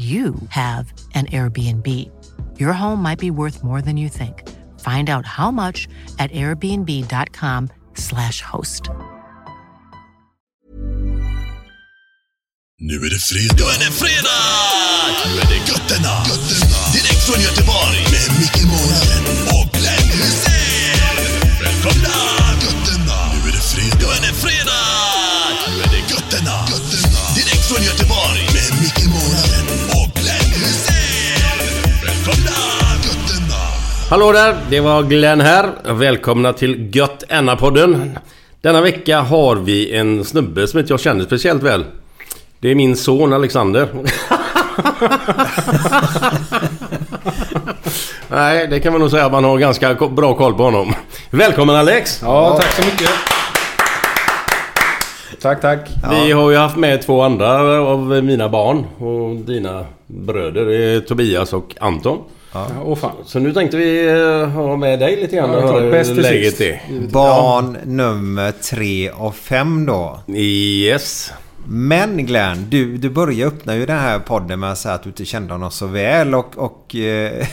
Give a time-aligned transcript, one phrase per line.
[0.00, 1.86] you have an Airbnb.
[2.58, 4.48] Your home might be worth more than you think.
[4.80, 5.86] Find out how much
[6.18, 8.88] at airbnb.com/slash host.
[12.78, 13.54] Nu är det fredag.
[13.58, 14.30] Nu är det fredag!
[15.26, 16.24] Nu är det götterna.
[16.28, 16.92] götterna.
[16.92, 17.98] Direkt från Göteborg.
[18.12, 19.24] Med Micke Månaden
[34.10, 35.70] Hallå där, det var Glenn här.
[35.84, 37.24] Välkomna till Gött
[37.58, 38.18] podden
[38.60, 41.84] Denna vecka har vi en snubbe som inte jag känner speciellt väl.
[42.58, 43.88] Det är min son Alexander.
[48.28, 50.94] Nej, det kan man nog säga att man har ganska bra koll på honom.
[51.30, 52.20] Välkommen Alex!
[52.22, 53.10] Ja, tack så mycket.
[55.42, 55.88] Tack, tack.
[56.10, 60.66] Vi har ju haft med två andra av mina barn och dina bröder.
[60.66, 62.18] Det är Tobias och Anton.
[62.52, 63.16] Ja, fan.
[63.24, 66.22] Så nu tänkte vi eh, ha med dig lite grann Ja, och höra Bäst hur
[66.22, 66.80] läget är.
[67.12, 70.20] Barn nummer tre och fem då.
[70.28, 71.32] Yes.
[71.66, 75.08] Men Glenn, du, du börjar öppna ju den här podden med att säga att du
[75.08, 77.46] inte kände honom så väl och, och eh,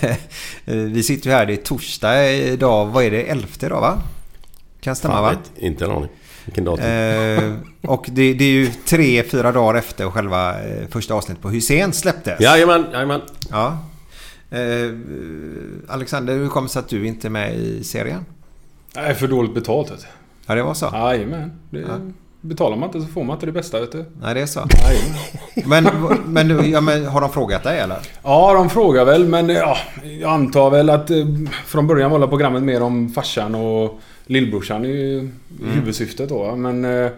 [0.65, 4.01] vi sitter ju här, det är torsdag idag, vad är det, elfte idag va?
[4.81, 5.29] Kan stämma Fan, va?
[5.29, 6.09] vet, inte en aning.
[6.45, 6.85] Vilken datum?
[6.85, 7.53] Eh,
[7.91, 11.93] och det, det är ju tre, fyra dagar efter själva eh, första avsnittet på Hussein
[11.93, 12.39] släpptes.
[12.39, 13.21] Jajamän, jajamän.
[13.51, 13.77] Ja.
[14.49, 14.91] Eh,
[15.87, 18.25] Alexander, hur kommer det sig att du inte är med i serien?
[18.95, 20.05] Är för dåligt betalt vet du.
[20.45, 20.89] Ja, det var så?
[20.93, 21.51] Jajamän.
[21.69, 21.85] Det
[22.41, 24.05] Betalar man inte så får man inte det bästa vet du.
[24.21, 24.67] Nej, det är så.
[25.65, 25.89] Men,
[26.25, 27.97] men, ja, men har de frågat dig eller?
[28.23, 29.77] Ja, de frågar väl men ja,
[30.19, 31.25] jag antar väl att eh,
[31.65, 36.55] från början var programmet mer om farsan och lillbrorsan i, i huvudsyftet då.
[36.55, 37.11] Men eh,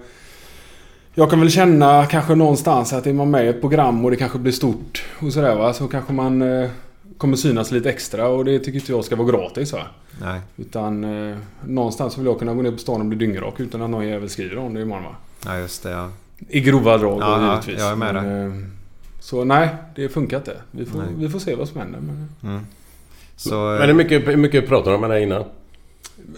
[1.14, 4.18] jag kan väl känna kanske någonstans att är man med i ett program och det
[4.18, 5.74] kanske blir stort och sådär va.
[5.74, 6.70] Så kanske man eh,
[7.20, 9.82] kommer synas lite extra och det tycker inte jag ska vara gratis va.
[10.22, 10.40] Nej.
[10.58, 13.90] Utan eh, någonstans vill jag kunna gå ner på stan och bli dyngrak utan att
[13.90, 15.16] någon jävel skriver om det imorgon va.
[15.46, 15.90] Ja, just det.
[15.90, 16.10] Ja.
[16.50, 17.80] I grova drag Ja, då, ja, givetvis.
[17.80, 18.68] jag är med Men, eh,
[19.20, 20.56] Så nej, det funkar inte.
[20.72, 21.08] Vi får, Nej.
[21.18, 22.00] vi får se vad som händer.
[22.42, 22.66] Men,
[23.36, 25.44] Så, Men hur mycket, hur mycket pratade de med dig innan?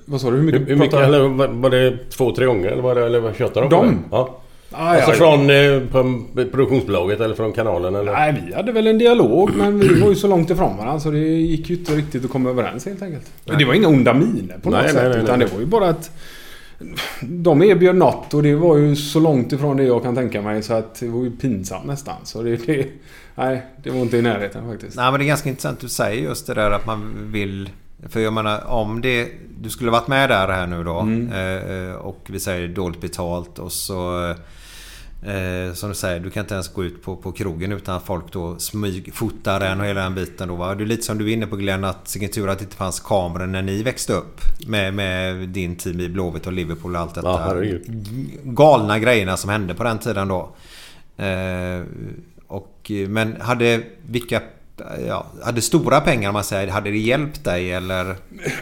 [0.05, 0.37] vad sa du?
[0.37, 2.67] Hur Hur, mycket, hur mycket pratar- eller var- det två, tre gånger?
[2.69, 3.99] Eller, var det, eller tjötade de De?
[4.11, 4.40] Ja.
[4.71, 8.11] Ah, Alltså ja, från eh, på produktionsbolaget eller från kanalen eller?
[8.13, 11.11] Nej, vi hade väl en dialog men vi var ju så långt ifrån varandra så
[11.11, 13.31] det gick ju inte riktigt att komma överens helt enkelt.
[13.45, 15.01] Men det var inga onda miner på något Nej, sätt.
[15.01, 15.47] nej, nej, utan nej.
[15.47, 16.11] det var ju bara att...
[17.21, 20.63] De erbjöd något och det var ju så långt ifrån det jag kan tänka mig
[20.63, 22.15] så att det var ju pinsamt nästan.
[22.23, 22.55] Så det...
[22.65, 22.87] det
[23.35, 24.95] nej, det var inte i närheten faktiskt.
[24.95, 27.69] Nej men det är ganska intressant du säger just det där att man vill...
[28.09, 29.27] För jag menar om det...
[29.61, 30.99] Du skulle varit med där här nu då.
[30.99, 31.31] Mm.
[31.89, 34.33] Eh, och vi säger dåligt betalt och så...
[35.23, 38.05] Eh, som du säger, du kan inte ens gå ut på, på krogen utan att
[38.05, 40.75] folk då smygfotar en och hela den biten då va.
[40.75, 42.75] Det är lite som du är inne på Glenn att vilken tur att det inte
[42.75, 44.41] fanns kameror när ni växte upp.
[44.67, 47.27] Med, med din team i Blåvitt och Liverpool och allt detta.
[47.27, 47.83] Ja, herregud.
[48.43, 50.49] galna grejerna som hände på den tiden då.
[51.17, 51.81] Eh,
[52.47, 54.41] och, men hade vilka...
[55.07, 58.15] Ja, hade stora pengar om man säger, hade det hjälpt dig eller?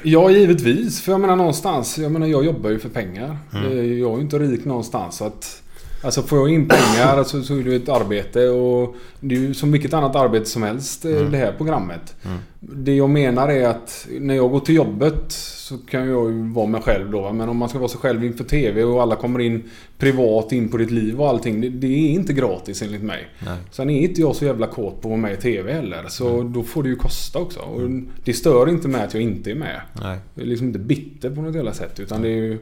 [0.03, 1.01] Ja, givetvis.
[1.01, 1.97] För jag menar någonstans.
[1.97, 3.37] Jag menar jag jobbar ju för pengar.
[3.53, 3.65] Mm.
[3.65, 5.17] Eh, Jag är ju inte rik någonstans.
[5.17, 5.61] Så att
[6.01, 9.53] Alltså får jag in pengar så, så är det ett arbete och det är ju
[9.53, 11.31] som vilket annat arbete som helst eh, Mm.
[11.31, 12.15] det här programmet.
[12.59, 16.65] Det jag menar är att när jag går till jobbet så kan jag ju vara
[16.67, 17.33] mig själv då.
[17.33, 19.63] Men om man ska vara sig själv inför TV och alla kommer in
[19.97, 21.61] privat in på ditt liv och allting.
[21.61, 23.27] Det, det är inte gratis enligt mig.
[23.45, 23.57] Nej.
[23.71, 26.05] Sen är inte jag så jävla kåt på att vara med i TV heller.
[26.07, 27.59] Så då får det ju kosta också.
[27.59, 27.89] Och
[28.23, 29.81] det stör inte mig att jag inte är med.
[30.01, 30.17] Nej.
[30.35, 31.99] Jag är liksom inte bitter på något jävla sätt.
[31.99, 32.57] Utan det är ju...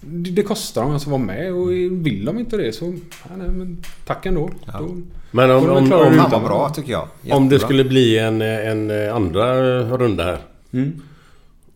[0.00, 2.84] Det, det kostar jag ska vara med och vill de inte det så...
[3.28, 4.50] Ja, nej, men tack ändå.
[4.78, 4.96] Då,
[5.30, 7.08] Men om, om, om, utan vad bra tycker jag.
[7.30, 10.38] om det skulle bli en, en andra runda här.
[10.72, 10.92] Mm.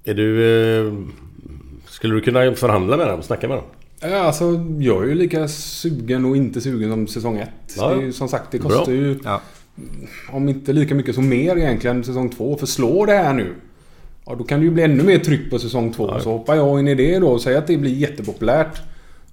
[0.04, 0.44] Är du...
[0.86, 0.92] eh,
[1.86, 3.22] Skulle du kunna förhandla med dem?
[3.22, 3.64] Snacka med dem?
[4.00, 4.44] Ja, alltså,
[4.78, 7.48] jag är ju lika sugen och inte sugen som säsong 1.
[7.76, 8.00] Ja.
[8.00, 8.68] Ju, som sagt, det Bra.
[8.70, 9.18] kostar ju...
[9.24, 9.40] Ja.
[10.30, 12.56] Om inte lika mycket som mer egentligen säsong 2.
[12.56, 13.54] För slår det här nu.
[14.26, 16.20] Ja, då kan det ju bli ännu mer tryck på säsong 2.
[16.20, 18.80] Så hoppar jag in i det då och säger att det blir jättepopulärt.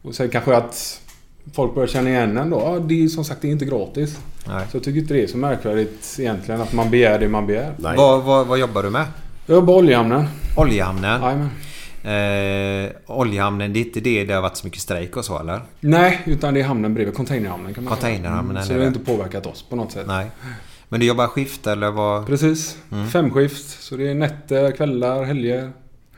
[0.02, 1.02] Och säger kanske att
[1.54, 2.60] folk börjar känna igen en då.
[2.60, 4.20] Ja, det är som sagt det är inte gratis.
[4.48, 4.66] Nej.
[4.72, 7.74] Så jag tycker inte det är så märkvärdigt egentligen att man begär det man begär.
[7.78, 7.98] Nej.
[7.98, 9.06] Vad, vad, vad jobbar du med?
[9.46, 10.26] Jag jobbar på Oljehamnen.
[10.58, 11.22] Oljehamnen.
[11.22, 11.50] Jajamän.
[12.04, 15.60] Eh, oljehamnen, det är inte det det har varit så mycket strejk och så eller?
[15.80, 17.16] Nej, utan det är hamnen bredvid.
[17.16, 18.02] Containerhamnen kan man säga.
[18.14, 20.08] Containerhamnen, Mm, Så det har inte påverkat oss på något sätt.
[20.08, 20.26] Nej.
[20.90, 22.26] Men du jobbar skift eller vad?
[22.26, 22.78] Precis.
[23.12, 23.84] Femskift.
[23.84, 25.72] Så det är nätter, kvällar, helger.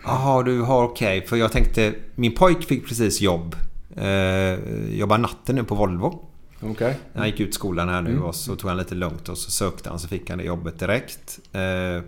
[0.04, 1.26] Jaha, du har okej.
[1.28, 3.56] För jag tänkte, min pojk fick precis jobb.
[3.96, 4.54] Eh,
[4.90, 6.26] jobbar natten nu på Volvo.
[6.62, 6.98] Okej.
[7.16, 9.90] Han gick ut skolan här nu och så tog han lite lugnt och så sökte
[9.90, 11.40] han så fick han det jobbet direkt.
[11.52, 12.04] Eh,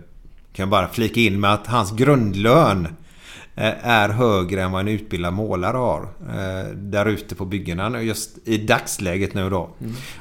[0.52, 2.88] kan jag bara flika in med att hans grundlön
[3.56, 6.02] är högre än vad en utbildad målare har.
[6.28, 9.70] Eh, där ute på byggena just i dagsläget nu då.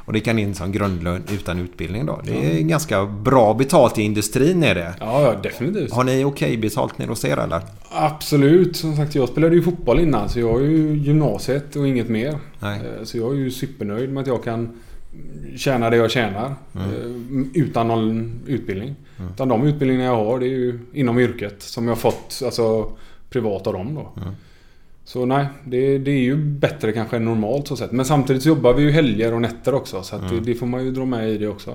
[0.06, 2.22] Och det kan in som grundlön utan utbildning då.
[2.24, 4.94] Det är ganska bra betalt i industrin är det.
[5.00, 5.92] Ja, definitivt.
[5.94, 7.62] Har ni okej betalt nere hos er eller?
[7.92, 8.76] Absolut.
[8.76, 12.38] Som sagt, jag spelade ju fotboll innan så jag har ju gymnasiet och inget mer.
[12.60, 12.80] Nej.
[12.80, 14.70] Eh, Så jag är ju supernöjd med att jag kan
[15.56, 16.56] tjäna det jag tjänar.
[16.74, 16.82] eh,
[17.54, 18.96] Utan någon utbildning.
[19.34, 22.92] Utan de utbildningar jag har det är ju inom yrket som jag fått alltså,
[23.34, 24.12] privat av dem då.
[25.06, 27.92] Så nej, det, det är ju bättre kanske än normalt så sett.
[27.92, 30.04] Men samtidigt så jobbar vi ju helger och nätter också.
[30.04, 31.74] Så att det, det får man ju dra med i det också.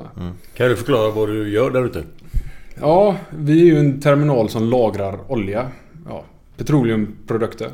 [0.55, 2.03] Kan du förklara vad du gör där ute?
[2.81, 5.67] Ja, vi är ju en terminal som lagrar olja.
[6.09, 6.25] Ja,
[6.57, 7.71] petroleumprodukter.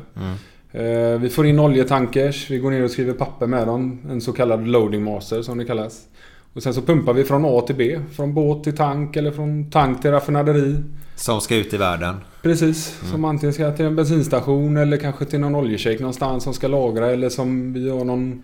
[0.71, 3.99] Eh, vi får in oljetankers, vi går ner och skriver papper med dem.
[4.09, 6.07] En så kallad loading master som det kallas.
[6.55, 7.99] Och sen så pumpar vi från A till B.
[8.15, 10.75] Från båt till tank eller från tank till raffinaderi.
[11.15, 12.15] Som ska ut i världen.
[12.41, 12.99] Precis.
[13.11, 17.11] Som antingen ska till en bensinstation eller kanske till någon oljeshejk någonstans som ska lagra.
[17.11, 18.43] Eller som vi har någon...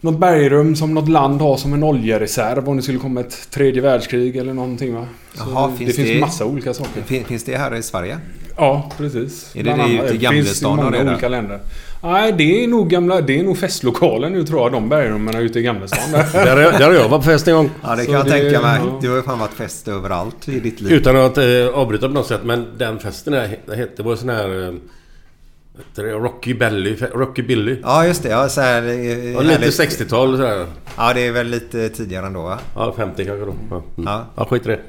[0.00, 3.82] Något bergrum som något land har som en oljereserv om det skulle komma ett tredje
[3.82, 5.06] världskrig eller någonting va.
[5.34, 7.02] Så Jaha, det, finns finns det- massa olika saker.
[7.02, 8.18] Fin- Finns det här i Sverige?
[8.56, 9.50] Ja, precis.
[9.56, 11.10] Är det Bland det ute i finns Gamlestan många det där?
[11.12, 11.60] olika länder.
[12.02, 13.20] Nej, det är nog gamla...
[13.20, 14.72] Det är nog festlokalen nu tror jag.
[14.72, 16.12] De bergrummen ute i Gamlestan.
[16.12, 16.26] där.
[16.44, 17.70] Där, har jag- där har jag varit på fest en gång.
[17.82, 18.80] Ja, det Så kan jag det- tänka mig.
[18.84, 18.98] ja.
[19.02, 20.92] Du har ju fan varit fest överallt i ditt liv.
[20.92, 22.40] Utan att eh, avbryta på något sätt.
[22.44, 24.68] Men den festen där, hette- det var sån här...
[24.68, 26.96] Eh, Rocky Belly.
[27.14, 27.76] Rocky Billy.
[27.82, 28.28] Ja, just det.
[28.28, 29.80] Ja, så här, eh, Ja, lite härligt.
[29.80, 30.66] 60-tal sådär.
[30.96, 32.58] Ja, det är väl lite tidigare ändå va?
[32.74, 33.54] Ja, 50 kanske då.
[33.70, 33.84] Ja, mm.
[34.06, 34.26] Ja.
[34.36, 34.76] ja skit i det.
[34.76, 34.82] Det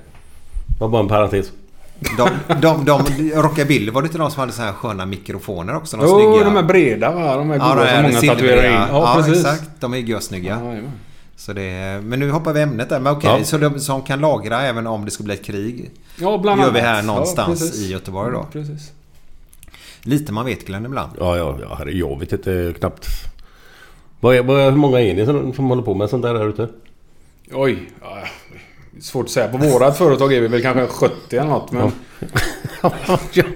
[0.80, 1.52] var bara en parentes.
[2.18, 2.30] De,
[2.62, 5.98] de, de, Rockabilly, var det inte de som hade så här sköna mikrofoner också?
[5.98, 6.46] De Jo, snygga?
[6.46, 7.36] de är breda va?
[7.36, 8.72] De är Ja, goda de som många tatuerar in.
[8.74, 9.46] Ja, Ja, precis.
[9.46, 9.70] exakt.
[9.80, 10.60] De är görsnygga.
[10.64, 10.90] Ja.
[11.36, 13.00] Så det är, men nu hoppar vi ämnet där.
[13.00, 13.44] Men okej, Ja.
[13.46, 15.92] så de som kan lagra även om det skulle bli ett krig.
[16.20, 16.78] ja, bland gör annat.
[16.78, 18.38] vi här någonstans ja, i Göteborg då.
[18.38, 18.92] Ja, precis.
[20.02, 21.12] Lite man vet Glenn ibland.
[21.20, 23.08] Ja, ja, ja herre, jag vet inte knappt.
[24.20, 26.34] Vad är, vad är, hur många är ni som, som håller på med sånt där
[26.34, 26.68] där ute?
[27.54, 27.90] Oj.
[28.02, 28.18] Ja,
[29.00, 29.48] svårt att säga.
[29.48, 31.72] På vårat företag är vi väl kanske 70 eller något.
[31.72, 31.92] Men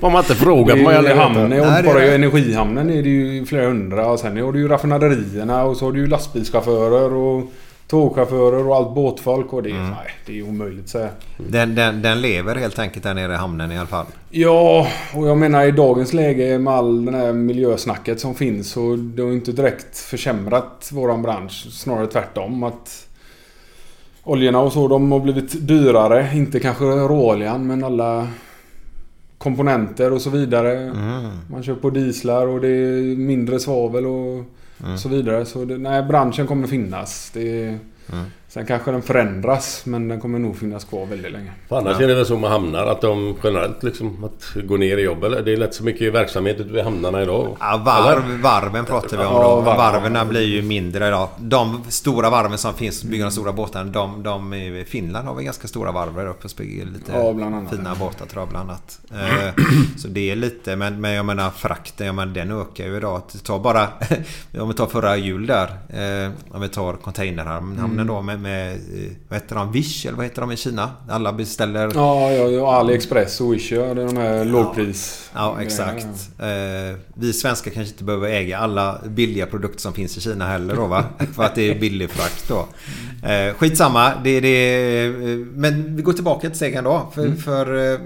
[0.02, 2.06] Om man inte frågar får man ju i aldrig hamnen, och Nej, är bara det.
[2.12, 4.08] i energihamnen är det ju flera hundra.
[4.12, 7.44] Och sen har du ju raffinaderierna och så har du ju lastbilschaufförer och
[7.88, 9.54] tågchaufförer och allt båtfolk.
[9.54, 9.90] Och det, är- Mm.
[9.90, 11.10] nej, det är omöjligt att säga.
[11.38, 14.06] Den, den, den lever helt enkelt där nere i hamnen i alla fall.
[14.30, 18.96] Ja, och jag menar i dagens läge med all den här miljösnacket som finns så
[18.96, 21.68] det har ju inte direkt försämrat våran bransch.
[21.72, 22.64] Snarare tvärtom.
[22.64, 23.06] Att
[24.30, 26.30] oljorna och så de har blivit dyrare.
[26.36, 28.28] Inte kanske råoljan men alla
[29.38, 30.72] komponenter och så vidare.
[30.78, 31.30] Mm.
[31.52, 34.44] Man kör på dieslar och det är mindre svavel och
[34.84, 34.98] Mm.
[34.98, 35.46] så vidare.
[35.46, 37.32] Så det, nej, branschen kommer finnas.
[37.34, 37.78] Det,
[38.52, 41.52] Sen kanske den förändras men den kommer nog finnas kvar väldigt länge.
[41.70, 44.98] För annars är det väl så med hamnar att de generellt liksom att gå ner
[44.98, 45.42] i jobb eller?
[45.42, 47.58] Det är lätt så mycket verksamhet ute vid hamnarna idag.
[47.60, 49.62] Ja, varv, varven pratar vi om Ja, då.
[49.62, 49.78] varv.
[49.78, 51.28] Varven blir ju mindre idag.
[51.38, 55.44] De stora varven som finns, bygger de stora båtarna, de, de i Finland har vi
[55.44, 57.70] ganska stora varv där uppe och bygger lite Ja, bland annat.
[57.76, 59.00] fina båtar tror jag bland annat.
[59.12, 59.64] Eh,
[59.98, 63.22] Så det är lite, men, men jag menar frakten, jag menar, den ökar ju idag.
[63.44, 63.88] Ta bara,
[64.60, 65.66] om vi tar förra jul där.
[65.90, 68.08] eh, Om vi tar containerhamnen Mm.
[68.08, 70.90] då med, med, eh, vad heter de, Wish eller vad heter de i Kina?
[71.10, 75.30] Alla beställer Ja, ja, ja AliExpress och Wish, ja, det är de här lågpris...
[75.34, 76.06] Ja, exakt.
[76.40, 80.76] Eh, vi svenskar kanske inte behöver äga alla billiga produkter som finns i Kina heller
[80.76, 81.04] då va?
[81.36, 82.68] För att det är billig frakt då.
[83.28, 84.12] Eh, skitsamma.
[84.24, 85.10] Det, det,
[85.54, 87.12] men vi går tillbaka till Segan då.
[87.16, 88.00] För, för eh,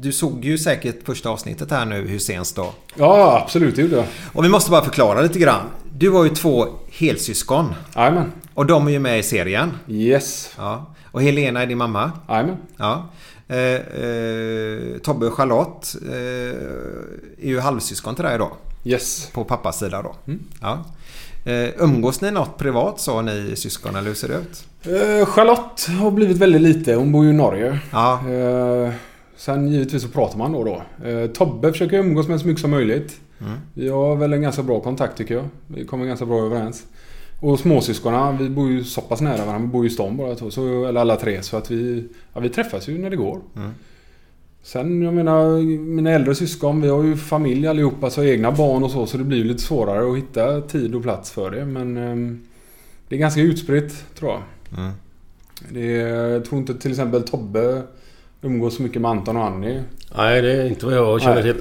[0.00, 2.74] du såg ju säkert första avsnittet här nu Husseins då.
[2.94, 4.06] Ja, absolut, det gjorde jag.
[4.32, 5.62] Och vi måste bara förklara lite grann.
[5.98, 7.74] Du har ju två helsyskon.
[7.96, 8.32] Jajamän.
[8.54, 9.70] Och de är ju med i serien.
[9.88, 10.54] Yes.
[10.56, 10.94] Ja.
[11.10, 12.12] Och Helena är din mamma.
[12.28, 12.56] Jajamän.
[12.76, 13.08] Ja.
[13.48, 18.52] Eh, eh, Tobbe och Charlotte eh, är ju halvsyskon till dig då.
[18.84, 19.30] Yes.
[19.32, 20.14] På pappas sida då.
[20.60, 20.84] Ja.
[21.52, 24.64] Eh, umgås ni något privat så ni syskon eller hur ser det ut?
[24.82, 26.94] Eh, Charlotte har blivit väldigt lite.
[26.94, 27.78] Hon bor ju i Norge.
[27.92, 28.30] Ja.
[28.30, 28.92] Eh,
[29.36, 30.82] sen givetvis så pratar man då och då.
[31.34, 33.20] Tobbe försöker umgås med så mycket som möjligt.
[33.74, 35.48] Vi har väl en ganska bra kontakt tycker jag.
[35.66, 36.86] Vi kommer ganska bra överens.
[37.40, 39.58] Och småsyskonen, vi bor ju så pass nära varandra.
[39.58, 41.42] Vi bor ju i stan bara två, så, eller alla tre.
[41.42, 43.40] Så att vi, ja, vi träffas ju när det går.
[44.62, 48.90] Sen, jag menar, mina äldre syskon, vi har ju familj allihopa, så egna barn och
[48.90, 49.06] så.
[49.06, 51.64] Så det blir ju lite svårare att hitta tid och plats för det.
[51.64, 52.42] Men ehm,
[53.08, 54.42] det är ganska utspritt, tror jag.
[54.78, 54.92] Mm.
[55.70, 57.82] Det är, jag tror inte till exempel Tobbe
[58.42, 59.82] umgås så mycket med Anton och Annie.
[60.16, 61.56] Nej, det är inte vad jag känner till.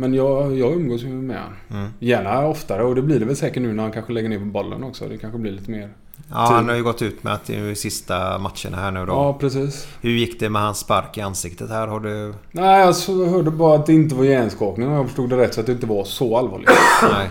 [0.00, 1.56] Men jag, jag umgås ju med honom.
[1.70, 1.88] Mm.
[1.98, 4.44] Gärna oftare och det blir det väl säkert nu när han kanske lägger ner på
[4.44, 5.08] bollen också.
[5.08, 5.88] Det kanske blir lite mer...
[6.30, 9.12] Ja, han har ju gått ut med att det är sista matcherna här nu då.
[9.12, 9.88] Ja, precis.
[10.00, 11.86] Hur gick det med hans spark i ansiktet här?
[11.86, 12.34] Har du...
[12.52, 15.54] Nej, jag hörde bara att det inte var hjärnskakning om jag förstod det rätt.
[15.54, 16.70] Så att det inte var så allvarligt.
[17.02, 17.30] Nej.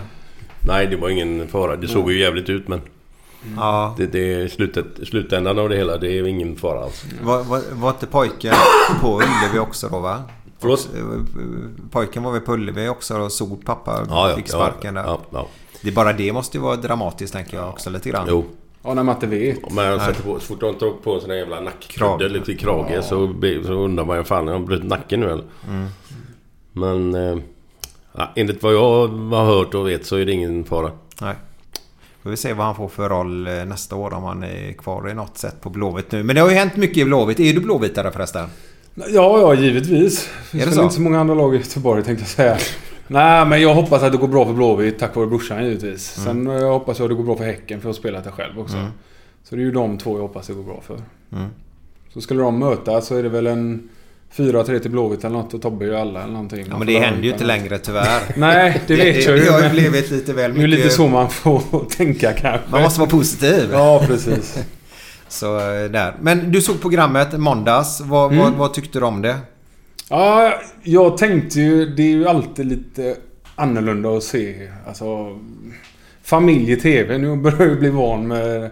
[0.66, 1.76] Nej, det var ingen fara.
[1.76, 2.80] Det såg ju jävligt ut men...
[3.56, 3.94] Ja.
[3.96, 5.96] Det, det är slutet, slutändan av det hela.
[5.96, 7.04] Det är ingen fara alls.
[7.22, 8.54] Var, var, var inte pojken
[9.00, 10.22] på Ullevi också då va?
[10.60, 10.88] Förlåt?
[11.90, 14.36] Pojken var väl på Ullevi också och såg pappa Ja, ja.
[14.36, 15.08] fick sparken ja, där.
[15.08, 15.48] Ja, ja.
[15.82, 18.26] Det är bara det måste ju vara dramatiskt tänker jag också lite grann.
[18.28, 18.44] Jo.
[18.82, 19.72] Ja, när man inte vet.
[19.72, 23.04] Men jag sätter på, så fort de tar på en sån jävla nackkudde, lite krage,
[23.04, 25.44] så, be- så undrar man ju fan, har han brutit nacken nu eller?
[25.68, 25.86] Mm.
[26.72, 27.14] Men...
[27.14, 27.38] Eh,
[28.12, 30.90] ja, enligt vad jag har hört och vet så är det ingen fara.
[31.20, 31.34] Nej.
[32.22, 35.10] Får vi se vad han får för roll eh, nästa år om han är kvar
[35.10, 36.22] i något sätt på Blåvitt nu.
[36.22, 37.40] Men det har ju hänt mycket i Blåvitt.
[37.40, 38.48] Är du blåvitare förresten?
[38.94, 39.04] Ja,
[39.40, 40.28] ja, givetvis.
[40.52, 40.82] Det Är det finns så?
[40.82, 42.56] inte så många andra lag i Göteborg tänkte jag säga.
[43.06, 46.18] Nej, men jag hoppas att det går bra för Blåvitt tack vare brorsan givetvis.
[46.18, 46.46] Mm.
[46.46, 48.30] Sen eh, hoppas jag att det går bra för Häcken för jag har spelat där
[48.30, 48.76] själv också.
[49.44, 50.98] Så det är ju de två jag hoppas det går bra för.
[51.32, 51.48] Mm.
[52.14, 53.88] Så skulle de mötas så är det väl en
[54.36, 56.66] 4-3 till Blåvitt eller något och Tobbe gör alla eller någonting.
[56.70, 58.22] Ja men det händer ju inte längre tyvärr.
[58.36, 59.44] Nej, det vet jag ju.
[59.44, 60.78] Det har ju blivit lite väl Det är mycket...
[60.84, 62.70] lite så man får tänka kanske.
[62.70, 63.68] Man måste vara positiv.
[63.72, 64.58] Ja, precis.
[65.30, 66.14] Så eh, där.
[66.20, 68.00] Men du såg programmet måndags.
[68.00, 68.44] Vad, Mm.
[68.44, 69.36] vad, vad tyckte du om det?
[70.08, 71.86] Ja, jag tänkte ju...
[71.86, 73.16] Det är ju alltid lite
[73.56, 74.68] annorlunda att se.
[74.86, 75.38] Alltså...
[76.22, 77.18] Familj i TV.
[77.18, 78.70] Nu börjar jag ju bli van med...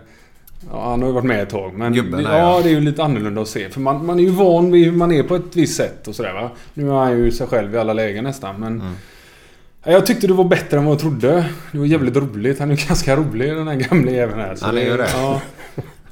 [0.72, 1.72] Ja, han har ju varit med ett tag.
[1.74, 2.60] Men Gubben, ja, ja.
[2.62, 3.68] det är ju lite annorlunda att se.
[3.70, 6.14] För man, man är ju van vid hur man är på ett visst sätt och
[6.14, 6.50] sådär va.
[6.74, 8.60] Nu är han ju sig själv i alla lägen nästan.
[8.60, 8.72] Men...
[8.80, 8.92] Mm.
[9.84, 11.44] Ja, Jag tyckte det var bättre än vad jag trodde.
[11.72, 12.58] Det var jävligt roligt.
[12.58, 14.54] Han är ju ganska rolig den här gamla jäveln här.
[14.54, 15.08] Så Han är ju det.
[15.14, 15.40] Ja.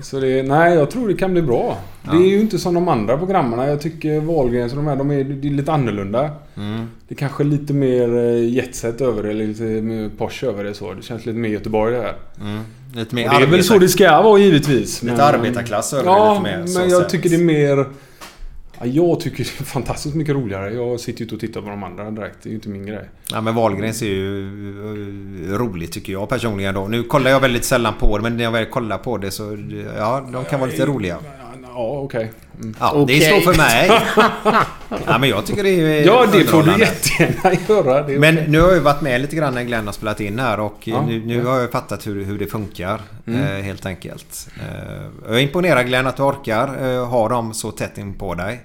[0.00, 1.78] Så det, nej, jag tror det kan bli bra.
[2.02, 3.68] Det är ju inte som de andra programmen.
[3.68, 6.30] Jag tycker Wahlgrens och de här, de är, det är lite annorlunda.
[6.56, 6.86] Mm.
[7.08, 10.74] Det är kanske lite mer eh, jetset över det, eller lite mer Porsche över det
[10.74, 10.92] så.
[10.94, 12.14] Det känns lite mer Göteborg det här.
[12.40, 12.60] Mm.
[12.94, 15.02] Lite mer Och det är väl så det ska vara givetvis.
[15.02, 17.10] Lite arbetarklass över det Ja, lite mer, så men jag sätt.
[17.10, 17.86] tycker det är mer...
[18.80, 20.74] Ja, jag tycker det är fantastiskt mycket roligare.
[20.74, 22.36] Jag sitter ju inte och tittar på de andra direkt.
[22.42, 23.08] Det är ju inte min grej.
[23.30, 24.42] Ja men Wahlgrens är ju
[25.52, 26.88] eh, roligt tycker jag personligen då.
[26.88, 29.58] Nu kollar jag väldigt sällan på det men när jag väl kollar på det så...
[29.96, 31.18] Ja, de kan vara lite roliga.
[31.76, 32.32] Ja, okej.
[32.60, 32.74] Mm.
[32.80, 33.18] Ja, Okej.
[33.18, 33.90] det står för mig.
[35.06, 38.02] Ja men jag tycker det är Ja, det får du jättegärna göra.
[38.02, 38.48] Det Men okej.
[38.48, 41.02] nu har jag varit med lite grann när Glenn har spelat in här och Ja,
[41.06, 41.50] nu, nu ja.
[41.50, 43.00] har jag fattat hur, hur det funkar.
[43.26, 43.42] Mm.
[43.42, 44.48] Eh, helt enkelt.
[44.56, 48.34] Eh, jag är imponerad Glenn att du orkar eh, ha dem så tätt in på
[48.34, 48.60] dig.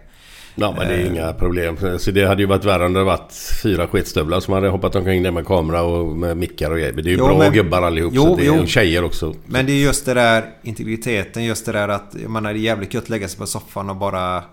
[0.56, 1.08] Ja men det är Eh.
[1.12, 1.78] inga problem.
[2.00, 5.24] Så det hade ju varit värre om det varit fyra sketstövlar som hade hoppat omkring
[5.24, 6.94] där med kamera och med mickar och grejer.
[6.94, 8.14] Men det är ju Jo, bra men- gubbar allihop.
[8.16, 8.62] Jo, så det är, jo.
[8.62, 9.34] och tjejer också.
[9.46, 13.04] Men det är just det där integriteten, just det där att man är jävligt gött
[13.04, 14.44] att lägga sig på soffan och bara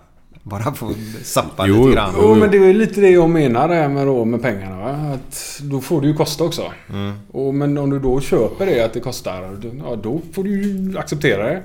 [0.42, 0.90] Bara få
[1.22, 2.14] sappa Jo, lite grann.
[2.22, 4.76] Jo, men det är ju lite det jag menar där med, då, med pengarna.
[4.80, 4.90] Va?
[5.14, 6.62] Att då får det ju kosta också.
[6.92, 7.12] Mm.
[7.32, 10.50] Och, men om du då köper det att det kostar, då- ja, då får du
[10.62, 11.62] ju acceptera det.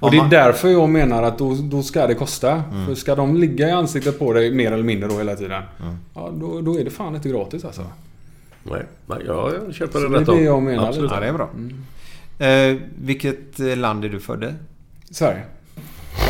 [0.00, 2.50] Och det är därför jag menar att då, då ska det kosta.
[2.72, 2.86] Mm.
[2.86, 5.62] För ska de ligga i ansiktet på dig mer eller mindre då hela tiden.
[5.82, 5.96] Mm.
[6.14, 7.82] Ja, då, då är det fan inte gratis alltså.
[8.62, 11.10] Nej, nej ja, jag köper det det är rätt det jag menar Absolut.
[11.14, 11.48] Ja, det är bra.
[11.54, 12.74] Mm.
[12.76, 14.54] Eh, vilket eh, land är du född i?
[15.10, 15.42] Sverige.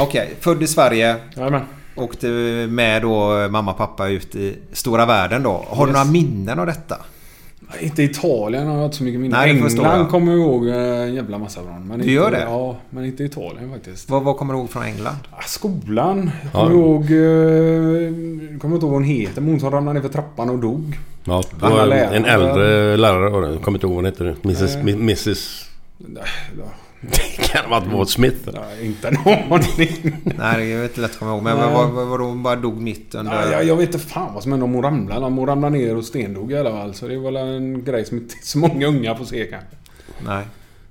[0.01, 1.17] Okej, född i Sverige.
[1.37, 1.63] Jajamän.
[1.97, 2.27] Åkte
[2.71, 5.65] med då mamma och pappa ut i stora världen då.
[5.69, 5.99] Har du Yes.
[5.99, 6.97] några minnen av detta?
[7.81, 9.37] Inte Italien har jag inte så mycket minne.
[9.37, 11.89] Nej, förstår England kommer jag ihåg eh, en jävla massa från.
[11.89, 12.41] Men Du inte, gör det?
[12.41, 14.11] Ja, men inte Italien faktiskt.
[14.11, 15.17] Vad, vad kommer du ihåg från England?
[15.31, 16.31] Ah, Skolan.
[16.43, 16.67] Jag Ja.
[16.67, 17.05] kommer ihåg...
[17.11, 17.17] eh,
[18.53, 19.41] Jag kommer inte ihåg vad hon heter.
[19.41, 20.99] men Hon som ramlade ner för trappan och dog.
[21.25, 23.49] Ja, det var en, äldre lärare var det.
[23.53, 24.37] Jag kommer inte ihåg vad hon heter.
[24.45, 24.75] Mrs...
[24.75, 24.85] Nej.
[24.85, 25.65] Mi- Mrs...
[27.00, 28.49] Det kan ha varit Maud Smith.
[28.55, 30.17] nej, inte en aning.
[30.38, 31.43] Nej, det är inte lätt att komma ihåg.
[31.43, 33.33] Men vad, vad, vad, hon bara dog mitt under...
[33.33, 35.26] Nej, jag, jag vet inte fan vad som hände om hon ramlade.
[35.26, 36.95] Om hon ramlade ner och stendog i alla fall.
[36.95, 39.76] Så det var väl en grej som inte så många unga får se kanske.
[40.26, 40.45] Nej.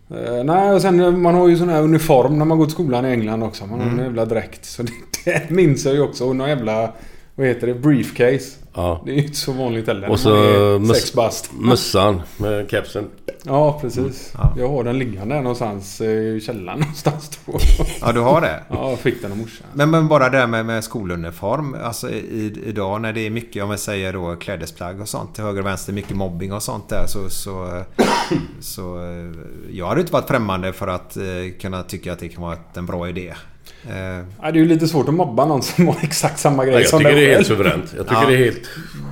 [0.10, 2.74] Eh, nej, och sen eh, man har ju sån här uniform när man går till
[2.74, 3.66] skolan i England också.
[3.66, 4.66] Man har en jävla dräkt.
[4.66, 4.92] Så det,
[5.26, 6.26] det minns jag ju också.
[6.26, 6.94] Och någon jävla...
[7.38, 7.74] Vad heter det?
[7.74, 8.58] Briefcase.
[8.74, 9.02] Ja.
[9.06, 10.10] Det är ju inte så vanligt heller.
[10.10, 11.52] Och så sex bast.
[11.54, 13.08] Mössan med kepsen.
[13.44, 14.34] Ja, precis.
[14.38, 14.54] Ja.
[14.58, 17.40] Jag har den liggande någonstans eh, i källaren någonstans.
[17.46, 17.60] Då.
[18.02, 18.64] Ja, du har det?
[18.70, 19.68] Ja, jag fick den av morsan.
[19.74, 21.76] Men, men bara det där med, med skoluniform.
[21.84, 25.44] Alltså i, idag när det är mycket, om jag säger då klädesplagg och sånt till
[25.44, 25.94] höger och vänster.
[25.94, 27.06] Mycket mobbing och sånt där.
[27.08, 27.84] Så, så,
[28.60, 29.32] så eh,
[29.72, 31.24] jag hade inte varit främmande för att eh,
[31.62, 33.34] kunna tycka att det kan vara en bra idé.
[33.90, 33.94] Eh,
[34.42, 36.82] Ja, det är ju lite svårt att mobba någon som har exakt samma grej Nej,
[36.82, 37.94] jag som tycker dig det är helt suveränt.
[37.98, 38.28] Jag tycker Ja.
[38.28, 38.62] det är helt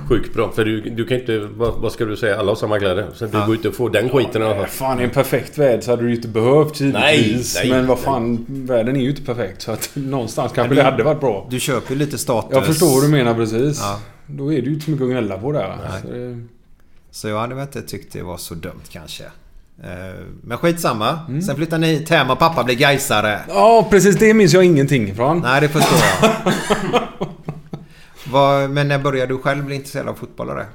[0.08, 0.52] sjukt bra.
[0.52, 1.38] För du, du kan inte...
[1.38, 2.38] Vad, vad ska du säga?
[2.38, 3.06] Alla har samma kläder.
[3.14, 3.46] Sen du Ja.
[3.46, 4.68] går ut och får den skiten i alla Ja, fall.
[4.68, 7.54] fan, i en perfekt värld så hade du ju inte behövt givetvis.
[7.54, 8.04] Nej, nej, Men vad nej.
[8.04, 9.62] fan, världen är ju inte perfekt.
[9.62, 11.46] Så att någonstans kanske det hade varit bra.
[11.50, 12.50] du köper ju lite status.
[12.52, 13.78] Jag förstår vad du menar precis.
[13.80, 14.00] Ja.
[14.26, 15.76] Då är det ju inte så mycket att gnälla på där.
[15.90, 16.00] Nej.
[16.02, 16.40] Så det,
[17.10, 19.24] Så jag hade väl inte tyckt det var så dumt kanske.
[19.84, 21.18] Eh, Men skitsamma.
[21.28, 21.42] Mm.
[21.42, 23.40] Sen flyttar ni hit hem och pappa blir gaisare.
[23.48, 24.16] ja, precis.
[24.16, 25.40] Det minns jag ingenting ifrån.
[25.40, 26.30] Nej, det förstår jag.
[28.32, 30.66] Vad, men när började du själv bli intresserad av fotbollare?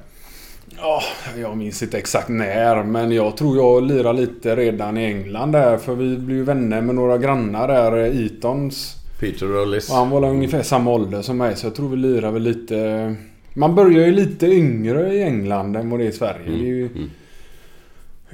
[0.76, 1.02] Ja,
[1.36, 5.76] jag minns inte exakt när, men jag tror jag lirade lite redan i England där.
[5.78, 8.96] För vi blev vänner med några grannar där, eh, Eatons.
[9.20, 9.90] Peter och Liz.
[9.90, 13.14] Och han var ungefär samma ålder som mig, så jag tror vi lirade väl lite...
[13.54, 16.44] Man börjar ju lite yngre i England än vad det är i Sverige.
[16.46, 16.88] Det är ju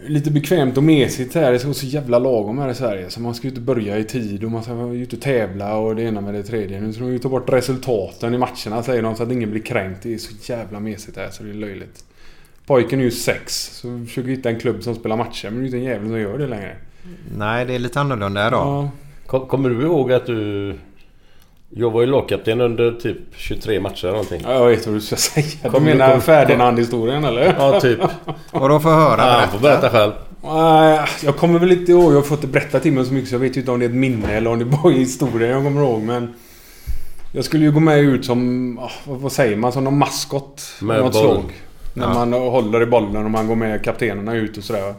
[0.07, 1.51] lite bekvämt och mesigt här.
[1.53, 3.11] Det är så jävla lagom här i Sverige.
[3.11, 5.97] Så man ska ju inte börja i tid och man ska ju inte tävla och
[5.97, 6.81] det ena med det tredje.
[6.81, 9.63] Nu ska de ju ta bort resultaten i matcherna säger de så att ingen blir
[9.63, 10.03] kränkt.
[10.03, 12.05] Det är så jävla mesigt här så det är löjligt.
[12.67, 15.51] Pojken är ju sex, så vi försöker hitta en klubb som spelar matcher.
[15.51, 16.77] Men det är ju inte en jävel som gör det längre.
[17.37, 18.67] Nej, det är lite annorlunda idag.
[18.67, 18.91] Ja.
[19.27, 20.75] Kom- Kommer du ihåg att du...
[21.71, 24.41] Jag var ju lagkapten under typ 23 matcher eller någonting.
[24.45, 25.47] Ja, jag vet vad du ska säga.
[25.63, 27.55] Du Kom- menar kom- Ferdinand-historien eller?
[27.59, 28.01] Ja, typ.
[28.51, 29.21] Och då får jag höra.
[29.27, 30.13] Ja, han får berätta själv.
[30.43, 32.13] Nej, jag kommer väl inte ihåg.
[32.13, 33.85] Jag har fått det berättat till mig så mycket så jag vet inte om det
[33.85, 36.01] är ett minne eller om det bara är historien jag kommer ihåg.
[36.03, 36.35] Men...
[37.33, 38.79] Jag skulle ju gå med ut som...
[38.79, 39.73] ah, Vad säger man?
[39.73, 40.63] Som någon maskot.
[40.81, 41.23] Med något boll.
[41.23, 41.45] slag.
[41.95, 42.15] När Ja.
[42.15, 44.95] man håller i bollen och man går med kaptenerna ut och sådär.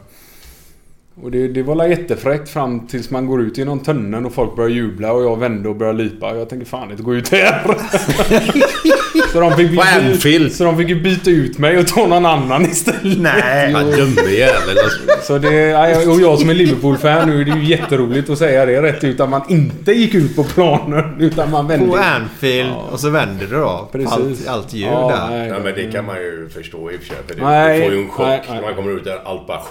[1.23, 4.55] Och det, det var la jättefräckt fram tills man går ut genom tunneln och folk
[4.55, 6.36] börjar jubla och jag vände och började lipa.
[6.36, 7.63] Jag tänkte fan inte gå ut här.
[9.34, 10.53] så, de fick, Anfield.
[10.53, 13.19] så de fick ju byta ut mig och ta någon annan istället.
[13.19, 14.77] Nej, vad dumme jävel.
[15.23, 18.65] Så det, nej, och jag som är Liverpool-fan nu, det är ju jätteroligt att säga
[18.65, 21.88] det rätt ut att man inte gick ut på planen utan man vände.
[21.88, 23.89] På Anfield och så vänder du då.
[23.91, 24.12] Precis.
[24.12, 25.38] Allt, allt ljud Ja, där.
[25.38, 25.47] nej.
[25.47, 27.17] Ja, men det kan man ju förstå i och för sig.
[27.27, 28.55] För det, Nej, det får ju en chock nej, nej.
[28.55, 29.19] när man kommer ut där.
[29.25, 29.62] Allt bara...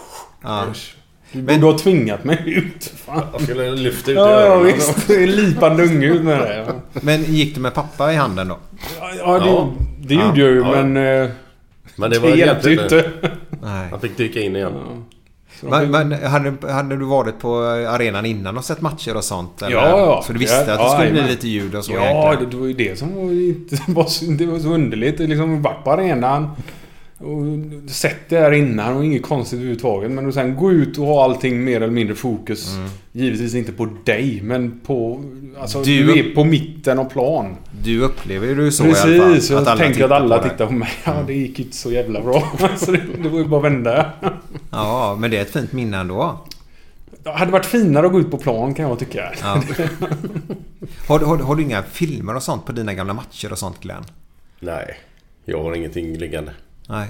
[0.42, 0.64] Ja.
[1.32, 2.92] Du borde ha tvingat mig ut.
[3.06, 3.22] Fan.
[3.32, 5.06] Jag skulle lyfta ut Ja, ja visst.
[5.08, 6.64] Det är lipande unge ut med det.
[6.66, 8.58] Ja, Men gick du med pappa i handen då?
[9.18, 9.68] ja, det, Ja.
[9.98, 10.82] det gjorde jag ju Ja.
[10.82, 10.96] men...
[11.24, 11.30] eh,
[11.96, 13.10] Men det Det var hjälpte ju inte.
[13.62, 13.88] Nej.
[13.90, 14.72] Han fick dyka in igen.
[15.60, 17.56] Men, men hade, hade du varit på
[17.88, 19.62] arenan innan och sett matcher och sånt?
[19.62, 19.76] Eller?
[19.76, 20.22] Ja, ja.
[20.26, 21.92] Så du visste Ja, att det skulle ja, bli lite ljud och så?
[21.92, 25.18] Ja, det, det var ju det som var, inte, var, så, det var så underligt.
[25.18, 26.50] Det liksom vart på arenan
[27.18, 30.11] och sett det här innan och inget konstigt överhuvudtaget.
[30.11, 32.74] Men att sen gå ut och ha allting mer eller mindre fokus.
[32.74, 32.88] Mm.
[33.12, 35.24] Givetvis inte på dig, men på...
[35.61, 37.57] Alltså, Du- du, är på mitten av plan.
[37.83, 39.33] Du upplever ju det så i alla fall?
[39.35, 40.88] Precis, jag tänker att alla tittar på mig.
[41.04, 42.52] Ja, det gick inte så jävla bra.
[42.76, 44.11] så det, det var ju bara att vända.
[44.70, 46.38] Ja, men det är ett fint minne ändå.
[47.22, 49.33] Det hade varit finare att gå ut på plan kan jag tycka.
[49.42, 49.62] Ja.
[51.09, 53.59] har, du- har, du- har du inga filmer och sånt på dina gamla matcher och
[53.59, 54.04] sånt Glenn?
[54.61, 54.96] Nej,
[55.44, 56.52] jag har ingenting liggande.
[56.88, 57.09] Nej.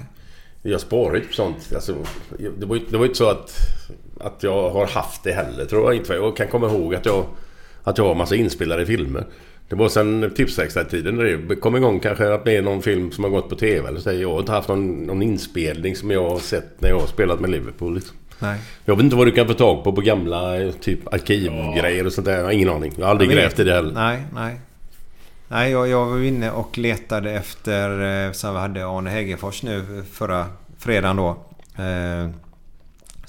[0.61, 1.71] Jag sparar ju på sånt.
[1.75, 1.95] Alltså,
[2.57, 3.57] det, var ju, det var inte så att,
[4.19, 6.13] att jag har haft det heller tror jag inte.
[6.13, 7.25] Jag kan komma ihåg att jag,
[7.83, 9.25] att jag har massa inspelade filmer.
[9.69, 13.31] Det var sen Tipsextra-tiden det kom igång kanske att det är någon film som har
[13.31, 14.11] gått på TV eller så.
[14.11, 17.39] Jag har inte haft någon, någon inspelning som jag har sett när jag har spelat
[17.39, 17.95] med Liverpool.
[17.95, 18.15] Liksom.
[18.39, 18.59] Nej.
[18.85, 22.25] Jag vet inte vad du kan få tag på på gamla typ arkivgrejer och sånt
[22.25, 22.37] där.
[22.37, 22.93] Jag har ingen aning.
[22.97, 23.93] Jag har aldrig Jag grävt i det heller.
[23.93, 24.59] Nej, nej.
[25.51, 28.25] Nej, jag, jag var inne och letade efter...
[28.25, 30.45] Eh, som vi hade Arne Hegerfors nu förra
[30.77, 31.29] fredagen då.
[31.83, 32.29] Eh,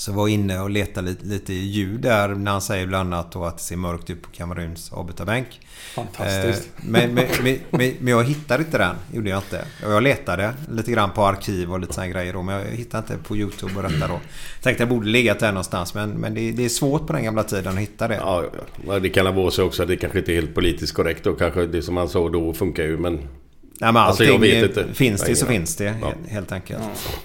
[0.01, 3.57] så var inne och letade lite, lite ljud där när han säger bland annat att
[3.57, 5.47] det ser mörkt ut på Kameruns avbytarbänk.
[5.95, 6.69] Fantastiskt.
[6.77, 7.27] Eh, Men, men,
[7.71, 8.97] men, men, jag hittade inte den.
[9.13, 9.65] Gjorde jag inte.
[9.87, 12.43] Och jag letade lite grann på arkiv och lite här grejer då.
[12.43, 14.21] Men jag hittade inte på YouTube och detta då.
[14.63, 15.95] Tänkte jag borde legat där någonstans.
[15.95, 18.17] Men, men det, det är svårt på den gamla tiden att hitta det.
[18.17, 18.45] Ja,
[18.87, 18.99] ja.
[18.99, 19.87] det kan vara så också.
[19.87, 22.83] Det kanske inte är helt politiskt korrekt och kanske det som han sa då funkar
[22.83, 23.15] ju men...
[23.15, 25.95] Nej, men Alltså, allting, finns det så finns det.
[26.01, 26.13] Ja.
[26.29, 26.83] helt, enkelt.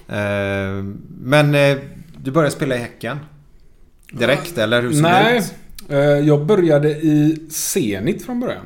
[0.07, 0.15] Eh,
[1.21, 1.77] men eh,
[2.25, 3.17] du började spela i Häcken?
[4.11, 5.53] Direkt eller hur det Nej, ut?
[5.89, 8.65] eh, jag började i Zenit från början.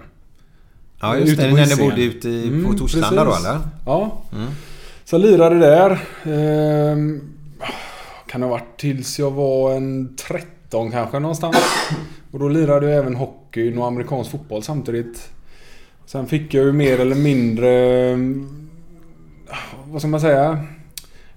[1.02, 3.46] Ja just det, när ni bodde ute i, på Mm, Torslanda då precis.
[3.48, 3.60] eller?
[3.86, 4.22] Ja.
[4.34, 4.48] Mm.
[5.06, 6.00] Så jag lirade där.
[6.24, 7.22] Ehm,
[8.28, 11.58] kan det ha varit tills jag var en 13 kanske någonstans.
[12.32, 15.30] Och då lirade jag även hockey och amerikansk fotboll samtidigt.
[16.06, 17.70] Sen fick jag ju mer eller mindre...
[19.86, 20.60] Vad ska man säga?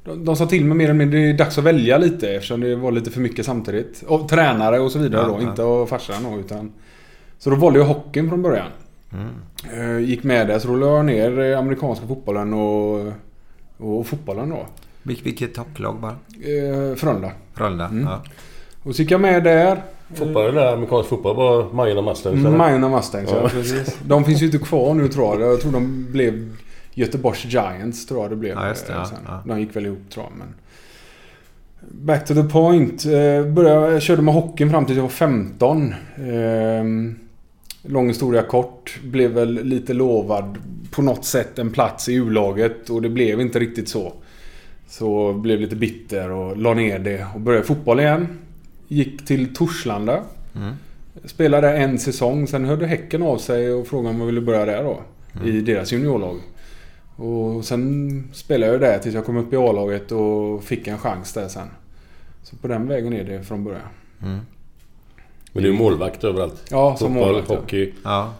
[0.04, 2.60] De, de sa till mig mer eller mindre det är dags att välja lite eftersom
[2.60, 4.02] det var lite för mycket samtidigt.
[4.06, 5.38] Och tränare och så vidare Ja, då.
[5.42, 5.48] ja.
[5.50, 6.72] Inte av farsan då utan...
[7.38, 8.66] Så då valde jag hockeyn från början.
[9.12, 9.96] Mm.
[9.98, 13.12] Eh, Gick med där så då la jag ner eh, amerikanska fotbollen och,
[13.76, 14.66] och fotbollen då.
[15.02, 16.12] Vil, vilket topplag bara?
[16.12, 17.30] Eh, Frölunda.
[17.54, 17.86] Frölunda?
[17.86, 18.04] Mm.
[18.04, 18.22] Ja.
[18.82, 19.82] Och så gick jag med där.
[20.14, 22.56] Fotboll, där, amerikansk fotboll var Majorna Mustangs eller?
[22.56, 23.40] Majorna Mustangs, ja.
[23.42, 23.48] Ja.
[23.48, 23.98] precis.
[24.06, 25.52] De finns ju inte kvar nu tror jag.
[25.52, 26.56] Jag tror de blev
[26.94, 28.52] Göteborgs Giants tror jag det blev.
[28.52, 29.18] Ja, det, eh, sen.
[29.26, 29.42] ja.
[29.46, 30.38] De gick väl ihop tror jag.
[30.38, 30.54] Men...
[31.90, 33.04] Back to the point.
[33.04, 35.94] Eh, började, jag körde med hockeyn fram till jag var 15.
[36.16, 36.84] Eh,
[37.82, 39.00] lång historia kort.
[39.04, 40.58] Blev väl lite lovad
[40.90, 44.12] på något sätt en plats i U-laget och det blev inte riktigt så.
[44.88, 48.26] Så blev lite bitter och la ner det och började fotboll igen.
[48.88, 50.22] Gick till Torslanda.
[50.56, 50.74] Mm.
[51.24, 52.46] Spelade en säsong.
[52.46, 55.02] Sen hörde Häcken av sig och frågade om jag ville börja där då.
[55.34, 55.48] Mm.
[55.48, 56.36] I deras juniorlag.
[57.22, 61.32] Och sen spelade jag där tills jag kom upp i A-laget och fick en chans
[61.32, 61.68] där sen.
[62.42, 63.88] Så på den vägen är det från början.
[64.22, 64.38] Mm.
[65.52, 66.62] Men du är målvakt överallt.
[66.70, 67.56] Ja, som Fotboll, målvakt, ja.
[67.56, 67.92] hockey.
[68.04, 68.34] Ja.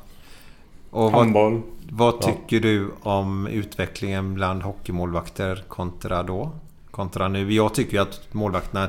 [0.90, 1.62] Och vad, Handboll.
[1.90, 2.26] vad Ja.
[2.26, 6.50] tycker du om utvecklingen bland hockeymålvakter kontra då?
[6.90, 7.52] Kontra nu.
[7.52, 8.88] Jag tycker ju att målvakterna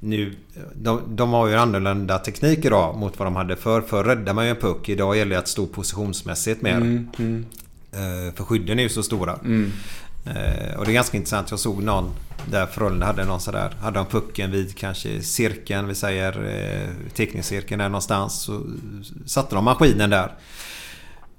[0.00, 0.34] nu...
[0.74, 3.80] De, de har ju annorlunda teknik idag mot vad de hade förr.
[3.80, 4.88] Förr räddade man ju en puck.
[4.88, 6.76] Idag gäller det att stå positionsmässigt mer.
[6.76, 7.46] Mm, mm,
[8.34, 9.34] För skydden är ju så stora.
[9.44, 9.72] mm.
[10.26, 11.50] Eh, Och det är ganska intressant.
[11.50, 12.10] Jag såg någon
[12.50, 13.74] där Frölunda hade någon sådär.
[13.80, 18.42] Hade de pucken vid kanske cirkeln, vi säger eh, teckningscirkeln där någonstans.
[18.42, 18.62] Så
[19.26, 20.32] satte de maskinen där.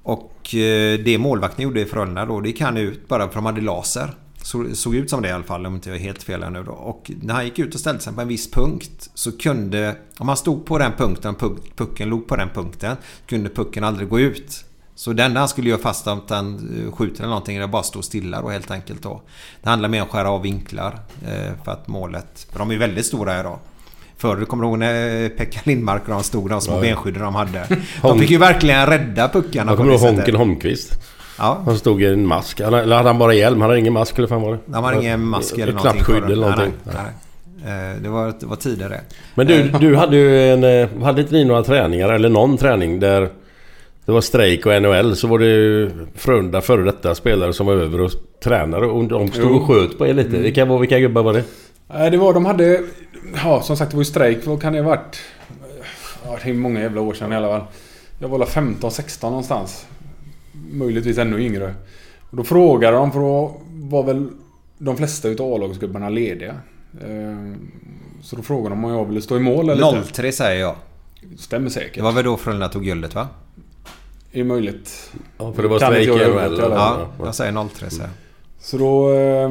[0.03, 3.45] Och eh, det målvakten gjorde i Frölunda då, det gick han ut bara för de
[3.45, 4.13] hade laser.
[4.41, 6.63] Så, såg ut som det i alla fall om inte jag är helt fel nu
[6.63, 6.71] då.
[6.71, 9.95] Och när han gick ut och ställde sig på en viss punkt så kunde...
[10.17, 14.09] Om han stod på den punkten, puck, pucken låg på den punkten, kunde pucken aldrig
[14.09, 14.65] gå ut.
[14.95, 16.55] Så det enda han skulle göra fast att han
[16.87, 19.21] eh, skjuter eller någonting är bara stå stilla då helt enkelt då.
[19.63, 22.47] Det handlar mer om att skära av vinklar eh, för att målet...
[22.51, 23.59] För de är väldigt stora idag.
[24.17, 27.35] Förr kommer du ihåg när Pekka Lindmark och de stod de små Ja, benskydden de
[27.35, 27.67] hade.
[28.01, 30.01] De fick ju verkligen rädda puckarna Jag kommer ihåg.
[30.01, 30.93] Honken Holmqvist.
[31.37, 32.61] Ja, Han stod i en mask.
[32.61, 33.61] Han- Eller hade han bara hjälm?
[33.61, 34.59] Han hade ingen mask eller vad fan var det?
[34.65, 35.91] de har ingen mask eller någonting.
[36.03, 36.73] Knappskydd eller någonting.
[36.83, 36.95] Nej,
[37.65, 37.91] nej.
[37.95, 39.01] Eh, Det var, det var tidigare.
[39.35, 40.63] Men du, du hade ju en...
[40.63, 43.29] eh, Hade inte ni några träningar eller någon träning där
[44.05, 47.73] det var strejk och NHL så var det ju Frölunda före detta spelare som var
[47.73, 48.11] över och
[48.43, 49.55] tränare och de stod Jo.
[49.57, 50.29] och sköt på er lite.
[50.29, 51.43] Vilka, var, vilka gubbar var det?
[51.87, 52.81] Nej, det var de hade...
[53.43, 54.45] Ja, som sagt det var ju strejk.
[54.45, 55.17] Vad kan det ha varit?
[56.25, 57.67] Ja, det är många jävla år sedan i alla fall.
[58.19, 59.85] Jag var väl 15, 16 någonstans.
[60.71, 61.75] Möjligtvis ännu yngre.
[62.29, 64.27] Och då frågade de för då var väl
[64.77, 66.55] de flesta utav A-lagsgubbarna lediga.
[67.01, 67.55] Eh,
[68.21, 70.11] Så då frågade de om jag ville stå i mål eller inte.
[70.13, 70.75] 03 säger jag.
[71.37, 71.95] Stämmer säkert.
[71.95, 73.27] Det var väl då Frölunda tog guldet va?
[74.39, 75.11] Är möjligt.
[75.37, 76.57] Ja, för det var strejk i NHL.
[76.59, 78.11] Ja, jag säger 03 säger jag.
[78.59, 79.49] Så då eh,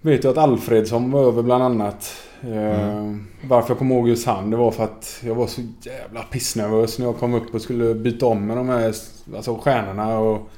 [0.00, 2.12] vet jag att Alfredsson var över bland annat.
[2.42, 3.14] Eh,
[3.48, 6.98] Varför jag kommer ihåg just han, det var för att jag var så jävla pissnervös
[6.98, 8.94] när jag kom upp och skulle byta om med de här
[9.36, 10.18] alltså, stjärnorna.
[10.18, 10.50] Och,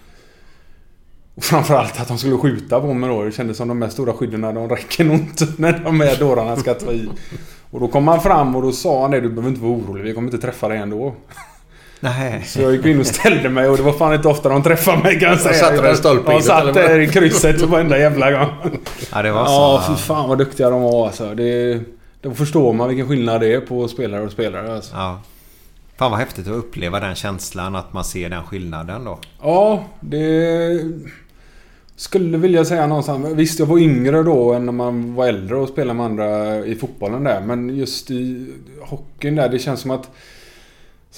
[1.35, 3.23] och framförallt att de skulle skjuta på mig då.
[3.23, 6.57] Det kändes som de här stora skydden, de räcker nog inte när de här dårarna
[6.57, 7.09] ska ta i.
[7.71, 10.05] Och då kom han fram och då sa han det, du behöver inte vara orolig,
[10.05, 11.15] vi kommer inte träffa dig ändå.
[12.01, 12.43] Nej.
[12.47, 15.03] Så jag gick in och ställde mig och det var fan inte ofta de träffade
[15.03, 15.55] mig kan jag säga.
[15.55, 18.79] satte i stolpen, satt där i krysset varenda jävla gång.
[19.13, 19.53] Ja, det var så.
[19.53, 21.35] Ja, fy fan vad duktiga de var alltså.
[21.35, 21.81] Det,
[22.21, 24.97] då förstår man vilken skillnad det är på spelare och spelare alltså.
[24.97, 25.21] Ja.
[25.97, 29.19] Fan vad häftigt att uppleva den känslan, att man ser den skillnaden då.
[29.43, 30.81] Ja, det...
[31.97, 33.27] Skulle vilja säga någonstans.
[33.35, 36.75] Visst, jag var yngre då än när man var äldre och spelade med andra i
[36.75, 37.41] fotbollen där.
[37.41, 38.47] Men just i
[38.81, 40.11] hockeyn där, det känns som att...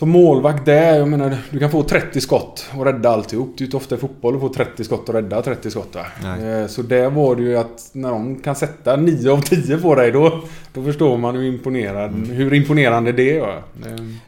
[0.01, 3.49] Som målvakt där, jag menar, du kan få 30 skott och rädda alltihop.
[3.49, 5.95] Det är ju inte ofta i fotboll att få 30 skott och rädda 30 skott
[5.95, 6.07] va?
[6.23, 6.63] Nej.
[6.63, 9.95] Eh, Så där var det ju att när de kan sätta 9 av 10 på
[9.95, 10.41] dig då...
[10.73, 13.63] Då förstår man hur, imponerad, hur imponerande det är.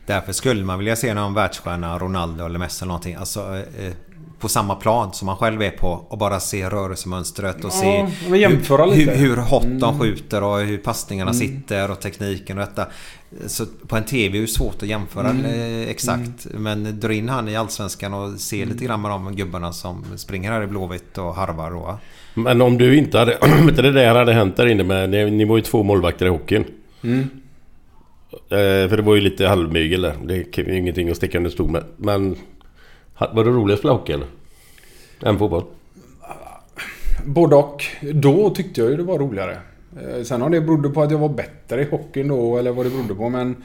[0.06, 3.14] Därför skulle man vilja se någon världsstjärna, Ronaldo eller Messi eller någonting.
[3.14, 3.40] Alltså,
[3.80, 3.92] eh,
[4.42, 8.36] på samma plan som man själv är på och bara se rörelsemönstret och Ja, se
[8.36, 9.98] jämföra hur, hur, hur hot de Mm.
[10.00, 12.86] skjuter och hur passningarna sitter och tekniken och detta.
[13.46, 15.44] Så på en TV är det svårt att jämföra Mm.
[15.44, 16.46] eh, exakt.
[16.54, 20.52] Men dra in han i Allsvenskan och se lite grann med de gubbarna som springer
[20.52, 21.98] här i Blåvitt och harvar va?
[22.34, 23.36] Men om du inte hade...
[23.60, 25.10] Om inte det där hade hänt där inne med...
[25.10, 26.64] Ni, ni var ju två målvakter i hockeyn.
[27.02, 27.28] Mm.
[28.32, 30.14] Eh, för det var ju lite halvmygel där.
[30.24, 31.84] Det är ingenting att sticka under stol med.
[31.96, 32.36] Men...
[33.18, 34.26] Var det roligt att spela hockey eller?
[35.22, 35.64] Än fotboll?
[37.26, 37.84] Både och.
[38.12, 39.56] Då tyckte jag ju det var roligare.
[40.16, 42.86] Eh, Sen om det berodde på att jag var bättre i hockeyn då eller vad
[42.86, 43.56] det berodde på men...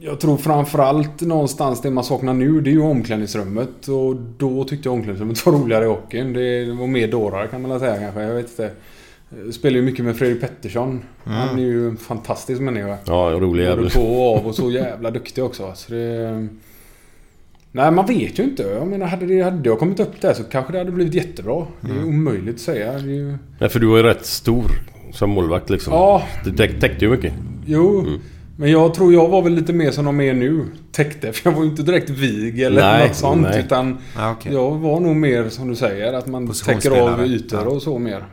[0.00, 3.88] jag- tror framförallt någonstans det man saknar nu det är ju omklädningsrummet.
[3.88, 6.32] Och då tyckte jag omklädningsrummet var roligare i hockeyn.
[6.32, 8.22] Det var mer dårar kan man väl säga kanske.
[8.22, 8.70] Jag vet inte.
[9.44, 11.02] Jag spelar ju mycket med Fredrik Pettersson.
[11.24, 12.96] Han är ju en fantastisk människa.
[13.04, 13.90] Ja, rolig Både jävel.
[13.90, 15.72] på och av och så jävla duktig också.
[15.74, 16.48] Så det...
[17.72, 18.62] Nej, man vet ju inte.
[18.62, 21.66] Jag menar, hade, det, hade jag kommit upp där så kanske det hade blivit jättebra.
[21.80, 22.92] Det är ju omöjligt att säga.
[22.92, 23.38] Det är ju...
[23.60, 24.64] Nej, för du var ju rätt stor
[25.12, 25.92] som målvakt liksom.
[25.92, 26.22] Ja.
[26.44, 27.32] Det täck, täckte ju mycket.
[27.66, 28.06] Jo.
[28.56, 30.64] Men jag tror jag var väl lite mer som de är nu.
[30.92, 31.32] Täckte.
[31.32, 33.42] För jag var ju inte direkt vig eller Nej, något sånt.
[33.42, 33.60] nej.
[33.66, 34.52] Utan Ja, okej.
[34.52, 36.12] jag var nog mer som du säger.
[36.12, 37.68] Att man täcker av ytor Ja.
[37.70, 38.24] och så mer.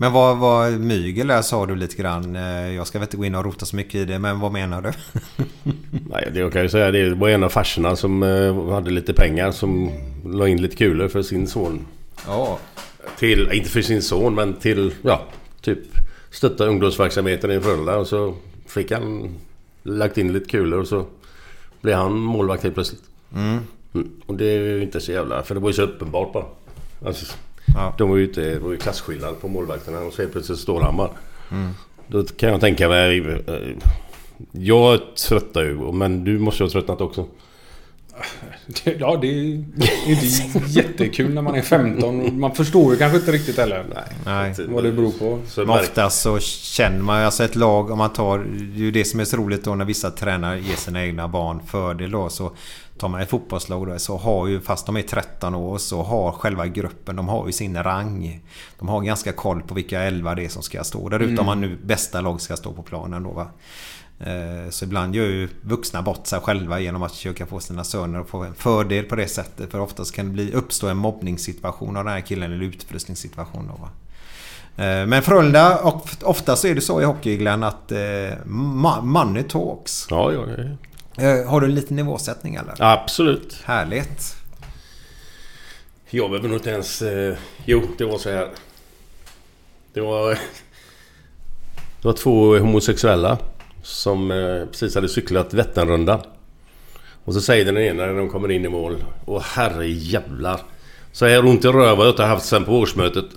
[0.00, 2.36] Men vad, vad mygel där sa du lite grann.
[2.36, 4.52] Eh, Jag ska väl inte gå in och rota så mycket i det, men vad
[4.52, 4.92] menar du?
[6.10, 9.12] Nej, det jag kan ju säga det var en av farsorna som eh, hade lite
[9.12, 9.90] pengar som
[10.24, 11.86] la in lite kulor för sin son.
[12.26, 12.58] Ja.
[13.18, 15.22] Till, inte för sin son men till, ja,
[15.60, 15.78] typ
[16.30, 18.34] stötta ungdomsverksamheten i Frölunda och så
[18.66, 19.34] fick han
[19.82, 21.06] lagt in lite kulor och så
[21.80, 23.02] blev han målvakt helt plötsligt.
[23.34, 23.58] Mm.
[23.94, 24.10] Mm.
[24.26, 25.42] Och det är ju inte så jävla...
[25.42, 26.44] För det var ju så uppenbart bara.
[27.06, 27.34] Alltså,
[27.74, 27.94] Ja.
[27.98, 28.40] De var ju ute...
[28.40, 31.10] Det var ju klasskillnad på målvakterna och så helt plötsligt står Hammar.
[31.52, 31.70] Mm.
[32.06, 33.18] Då kan jag tänka mig...
[33.18, 33.54] eh,
[34.52, 37.26] Jag tröttar ju men du måste ju ha tröttnat också.
[38.98, 39.44] Ja, det är
[40.06, 40.26] inte
[40.66, 42.20] jättekul när man är 15.
[42.20, 43.84] och Man förstår ju kanske inte riktigt heller.
[44.24, 44.54] Nej.
[44.68, 45.38] Vad det beror på.
[45.46, 48.38] Så Men oftast så känner man ju alltså ett lag om man tar...
[48.38, 51.28] Det är ju det som är så roligt då när vissa tränare ger sina egna
[51.28, 52.28] barn fördel då.
[52.28, 52.52] Så
[53.00, 56.32] tar man ett fotbollslag då så har ju, fast de är 13 år, så har
[56.32, 58.40] själva gruppen, de har ju sin rang.
[58.78, 61.46] De har ganska koll på vilka elva det är som ska stå där ute om
[61.46, 63.46] man nu bästa lag ska stå på planen då va.
[64.20, 68.20] Eh, Så ibland gör ju vuxna bort sig själva genom att försöka få sina söner
[68.20, 69.70] att få en fördel på det sättet.
[69.70, 73.82] För oftast kan det bli, uppstå en mobbningssituation av den här killen eller utfrysningssituation då
[73.82, 73.88] va.
[74.84, 77.98] Eh, Men Frölunda, och ofta så är det så i hockey Glenn att eh,
[79.02, 80.06] money talks.
[80.10, 80.64] Ja, ja, ja.
[81.20, 82.74] Eh, Har du en liten nivåsättning eller?
[82.78, 83.62] Absolut.
[83.64, 84.36] Härligt.
[86.10, 87.02] Jag behöver nog inte ens...
[87.02, 88.48] Eh, jo, det var så här.
[89.92, 90.30] Det var...
[92.00, 93.38] Det var två homosexuella
[93.82, 96.20] som eh, precis hade cyklat Vätternrundan.
[97.24, 99.04] Och så säger den ena när de kommer in i mål.
[99.26, 100.60] Åh herre jävlar.
[101.12, 103.26] Så här ont i röv har jag inte haft sen på årsmötet.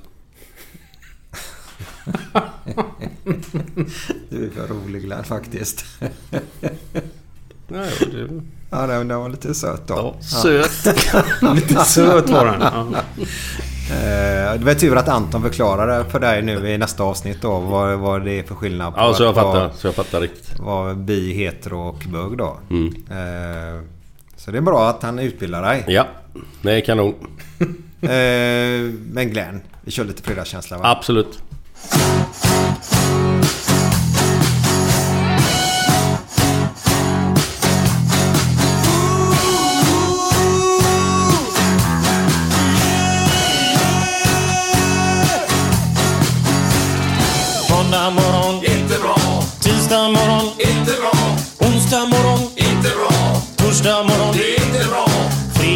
[4.30, 5.86] Du är för rolig Glenn faktiskt.
[7.68, 8.28] Nej, det...
[8.70, 9.94] Ja, den den var lite söt då.
[9.94, 10.96] Ja, söt.
[11.56, 12.62] Lite söt var den.
[12.62, 12.86] Ja.
[13.96, 17.98] Eh, Det var tur att Anton förklarade för dig nu i nästa avsnitt då vad,
[18.00, 19.70] vad det är för skillnad på Ja, så jag fattar.
[19.76, 20.60] Så jag fattar riktigt.
[20.60, 22.58] vara bi, hetero och bög då.
[22.70, 22.88] Mm.
[22.88, 23.82] Eh,
[24.38, 25.84] Så det är bra att han utbildar dig.
[25.88, 26.08] Ja,
[26.62, 27.14] det är kanon.
[28.02, 28.10] Eh,
[29.12, 30.84] Men Glenn, vi kör lite fredagskänsla va?
[30.98, 31.40] Absolut.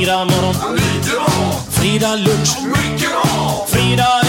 [0.07, 1.11] Fredag morgon, lite.
[1.69, 3.09] Fredag lunch, mycket.
[3.67, 4.26] Fredag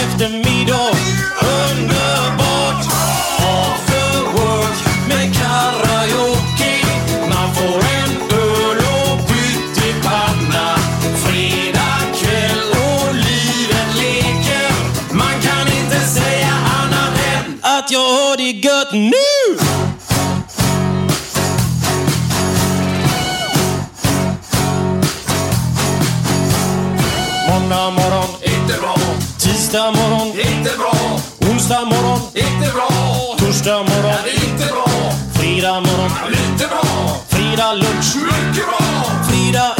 [29.69, 31.19] Tisdag morgon, inte bra.
[31.51, 32.89] Onsdag morgon, inte bra.
[33.37, 34.87] Torsdag morgon, inte bra.
[35.33, 37.15] Fredag morgon, lite bra.
[37.27, 39.05] Fredag lunch, mycket bra.
[39.29, 39.78] Fredag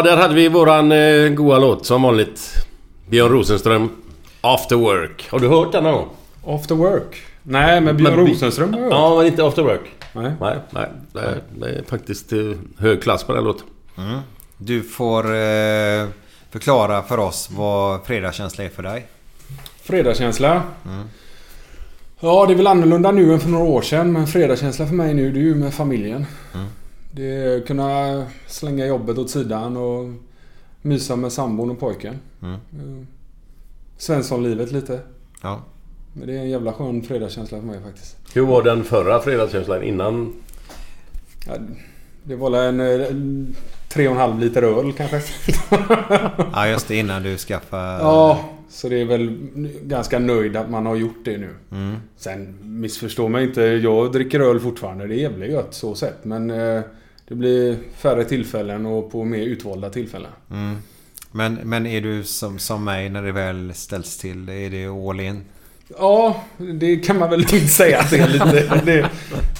[0.00, 2.52] Ja, där hade vi våran eh, goa låt som vanligt.
[3.08, 3.90] Björn Rosenström,
[4.40, 5.28] After Work.
[5.30, 6.08] Har du hört den någon gång?
[6.46, 7.22] After Work?
[7.42, 8.92] Nej, men Björn Men vi- Rosenström har jag hört.
[8.94, 9.80] Ja, men inte After Work.
[10.12, 10.32] Nej.
[10.40, 10.86] Nej, nej.
[11.12, 12.38] Det är, det är faktiskt eh,
[12.78, 13.66] hög klass på den låten.
[14.56, 16.06] Du får eh,
[16.50, 19.06] förklara för oss vad fredagskänsla är för dig.
[19.82, 20.62] Fredagskänsla.
[22.20, 24.12] Ja, det är väl annorlunda nu än för några år sedan.
[24.12, 26.26] Men fredagskänsla för mig nu, det är ju med familjen.
[27.12, 30.10] Det är att kunna slänga jobbet åt sidan och
[30.82, 32.18] mysa med sambon och pojken.
[32.42, 32.54] Mm.
[32.54, 33.06] Eh,
[33.96, 35.00] Svenssonlivet lite.
[35.42, 35.62] Ja.
[36.12, 38.16] Men det är en jävla skön fredagskänsla för mig faktiskt.
[38.34, 40.32] Hur var den förra fredagskänslan innan?
[41.46, 41.54] Ja,
[42.22, 43.56] det var väl en, eh, en
[43.88, 45.22] tre och en halv liter öl kanske.
[46.52, 46.96] ja, just det.
[46.96, 48.02] Innan du skaffade...
[48.02, 49.48] Ja, så det är väl
[49.82, 51.54] ganska nöjd att man har gjort det nu.
[51.72, 51.96] Mm.
[52.16, 53.62] Sen missförstå mig inte.
[53.62, 55.06] Jag dricker öl fortfarande.
[55.06, 56.24] Det är jävligt gött så sett.
[56.24, 56.82] Men eh,
[57.30, 60.30] det blir färre tillfällen och på mer utvalda tillfällen.
[60.50, 60.76] Mm.
[61.32, 64.48] Men, men är du som, som mig när det väl ställs till?
[64.48, 65.44] Är det all in?
[65.98, 66.44] Ja,
[66.80, 68.80] det kan man väl lugnt säga att det är lite.
[68.84, 69.08] Det,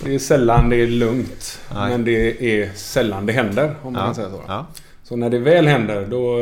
[0.05, 1.61] det är sällan det är lugnt.
[1.75, 1.91] Nej.
[1.91, 3.75] Men det är sällan det händer.
[3.83, 4.07] Om man Ja.
[4.07, 4.43] kan säga så.
[4.49, 4.67] Ja.
[5.05, 6.39] Så när det väl händer då...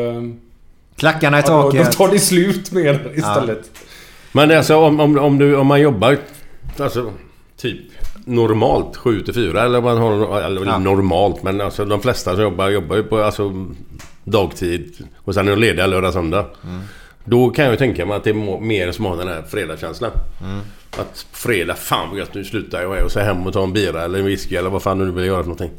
[0.97, 1.93] Klackarna i Ja, då, då taket.
[1.97, 3.71] tar det slut med det istället.
[4.33, 6.19] Men alltså om, om, om, du, om man jobbar
[6.79, 7.13] alltså,
[7.57, 7.81] typ
[8.29, 10.79] normalt 7 till 4 eller man har eller Ja.
[10.79, 13.67] normalt men alltså de flesta som jobbar jobbar ju på alltså,
[14.25, 16.47] dagtid och sen är de lediga lördag söndag.
[17.25, 20.11] Då kan jag ju tänka mig att det är mer som har den här fredagskänslan.
[20.99, 24.03] Att fredag, fan vad gött nu slutar jag och så hem och ta en bira
[24.05, 25.71] eller en whisky eller vad fan du nu vill göra för någonting.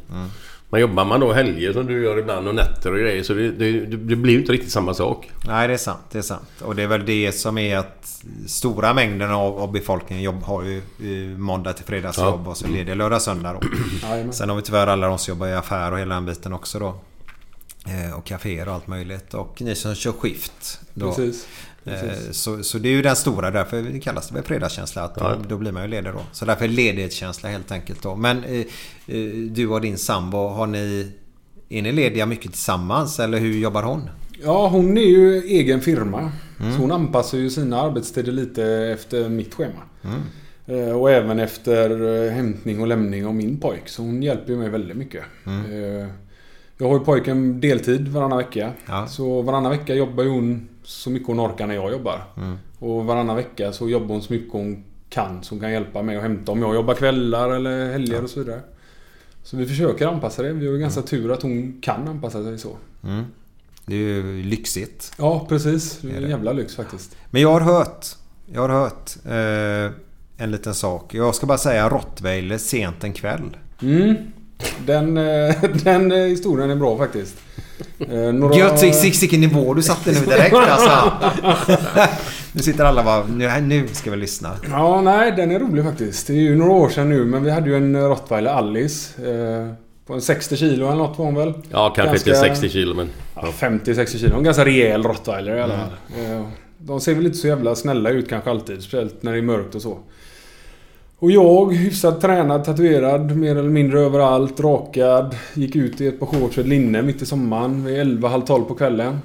[0.72, 3.50] Men jobbar man då helger som du gör ibland och nätter och grejer så det,
[3.50, 5.30] det, det blir ju inte riktigt samma sak.
[5.46, 6.00] Nej, det är sant.
[6.12, 6.48] Det är sant.
[6.62, 10.62] Och det är väl det som är att stora mängden av, av befolkningen jobb, har
[10.62, 13.60] ju eh, måndag till fredagsjobb och så lediga lördag söndag då.
[14.32, 16.78] Sen har vi tyvärr alla de som jobbar i affär och hela den biten också
[16.78, 16.94] då.
[17.86, 19.34] Eh, Och kaféer och allt möjligt.
[19.34, 20.80] Och ni som kör skift.
[20.94, 21.06] Då.
[21.06, 21.46] Precis.
[21.84, 22.36] Eh, Precis.
[22.36, 25.02] Så, så det är ju den stora, därför det kallas det väl fredagskänsla.
[25.02, 25.36] Att då, Ja.
[25.48, 26.20] då blir man ju ledig då.
[26.32, 28.16] Så därför är ledighetskänsla helt enkelt då.
[28.16, 28.60] Men eh,
[29.06, 31.12] eh, du och din sambo, har ni...
[31.72, 34.10] Är ni lediga mycket tillsammans eller hur jobbar hon?
[34.44, 36.32] Ja, hon är ju egen firma.
[36.58, 39.80] Så hon anpassar ju sina arbetstider lite efter mitt schema.
[40.66, 43.88] Eh, Och även efter hämtning och lämning av min pojk.
[43.88, 45.22] Så hon hjälper mig väldigt mycket.
[45.46, 46.08] Eh,
[46.78, 48.70] Jag har ju pojken deltid varannan vecka.
[48.86, 49.06] Ja.
[49.06, 52.24] Så varannan vecka jobbar hon så mycket hon orkar när jag jobbar.
[52.78, 55.42] Och varannan vecka så jobbar hon så mycket hon kan.
[55.42, 58.40] Så hon kan hjälpa mig att hämta om jag jobbar kvällar eller helger och så
[58.40, 58.60] vidare.
[59.42, 60.52] Så vi försöker anpassa det.
[60.52, 62.76] Vi har ju ganska tur att hon kan anpassa sig så.
[63.04, 63.24] Mm.
[63.86, 65.12] Det är ju lyxigt.
[65.18, 65.98] Ja, precis.
[66.02, 67.16] Det är en jävla lyx faktiskt.
[67.30, 68.06] Men jag har hört,
[68.46, 69.96] jag har hört eh,
[70.36, 71.14] en liten sak.
[71.14, 73.56] Jag ska bara säga Rottweiler sent en kväll.
[73.82, 74.16] Mm.
[74.86, 77.36] Den, eh, den eh, historien är bra faktiskt.
[77.98, 78.56] Eh, Några...
[78.56, 78.82] Gött
[79.22, 81.12] vilken nivå du satte nu direkt alltså.
[82.52, 84.50] nu sitter alla bara, nu, nu ska vi lyssna.
[84.70, 86.26] Ja, nej, den är rolig faktiskt.
[86.26, 89.22] Det är ju några år sedan nu, men vi hade ju en rottweiler, Alice.
[89.32, 89.72] Eh,
[90.06, 91.52] på en 60 kilo eller något var hon väl?
[91.70, 93.08] Ja, kanske Ganska- inte 60 kilo men...
[93.34, 94.36] Ja, 50-60 kilo.
[94.36, 96.24] En ganska rejäl rottweiler i alla fall.
[96.24, 96.42] Eh,
[96.78, 98.82] De ser väl inte så jävla snälla ut kanske alltid.
[98.82, 99.98] Speciellt när det är mörkt och så.
[101.20, 105.36] Och jag, hyfsat tränad, tatuerad, mer eller mindre överallt, rakad.
[105.54, 107.84] Gick ut i ett par shorts och ett linne mitt i sommaren.
[107.84, 109.18] Vid 11, halv 12 på kvällen.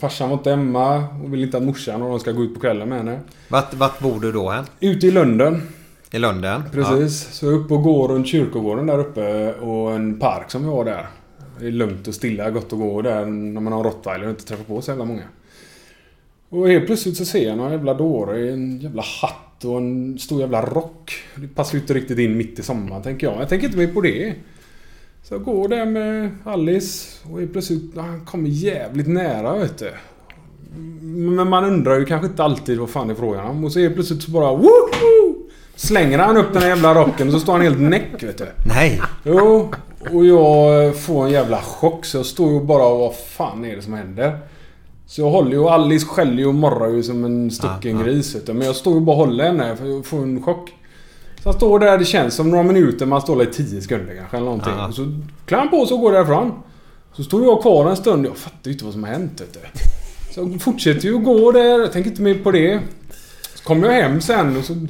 [0.00, 2.60] Farsan var inte hemma och vill inte att morsan och de ska gå ut på
[2.60, 3.20] kvällen med henne.
[3.48, 4.64] Vart, vart bor du då än?
[4.80, 5.62] Ute i Lunden.
[6.10, 6.62] I Lunden?
[6.72, 7.34] Precis.
[7.34, 10.68] Så jag är uppe och går runt kyrkogården där uppe och en park som vi
[10.68, 11.06] har där.
[11.60, 14.44] Det är lugnt och stilla, gott att gå där när man har rottweiler och inte
[14.44, 15.24] träffar på så jävla många.
[16.48, 20.18] Och helt plötsligt så ser jag någon jävla dåre i en jävla hatt och en
[20.18, 21.12] stor jävla rock.
[21.34, 23.40] Det passar ju inte riktigt in mitt i sommaren tänker jag.
[23.40, 24.34] Jag tänker inte mer på det.
[25.22, 29.92] Så jag går där med Alice och helt plötsligt, han kommer jävligt nära vet du.
[31.02, 33.64] Men man undrar ju kanske inte alltid vad fan det är frågan om.
[33.64, 35.34] Och så helt plötsligt så bara woho!
[35.76, 38.46] Slänger han upp den här jävla rocken och så står han helt näck vet du.
[38.66, 39.00] Nej!
[39.24, 39.70] Jo,
[40.12, 43.76] och jag får en jävla chock så jag står ju bara och vad fan är
[43.76, 44.38] det som händer?
[45.12, 47.98] Så jag håller ju och Alice skäller ju och morrar ju som en stucken Ja,
[47.98, 48.02] ja.
[48.02, 48.52] gris du.
[48.52, 50.70] Men jag står ju bara och håller henne för jag får en chock.
[51.42, 54.14] Så han står där, det känns som några minuter, man står där i 10 sekunder
[54.16, 54.72] kanske eller någonting.
[54.76, 54.88] Ja.
[54.88, 56.52] Och så klär han på sig och går därifrån.
[57.12, 59.52] Så står jag kvar en stund, jag fattar ju inte vad som har hänt vet
[59.52, 59.60] du.
[60.34, 62.80] Så jag fortsätter ju att gå där, jag tänker inte mer på det.
[63.54, 64.86] Så kommer jag hem sen och så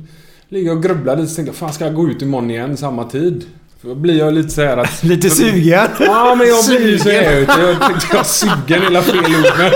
[0.48, 2.76] ligger jag och grubblar lite, så tänker jag fan ska jag gå ut imorgon igen
[2.76, 3.44] samma tid?
[3.82, 5.02] Då blir jag lite så här att...
[5.02, 5.88] Lite sugen.
[6.00, 7.60] Ja, men jag blir ju så här ute.
[7.60, 9.72] Jag tänkte jag sugen hela fel ord.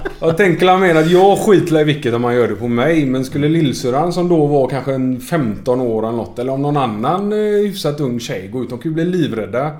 [0.22, 3.06] Jag tänker mer att jag skiter i vilket om man gör det på mig.
[3.06, 6.38] Men skulle lillsyrran som då var kanske en 15 år eller något.
[6.38, 8.70] Eller om någon annan eh, hyfsat ung tjej går ut.
[8.70, 9.70] De kan ju bli livrädda.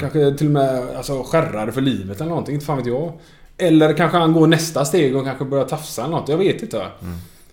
[0.00, 2.54] Kanske till och med alltså, skärrade för livet eller någonting.
[2.54, 3.12] Inte fan vet jag.
[3.58, 6.28] Eller kanske han går nästa steg och kanske börjar tafsa eller något.
[6.28, 6.86] Jag vet inte.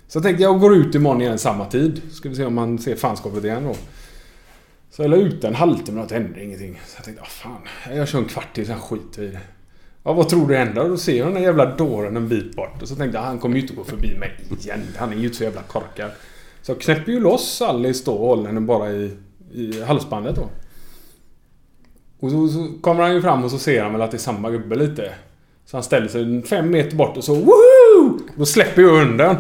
[0.07, 2.01] Så jag tänkte jag går ut imorgon igen samma tid.
[2.11, 3.76] Ska vi se om man ser fanskapet igen då.
[4.95, 6.81] Så jag la ut en halvtimme och det hände ingenting.
[6.85, 7.61] Så jag tänkte, ah, fan.
[7.95, 9.39] Jag kör en kvart till, sen skiter vi i det.
[10.03, 10.89] Ja, vad tror du händer?
[10.89, 12.81] Då ser jag den där jävla dåren en bit bort.
[12.81, 14.81] Och så tänkte jag, ah, han kommer ju inte gå förbi mig igen.
[14.97, 16.11] Han är ju inte så jävla korkad.
[16.61, 19.17] Så jag knäpper ju loss Alice då och håller henne bara i,
[19.53, 20.49] i halsbandet då.
[22.19, 24.19] Och så, så kommer han ju fram och så ser han väl att det är
[24.19, 25.13] samma gubbe lite.
[25.65, 28.19] Så han ställer sig fem meter bort och så woho!
[28.35, 29.35] Då släpper jag hunden.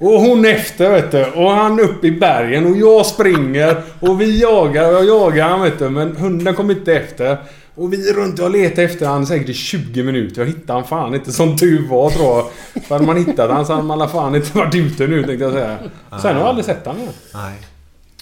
[0.00, 1.24] Och hon efter vet du.
[1.24, 3.82] Och han upp i bergen och jag springer.
[4.00, 5.90] Och vi jagar och jag jagar han vet du.
[5.90, 7.36] Men hunden kom inte efter.
[7.74, 10.40] Och vi runt och letar efter han säkert i 20 minuter.
[10.40, 12.46] Jag hittade han fan inte som tur var tror jag.
[12.84, 15.44] För hade man hittat han så hade man alla fan inte varit ute nu tänkte
[15.44, 15.78] jag säga.
[16.10, 17.12] Sen har jag aldrig sett han igen.
[17.34, 17.52] Nej.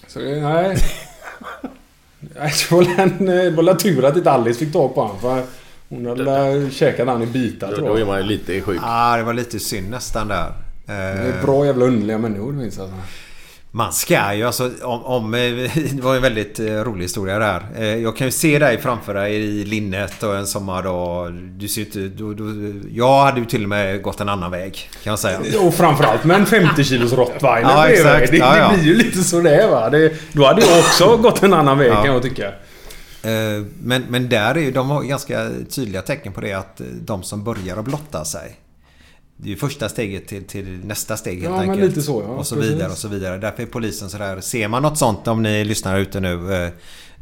[0.07, 0.77] Så det- nej.
[3.51, 5.21] Det var väl tur att inte Alice fick tag på honom.
[5.21, 5.43] För
[5.89, 8.09] hon hade käkat han i bitar Då, tror då är jag.
[8.09, 8.81] man ju lite sjuk.
[8.83, 10.53] Ja, det var lite synd nästan där.
[10.89, 12.89] Det Eh, är bra jävla underliga människor minns jag.
[13.71, 15.35] Man ska ju alltså om, om...
[15.35, 15.41] eh,
[15.93, 17.67] Det var en väldigt eh, rolig historia där.
[17.79, 21.33] Eh, Jag kan ju se dig framför dig i linnet och en sommardag.
[21.33, 21.99] Du ser inte...
[21.99, 24.91] Du, du, jag hade ju till och med gått en annan väg.
[25.05, 25.41] Kan jag säga.
[25.61, 28.31] Och framförallt med en 50 kilos rottweiler Ja, exakt.
[28.31, 29.91] Det, det blir ju lite sådär va.
[29.91, 32.03] Det, då hade jag också gått en annan väg Ja.
[32.05, 32.53] kan jag tycka.
[33.83, 37.45] Men, men där är ju, de har ganska tydliga tecken på det att de som
[37.45, 38.57] börjar att blotta sig.
[39.41, 41.89] Det är första steget till, till nästa steg helt Ja, men enkelt.
[41.89, 42.29] lite så, ja.
[42.35, 42.71] och så Precis.
[42.73, 43.39] vidare och så vidare.
[43.39, 44.41] Därför är polisen sådär.
[44.41, 46.55] Ser man något sånt om ni lyssnar ute nu.
[46.65, 46.71] eh,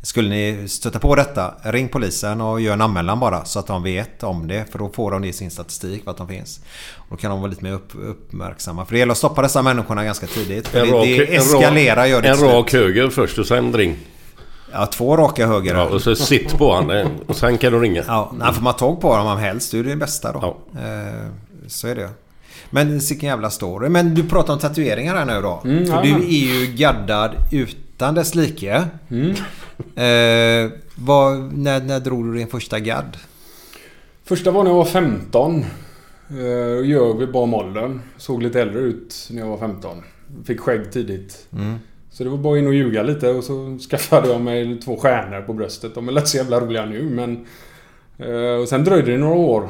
[0.02, 3.82] Skulle ni stöta på detta, ring polisen och gör en anmälan bara så att de
[3.82, 4.64] vet om det.
[4.72, 6.60] För då får de det i sin statistik vart de finns.
[6.96, 8.84] Och då kan de vara lite mer upp, uppmärksamma.
[8.86, 10.68] För det gäller att stoppa dessa människorna ganska tidigt.
[10.68, 13.46] För En det, rak, det en eskalerar rak, gör det En rak höger först och
[13.46, 13.96] sen ring.
[14.72, 15.74] Ja, två raka höger.
[15.74, 18.04] Ja, och så sitt på han eh, och sen kan du ringa.
[18.06, 19.72] Ja, nej, får man tag på dem helst.
[19.72, 20.56] Det är det bästa då.
[20.72, 20.80] Ja.
[20.80, 21.26] Eh,
[21.66, 22.08] så är det.
[22.70, 23.88] Men vilken jävla story.
[23.88, 25.62] Men du pratar om tatueringar här nu då.
[25.64, 28.84] Mm, För du är ju gaddad utan dess like.
[29.10, 29.30] Mm.
[29.96, 33.16] Eh, vad, när, när drog du din första gadd?
[34.24, 35.64] Första var när jag var 15.
[36.30, 38.00] Eh, och Ljög vid bara åldern.
[38.16, 40.02] Såg lite äldre ut när jag var 15.
[40.44, 41.46] Fick skägg tidigt.
[41.52, 41.74] Mm.
[42.10, 45.40] Så det var bara in och ljuga lite och så skaffade jag mig två stjärnor
[45.40, 45.94] på bröstet.
[45.94, 47.46] De är lätt så jävla roliga nu men...
[48.18, 49.68] eh, Och sen dröjde det några år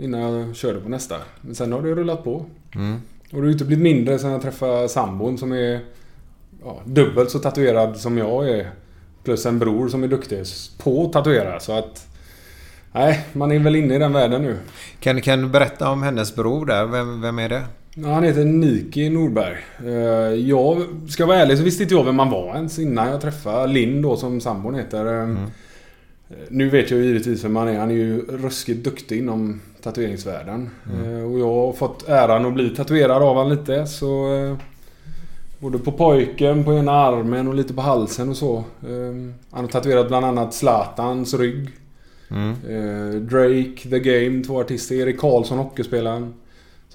[0.00, 1.16] innan jag körde på nästa.
[1.40, 2.44] Men sen har det rullat på.
[2.74, 2.94] Mm.
[3.32, 5.80] Och det har inte blivit mindre sen jag träffade sambon som är
[6.64, 8.70] ja, dubbelt så tatuerad som jag är.
[9.24, 10.44] Plus en bror som är duktig
[10.82, 11.60] på att tatuera.
[11.60, 12.04] Så att...
[12.92, 14.56] Nej, man är väl inne i den världen nu.
[15.00, 16.86] Kan, kan du berätta om hennes bror där?
[16.86, 17.62] Vem, vem är det?
[17.94, 19.56] Ja, Han heter Niki Norberg.
[19.84, 19.92] Eh,
[20.48, 23.66] Jag ska vara ärlig så visste inte jag vem man var ens innan jag träffade
[23.72, 25.22] Linn då som sambon heter.
[25.22, 25.36] Eh,
[26.48, 27.78] Nu vet jag ju givetvis vem han är.
[27.78, 30.70] Han är ju ruskigt duktig inom tatueringsvärlden.
[31.04, 34.34] Eh, Och jag har fått äran att bli tatuerad av honom lite så...
[34.34, 34.56] eh,
[35.60, 38.56] Både på pojken, på ena armen och lite på halsen och så.
[38.56, 39.14] Eh,
[39.50, 41.68] Han har tatuerat bland annat Zlatans rygg.
[42.30, 42.50] Mm.
[42.50, 44.94] Eh, Drake, The Game, två artister.
[44.94, 46.34] Erik Karlsson, hockeyspelaren.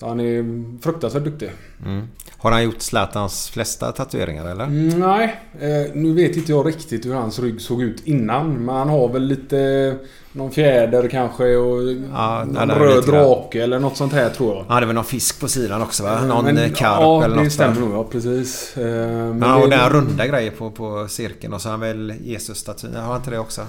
[0.04, 1.51] Så han är fruktansvärt duktig.
[1.86, 2.08] Mm.
[2.38, 4.64] Har han gjort Zlatans flesta tatueringar eller?
[4.64, 8.66] Mm, nej, eh, nu vet inte jag riktigt hur hans rygg såg ut innan.
[8.66, 9.95] Men han har väl lite...
[10.32, 11.82] Någon fjäder kanske och
[12.14, 14.66] Ja, någon röd drake eller något sånt här tror jag.
[14.70, 16.18] Ja, det var någon fisk på sidan också va?
[16.18, 17.82] Mm, Någon men- eh, karp ja, eller det något stämmer där.
[17.82, 17.93] nog.
[17.93, 18.78] Ja, precis.
[18.78, 21.80] Eh, Men han har det- den runda grejer på, på cirkeln och så har han
[21.80, 22.95] väl Jesus-statyn.
[22.95, 23.62] Har han inte det också?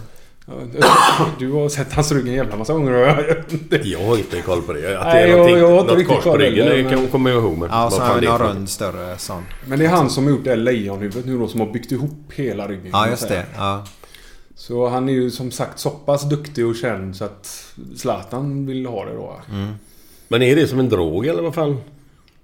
[1.39, 2.93] Du har sett hans rygg en jävla massa gånger.
[3.85, 4.99] Jag har inte koll på det.
[5.01, 7.09] Att Nej, det är jag- jag har inte något riktigt kors på ryggen, det kan
[7.09, 7.59] kommer jag ihåg.
[7.59, 9.43] Men Ja, så har är någon rund större sån.
[9.69, 12.33] Men det är han som har gjort det lejonhuvudet nu då som har byggt ihop
[12.35, 12.91] hela ryggen.
[12.93, 13.47] Ja, just det.
[13.57, 13.85] Ja.
[14.57, 18.87] Så han är ju som sagt så pass duktig och känd så att Zlatan vill
[18.87, 19.41] ha det då.
[20.29, 21.77] Men är det som en drog eller vad fan?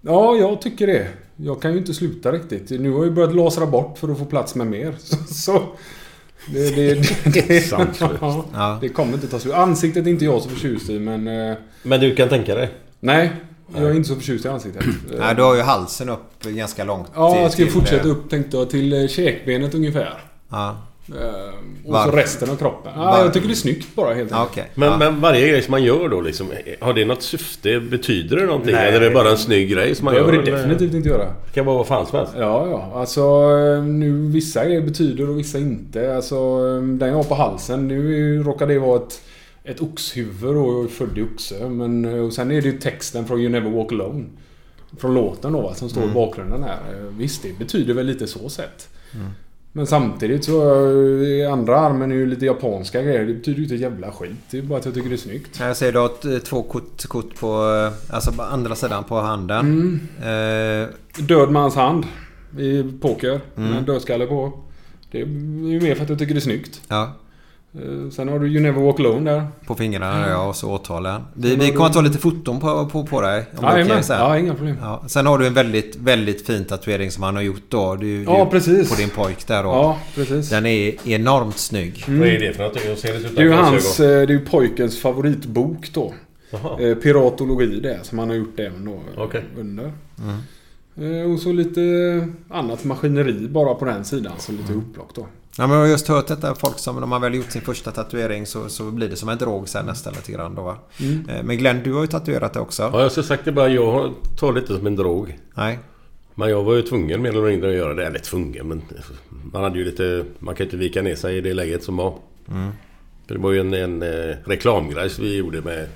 [0.00, 1.08] Ja, jag tycker det.
[1.36, 2.70] Jag kan ju inte sluta riktigt.
[2.70, 4.94] Nu har jag ju börjat lasra bort för att få plats med mer.
[5.30, 5.62] Så...
[6.46, 7.70] det, det, det, det,
[8.52, 9.54] ja, det kommer inte ta slut.
[9.54, 11.50] Ansiktet är inte jag så förtjust i men...
[11.50, 12.70] eh, Men du kan tänka dig?
[13.00, 13.32] Nej.
[13.74, 14.84] Jag är inte så förtjust i ansiktet.
[15.18, 17.06] Nej, du har ju halsen upp ganska långt.
[17.14, 20.20] Ja, jag ska till, fortsätta eh, upp tänkte jag till eh, käkbenet ungefär.
[20.50, 20.76] Ja.
[21.12, 21.54] Eh,
[21.84, 22.10] Och Varför?
[22.10, 22.92] så resten av kroppen.
[22.96, 24.50] Ja, jag tycker det är snyggt bara helt enkelt.
[24.50, 24.70] Okej.
[24.74, 24.98] Men, ja.
[24.98, 26.46] men varje grej som man gör då liksom,
[26.80, 27.80] har det något syfte?
[27.80, 28.72] Betyder det någonting?
[28.74, 28.88] Nej.
[28.88, 30.26] Eller är det bara en snygg grej som man Det gör?
[30.26, 31.24] behöver det definitivt inte göra.
[31.24, 32.32] Det kan vara vad fan som helst.
[32.38, 32.92] Ja, ja.
[33.00, 33.40] Alltså
[33.80, 36.16] nu vissa grejer betyder och vissa inte.
[36.16, 37.88] Alltså den jag har på halsen.
[37.88, 39.22] Nu råkar det vara ett,
[39.64, 41.68] ett oxhuvud och jag är född i Oxö.
[41.68, 44.24] Men och sen är det ju texten från You Never Walk Alone.
[44.98, 46.78] Från låten då som står i bakgrunden här.
[46.94, 48.88] Eh, Visst, det betyder väl lite så sett.
[49.72, 50.62] Men samtidigt så
[51.24, 53.24] eh, andra armen är ju lite japanska grejer.
[53.24, 54.30] Det betyder ju inte jävla skit.
[54.50, 55.60] Det är bara att jag tycker det är snyggt.
[55.60, 57.46] Jag ser du har eh, två kort, kort på...
[58.08, 59.60] eh, Alltså på andra sidan på handen.
[60.20, 60.82] Mm.
[60.82, 60.88] Eh,
[61.24, 62.04] Död mans hand
[62.58, 63.40] i poker.
[63.56, 63.68] Mm.
[63.70, 64.52] Med en dödskalle på.
[65.10, 66.80] Det är ju mer för att jag tycker det är snyggt.
[66.88, 67.12] ja,
[68.12, 69.46] Sen har du You Never Walk Alone där.
[69.66, 71.22] på fingrarna ja, och så årtalen.
[71.34, 73.44] Vi, vi kommer du- att ta lite foton på, på, på dig.
[73.52, 74.04] Om okej Jajamän.
[74.04, 74.18] sen.
[74.18, 74.76] Ja, inga problem.
[74.82, 77.96] Ja, sen har du en väldigt, väldigt fin tatuering som han har gjort då.
[77.96, 78.90] Du, Ja, du, precis.
[78.90, 79.68] På din pojk där då.
[79.68, 80.50] Ja, precis.
[80.50, 82.04] Den är enormt snygg.
[82.08, 82.82] Vad är det för någonting?
[82.88, 86.14] Jag ser det Det är ju hans eh, det är ju pojkens favoritbok då.
[86.50, 86.80] Jaha.
[86.80, 89.44] Eh, Piratologi det, som han har gjort även då eh, Okej.
[89.58, 89.92] under.
[90.18, 91.20] Mm.
[91.22, 91.80] Eh, Och så lite
[92.48, 95.26] annat maskineri bara på den sidan, så lite upplock då.
[95.60, 96.54] Ja, men jag har just hört detta.
[96.54, 99.38] Folk som de har väl gjort sin första tatuering så, så blir det som en
[99.38, 100.76] drog sen nästan lite grann då va.
[101.00, 101.28] Mm.
[101.28, 102.90] Eh, Men Glenn, du har ju tatuerat det också.
[102.92, 103.68] Ja, jag skulle sagt det bara.
[103.68, 105.38] Jag har- tar det inte som en drog.
[105.54, 105.78] Nej.
[106.34, 108.06] Men jag var ju tvungen mer eller mindre att göra det.
[108.06, 108.82] Eller tvungen men...
[109.52, 110.24] Man hade ju lite...
[110.38, 112.14] Man kan ju inte vika ner sig i det läget som var.
[113.26, 115.86] För det var ju en, en eh, reklamgrej som vi gjorde med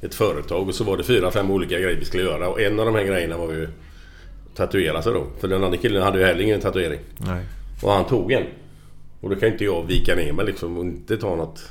[0.00, 0.68] ett företag.
[0.68, 2.48] Och så var det fyra, fem olika grejer vi skulle göra.
[2.48, 3.68] Och en av de här grejerna var ju...
[4.54, 5.26] Tatuera sig då.
[5.40, 7.00] För den andra killen hade ju heller ingen tatuering.
[7.18, 7.44] Nej.
[7.82, 8.42] Och han tog en.
[9.26, 11.62] Och då kan inte jag vika ner mig liksom och inte ta något.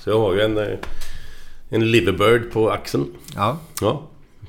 [0.00, 0.58] Så jag har ju en...
[0.58, 0.78] eh,
[1.68, 3.06] En liverbird på axeln.
[3.36, 3.58] Ja.
[3.80, 4.02] Ja.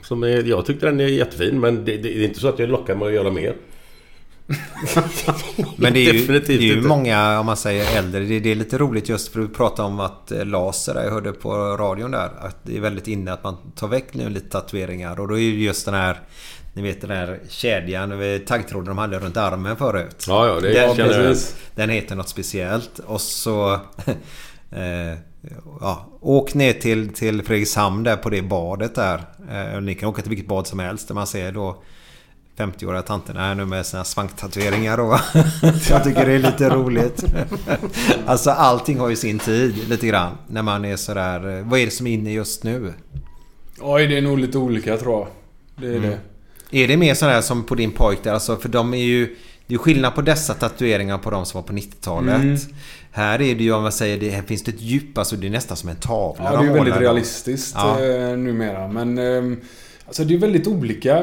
[0.04, 2.70] Som är, jag tyckte den är jättefin men det, det är inte så att jag
[2.70, 3.56] lockar mig att göra mer.
[5.78, 8.56] Men det är ju, det är ju många, om man säger äldre, det, det är
[8.56, 12.30] lite roligt just för att prata om att eh, laser, jag hörde på radion där,
[12.40, 15.42] att det är väldigt inne att man tar väck nu lite tatueringar och då är
[15.42, 16.20] ju just den här
[16.76, 18.14] ni vet den här kedjan,
[18.48, 20.26] taggtråden de hade runt armen förut.
[20.28, 21.22] Ja, ja, det den, känner jag.
[21.28, 21.56] precis.
[21.76, 23.74] Den heter något speciellt och så...
[24.72, 25.18] eh,
[25.82, 29.22] ja, åk ner till, till Fredrikshamn där på det badet där.
[29.52, 31.84] Eh, och ni kan åka till vilket bad som helst där man ser då
[32.58, 35.20] 50-åriga tanterna här nu med sina svanktatueringar då.
[35.90, 37.24] Jag tycker det är lite roligt.
[38.26, 40.38] alltså allting har ju sin tid lite grann.
[40.48, 41.58] När man är sådär...
[41.60, 42.94] eh, Vad är det som är inne just nu?
[43.80, 45.28] Oj, det är nog lite olika tror jag.
[45.76, 46.10] Det är Mm.
[46.10, 46.20] det.
[46.72, 48.34] Är det mer sådär som på din pojk där?
[48.34, 49.36] Alltså för de är ju...
[49.68, 52.36] Det är skillnad på dessa tatueringar på de som var på 90-talet.
[52.36, 52.58] Mm.
[53.12, 55.18] Här är det ju om man säger det här finns det ett djup.
[55.18, 56.44] Alltså det är nästan som en tavla.
[56.44, 58.02] Ja, de det är ju väldigt realistiskt Ja.
[58.02, 58.88] eh, numera.
[58.88, 59.62] Men ehm,
[60.06, 61.20] alltså det är väldigt olika.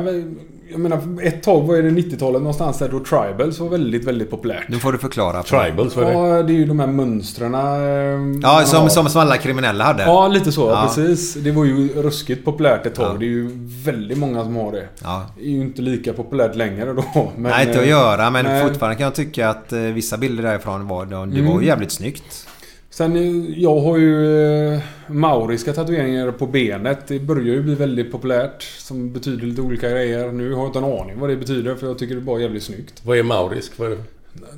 [0.70, 4.68] Jag menar, ett tag var det 90-talet någonstans där då Tribals var väldigt, väldigt populärt.
[4.68, 5.42] Nu får du förklara.
[5.42, 6.18] Tribals, vad är det?
[6.36, 7.54] Ja, det är ju de här mönstren.
[7.54, 10.02] ehm, Ja, som, som, som alla kriminella hade.
[10.02, 10.68] Ja, lite så.
[10.68, 10.82] Ja.
[10.86, 11.34] Precis.
[11.34, 13.14] Det var ju ruskigt populärt ett tag.
[13.14, 13.18] Ja.
[13.18, 13.50] Det är ju
[13.84, 14.88] väldigt många som har det.
[15.02, 15.22] Ja.
[15.36, 17.04] Det är ju inte lika populärt längre då.
[17.36, 18.30] Men, Nej, inte att eh, göra.
[18.30, 18.62] Men nej.
[18.68, 21.06] fortfarande kan jag tycka att eh, vissa bilder därifrån var...
[21.06, 21.46] Det Mm.
[21.52, 22.48] var ju jävligt snyggt.
[22.92, 26.98] Sen, eh, jag har ju eh, mauriska tatueringar på benet.
[27.06, 28.62] Det börjar ju bli väldigt populärt.
[28.62, 30.32] Som betyder lite olika grejer.
[30.32, 32.40] Nu har jag inte en aning vad det betyder för jag tycker det är bara
[32.40, 33.02] jävligt snyggt.
[33.04, 33.78] Vad är maurisk?
[33.78, 34.02] Vad är det?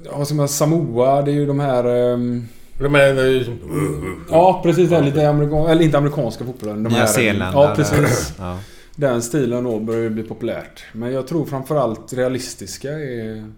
[0.05, 1.85] Ja, som är Samoa, det är ju de här...
[1.85, 3.47] ehm, De är...
[4.31, 4.91] Ja, precis.
[4.91, 5.67] Den lite amerikan...
[5.67, 6.83] Eller inte amerikanska fotbollen.
[6.83, 7.57] De Nya här, Zeeland.
[7.57, 8.33] Ja, precis.
[8.39, 8.59] Ja.
[8.97, 10.85] Den stilen då börjar ju bli populärt.
[10.93, 13.53] Men jag tror framförallt realistiska är,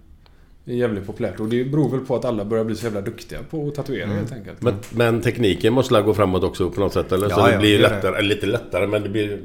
[0.72, 1.40] är jävligt populärt.
[1.40, 4.04] Och det beror väl på att alla börjar bli så jävla duktiga på att tatuera
[4.04, 4.16] Mm.
[4.16, 4.62] helt enkelt.
[4.62, 7.28] Men, men tekniken måste gå framåt också på något sätt eller?
[7.28, 7.94] så Ja, det ja, blir det det.
[7.94, 9.40] lättare, eller lite lättare men det blir...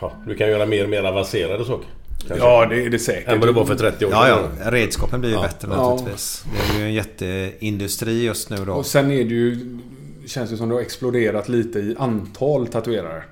[0.00, 1.86] Ja, du kan göra mer och mer avancerade saker.
[2.28, 2.46] kanske.
[2.46, 3.28] Ja, det är det säkert.
[3.28, 4.50] Än vad det var för 30 år Ja, sedan.
[4.64, 4.70] ja.
[4.70, 5.42] Redskapen blir ju Ja.
[5.42, 5.90] bättre Ja.
[5.90, 6.44] naturligtvis.
[6.68, 8.72] Det är ju en jätteindustri just nu då.
[8.72, 9.78] Och sen är det ju...
[10.26, 13.22] Känns det som det har exploderat lite i antal tatuerare.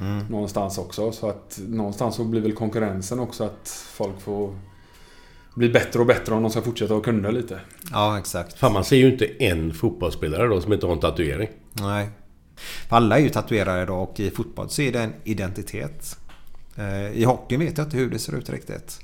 [0.00, 0.24] Mm.
[0.30, 1.12] Någonstans också.
[1.12, 4.54] Så att någonstans så blir väl konkurrensen också att folk får
[5.54, 7.60] bli bättre och bättre om de ska fortsätta att kunna lite.
[7.92, 8.58] Ja, exakt.
[8.58, 11.48] Fan, man ser ju inte en fotbollsspelare då som inte har en tatuering.
[11.72, 12.08] Nej.
[12.88, 16.16] För alla är ju tatuerare då och i fotboll så är det en identitet.
[16.76, 19.00] Eh, I hockeyn vet jag inte hur det ser ut riktigt.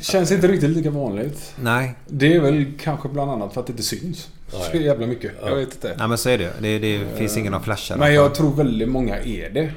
[0.00, 1.54] Känns inte riktigt lika vanligt.
[1.60, 4.28] Nej, Det är väl kanske bland annat för att det inte syns.
[4.48, 5.32] Så jävla mycket.
[5.44, 5.94] Jag vet inte.
[5.98, 6.52] Nej men så är det.
[6.60, 7.96] Det, det finns ingen att flasha.
[7.96, 9.72] Men jag tror väldigt många är det.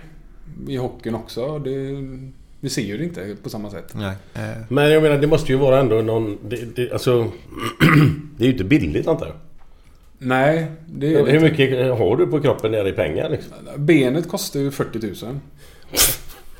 [0.67, 1.59] I hockeyn också.
[1.59, 1.69] Det,
[2.59, 3.93] vi ser ju det inte på samma sätt.
[3.95, 4.15] Nej.
[4.33, 6.37] Eh, Men jag menar det måste ju vara ändå någon...
[6.49, 7.31] Det, det, alltså...
[8.37, 9.35] det är ju inte billigt antar jag.
[10.19, 11.39] Nej, det är Hur inte.
[11.39, 13.53] mycket har du på kroppen nere i pengar liksom?
[13.77, 15.39] Benet kostar ju 40 000.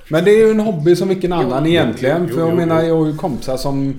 [0.10, 2.26] Men det är ju en hobby som vilken annan jo, egentligen.
[2.28, 3.95] jo, för jag jo, menar, jag har ju kompisar som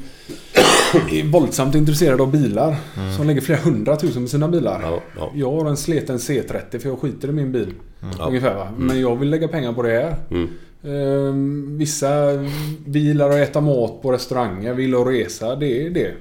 [1.11, 2.77] är våldsamt intresserade av bilar.
[3.17, 4.81] Som lägger flera hundratusen på sina bilar.
[4.83, 5.31] Ja, ja.
[5.35, 7.75] Jag har en sleten C30 för jag skiter i min bil.
[8.19, 8.27] Ja.
[8.27, 8.69] Ungefär va.
[8.79, 10.17] Men jag vill lägga pengar på det här.
[10.31, 10.49] Mm.
[10.85, 12.09] Ehm, vissa
[12.87, 15.57] bilar och äta mat på restauranger, vill och resa.
[15.57, 16.13] Det är det.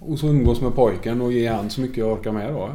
[0.00, 2.70] Och så umgås med pojken och ge han så mycket jag orkar med då.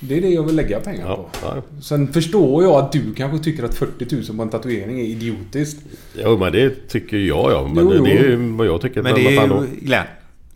[0.00, 1.28] Det är det jag vill lägga pengar Ja, på.
[1.42, 1.62] ja.
[1.82, 5.82] Sen förstår jag att du kanske tycker att 40 000 på en tatuering är idiotiskt.
[6.22, 7.70] Jo, men det tycker jag ja.
[7.74, 9.02] Men Jo, det, det är ju vad jag tycker.
[9.02, 9.66] Men det är ju...
[9.80, 10.04] Glenn.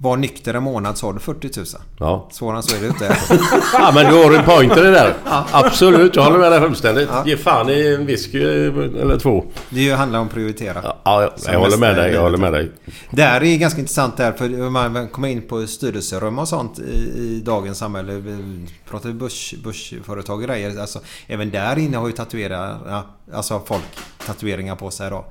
[0.00, 1.66] Var nykter en månad sa du 40 000.
[1.98, 2.28] Ja.
[2.32, 3.16] Svårare än så är det inte.
[3.72, 5.14] ja, men du har en point i det där.
[5.52, 7.08] Absolut, jag håller med dig fullständigt.
[7.26, 9.44] Ge fan i en whisky eller två.
[9.70, 10.82] Det handlar om att prioritera.
[11.04, 12.12] Ja, jag, jag håller med dig.
[12.12, 12.70] Jag håller med dig.
[13.10, 16.92] Det här är ganska intressant där för man kommer in på styrelserum och sånt i,
[17.16, 18.12] i dagens samhälle.
[18.12, 20.80] Vi pratar börs, börsföretag och grejer.
[20.80, 23.84] Alltså, även där inne har ju tatuerare, ja, alltså folk
[24.26, 25.24] tatueringar på sig idag.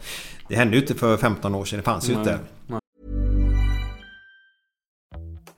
[0.48, 1.78] Det hände ju inte för 15 år sedan.
[1.78, 2.20] Det fanns ju Nej.
[2.20, 2.40] inte.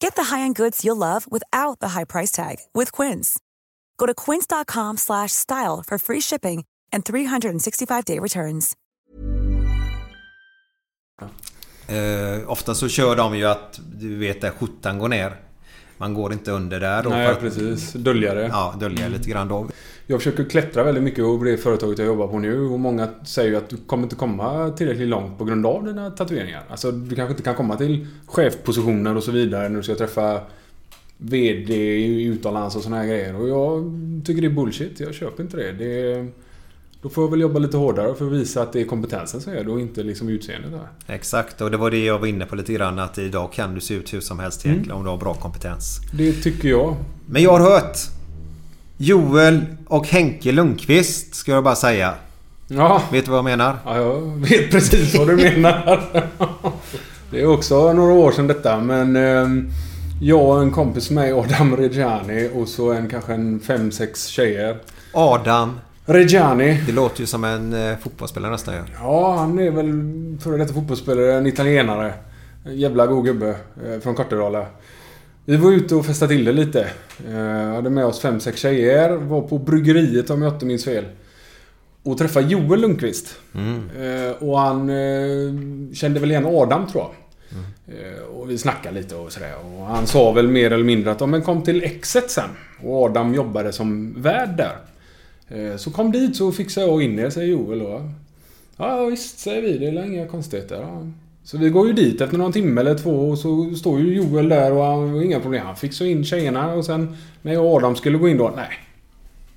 [0.00, 3.38] Get the high-end goods you'll love without the high price tag with Quince.
[3.98, 8.76] Go to quince.com slash style for free shipping and 365-day returns.
[11.90, 15.36] Uh, ofta så kör de ju att du vet där skjortan går ner.
[15.98, 17.10] Man går inte under där då.
[17.10, 17.92] Nej, precis.
[17.92, 18.46] Dölja det.
[18.46, 19.68] Ja, dölja lite grann då.
[20.06, 23.50] Jag försöker klättra väldigt mycket på det företaget jag jobbar på nu och många säger
[23.50, 26.62] ju att du kommer inte komma tillräckligt långt på grund av dina tatueringar.
[26.68, 30.40] Alltså du kanske inte kan komma till chefpositioner och så vidare när du ska träffa
[31.16, 31.74] VD
[32.24, 33.36] utomlands och såna här grejer.
[33.36, 33.92] Och jag
[34.26, 35.00] tycker det är bullshit.
[35.00, 35.72] Jag köper inte det.
[35.72, 36.26] det
[37.02, 39.52] då får jag väl jobba lite hårdare för att visa att det är kompetensen som
[39.52, 40.70] är det och inte liksom utseendet.
[40.70, 41.14] Där.
[41.14, 42.98] Exakt, och det var det jag var inne på lite grann.
[42.98, 46.00] Att idag kan du se ut hur som helst egentligen om du har bra kompetens.
[46.12, 46.96] Det tycker jag.
[47.26, 47.98] Men jag har hört
[48.96, 52.14] Joel och Henke Lundqvist ska jag bara säga.
[52.68, 53.02] Ja.
[53.12, 53.76] Vet du vad jag menar?
[53.84, 56.00] Ja, jag vet precis vad du menar.
[57.30, 59.64] Det är också några år sedan detta men eh,
[60.20, 64.78] jag och en kompis med Adam Reggiani och så en kanske en fem sex tjejer.
[65.12, 65.80] Adam.
[66.10, 66.80] Reggiani.
[66.86, 68.80] Det låter ju som en eh, fotbollsspelare nästan ju.
[69.00, 70.02] Ja, han är väl
[70.40, 72.14] före detta fotbollsspelare, en italienare.
[72.64, 73.56] En jävla god gubbe
[73.86, 74.66] eh, från Kortedala.
[75.44, 76.90] Vi var ute och festade till det lite.
[77.28, 79.10] Eh, hade med oss fem, sex tjejer.
[79.10, 81.04] Var på bryggeriet om jag inte minns fel.
[82.02, 83.38] Och träffade Joel Lundqvist.
[83.98, 87.12] Eh, och han eh, kände väl igen Adam tror jag.
[87.96, 89.54] Eh, och vi snackade lite och sådär.
[89.64, 92.50] Och han sa väl mer eller mindre att om men kom till Exet sen.
[92.82, 94.76] Och Adam jobbade som värd där.
[95.48, 98.10] Eh, så kom dit så fixar jag in er, säger Joel då.
[98.76, 99.78] Ja visst, säger vi.
[99.78, 100.80] Det är inga konstigheter.
[100.80, 101.06] Ja.
[101.44, 104.48] Så vi går ju dit efter någon timme eller två och så står ju Joel
[104.48, 105.66] där och han inga problem.
[105.66, 108.68] Han fixar in tjejerna och sen när jag och Adam skulle gå in då, nej.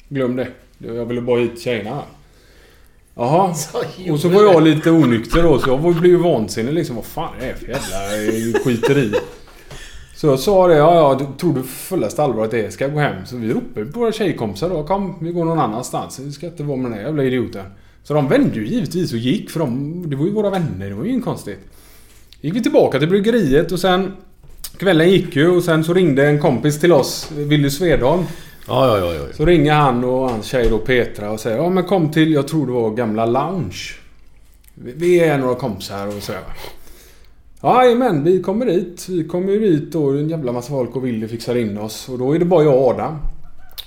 [0.09, 0.47] Glöm det.
[0.77, 2.01] Jag ville bara hit tjejerna.
[3.15, 3.55] Jaha.
[4.11, 6.95] Och så var jag lite onykter då så jag blev ju vansinnig liksom.
[6.95, 9.13] Vad fan är det för jävla skiteri?
[10.21, 12.99] Så jag sa det, ja ja, du tror du fullaste allvar att det ska gå
[12.99, 13.25] hem?
[13.25, 14.83] Så vi ropade på våra tjejkompisar då.
[14.83, 16.19] Kom, vi går någon annanstans.
[16.19, 17.65] Vi ska inte vara med den här jävla idioten.
[18.03, 20.89] Så de vände ju givetvis och gick för de, det var ju våra vänner.
[20.89, 21.59] Det var ju inget konstigt.
[22.41, 24.11] Gick vi tillbaka till bryggeriet och sen...
[24.77, 28.23] Kvällen gick ju och sen så ringde en kompis till oss, Willy Svedholm.
[28.67, 29.21] Ja, ja, ja, ja.
[29.33, 32.47] Så ringer han och hans tjej då Petra och säger ja men kom till, jag
[32.47, 33.77] tror det var gamla lounge.
[34.75, 36.33] Vi- Vi är några kompisar och så.
[37.63, 39.05] Jajamän, vi kommer dit.
[39.09, 42.09] Vi kommer ju dit och en jävla massa folk och Willy fixar in oss.
[42.09, 43.17] Och då är det bara jag och Adam.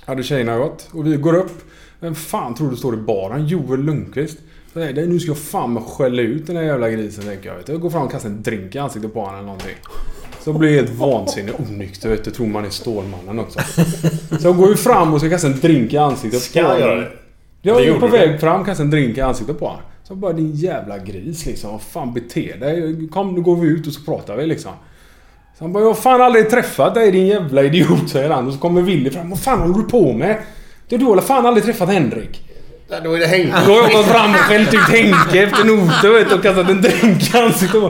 [0.07, 0.89] Hade tjejerna gått.
[0.93, 1.53] Och vi går upp.
[2.01, 3.47] Vem fan tror du står i baren?
[3.47, 4.39] Joel Lundqvist.
[4.73, 7.57] Så jag, Nu ska jag fan skälla ut den här jävla grisen tänker jag.
[7.57, 7.73] vet du.
[7.73, 9.75] Jag går fram och kastar en drink i ansiktet på honom eller någonting.
[10.41, 12.31] Så blir jag helt vansinnig onykter vet du.
[12.31, 13.61] Tror man är Stålmannen också.
[14.41, 16.73] Så jag går ju fram och ska kasta en drink i ansiktet Ska på jag
[16.75, 16.89] honom.
[16.89, 17.09] göra det?
[17.63, 19.83] Jag är på väg fram och kastar en drink i ansiktet på honom.
[20.09, 21.73] Så bara din jävla gris liksom.
[21.73, 23.09] Vad fan bete dig.
[23.09, 24.73] Kom nu går vi ut och så pratar vi liksom.
[25.59, 28.47] Så han bara, jag har fan aldrig träffat dig din jävla idiot säger han.
[28.47, 29.31] Och så kommer Willy fram.
[29.31, 30.43] Vad fan håller du på med?
[30.89, 32.43] Det du har väl fan aldrig träffat Henrik?
[32.89, 33.57] Ja, Då är det Henke.
[33.67, 36.83] Då har jag gått fram och skällt ut Henke efter noter vet och kastat en
[36.83, 37.83] drink i ansiktet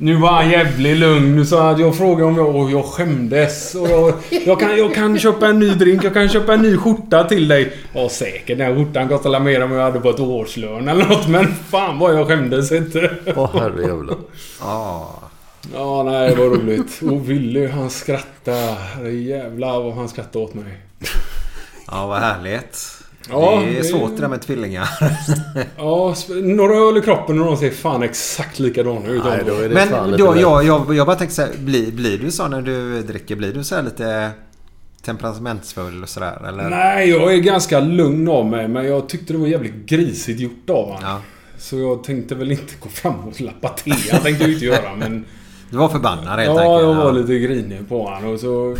[0.00, 1.36] Nu var han jävligt lugn.
[1.36, 2.56] Nu sa att jag frågade om jag...
[2.56, 3.74] Och jag skämdes.
[3.74, 4.14] Och jag,
[4.46, 6.04] jag, kan, jag kan köpa en ny drink.
[6.04, 7.72] Jag kan köpa en ny skjorta till dig.
[7.92, 8.58] Ja säkert.
[8.58, 11.28] Den här skjortan kostar väl mer än vad jag hade på ett årslön eller något.
[11.28, 13.10] Men fan vad jag skämdes inte.
[13.36, 14.16] Åh herrejävlar.
[14.60, 15.14] Ja.
[15.74, 17.00] Ja, nej, det var roligt.
[17.02, 19.10] Och Willy, han skrattade.
[19.10, 20.78] Jävlar vad han skrattade åt mig.
[21.86, 22.97] Ja, vad härligt.
[23.30, 24.88] Ja, det är svårt det där med tvillingar.
[25.76, 29.24] Ja, några öl i kroppen och de ser fan exakt likadana ut.
[29.24, 31.92] Nej, då är det Men fan då, jag, jag, jag bara tänkte så här, blir,
[31.92, 33.36] blir du så när du dricker?
[33.36, 34.30] Blir du så här lite
[35.04, 36.48] temperamentsfull och sådär?
[36.48, 36.70] Eller?
[36.70, 38.68] Nej, jag är ganska lugn av mig.
[38.68, 41.00] Men jag tyckte det var jävligt grisigt gjort av honom.
[41.02, 41.20] Ja.
[41.58, 43.94] Så jag tänkte väl inte gå fram och lappa till.
[44.10, 45.24] Jag tänkte jag inte göra men...
[45.70, 46.80] Du var förbannad helt Ja, enkelt?
[46.88, 47.10] jag var Ja.
[47.10, 48.76] lite grinig på honom och så...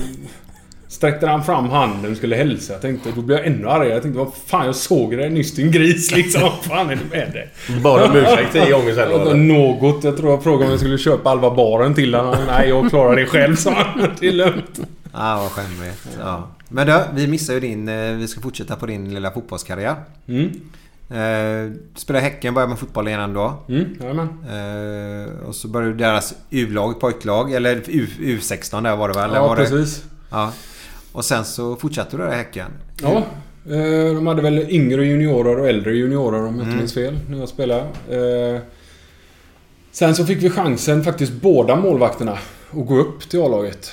[0.89, 2.73] Sträckte han fram handen och skulle hälsa.
[2.73, 3.89] Jag tänkte, då blev jag ännu argare.
[3.95, 6.43] Jag tänkte, vad fan jag såg dig nyss din gris liksom.
[6.43, 7.51] Vad fan är det med dig?
[7.83, 9.55] Bad om ursäkt tio gånger sen då?
[9.55, 10.05] Något.
[10.05, 12.37] Jag tror jag frågade om jag skulle köpa halva baren till honom.
[12.47, 14.09] Nej, jag klarar det själv sa han.
[14.21, 14.81] Det är lugnt.
[15.13, 16.09] Ja, vad skämmigt.
[16.21, 16.49] Ja.
[16.69, 17.89] Men du, vi missar ju din...
[17.89, 19.95] eh, Vi ska fortsätta på din lilla fotbollskarriär.
[20.29, 20.51] Mm.
[21.11, 23.63] Eh, spelade i Häcken, började med fotboll igen då.
[23.69, 23.85] Mm.
[24.19, 27.53] Eh, och så började du deras U-lag, pojklag.
[27.53, 29.31] Eller U, U16 där var det väl?
[29.35, 29.63] Ja, var det?
[29.63, 30.05] precis.
[30.31, 30.53] Ja.
[31.19, 32.71] Och sen så fortsatte du där i Häcken.
[33.03, 33.17] Ja.
[33.75, 36.77] eh, De hade väl yngre juniorer och äldre juniorer om jag inte Mm.
[36.79, 37.81] minns fel när jag spelade.
[38.11, 38.61] Eh,
[39.93, 42.33] Sen så fick vi chansen faktiskt båda målvakterna
[42.71, 43.91] att gå upp till A-laget.